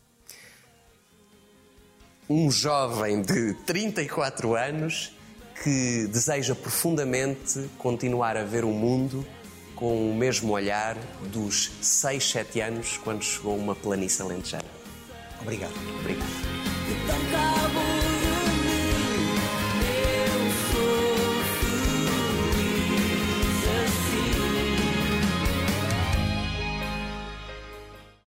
Um 2.29 2.49
jovem 2.49 3.21
de 3.21 3.53
34 3.65 4.55
anos 4.55 5.15
que 5.61 6.07
deseja 6.07 6.55
profundamente 6.55 7.69
continuar 7.77 8.37
a 8.37 8.43
ver 8.43 8.63
o 8.63 8.71
mundo 8.71 9.25
com 9.75 10.09
o 10.11 10.15
mesmo 10.15 10.53
olhar 10.53 10.97
dos 11.31 11.71
6, 11.81 12.31
7 12.31 12.61
anos 12.61 12.97
quando 12.97 13.23
chegou 13.23 13.57
uma 13.57 13.75
planície 13.75 14.21
alentejana. 14.21 14.63
Obrigado. 15.41 15.73
Obrigado. 15.99 16.27
Tão 17.07 17.19
calmo 17.31 17.72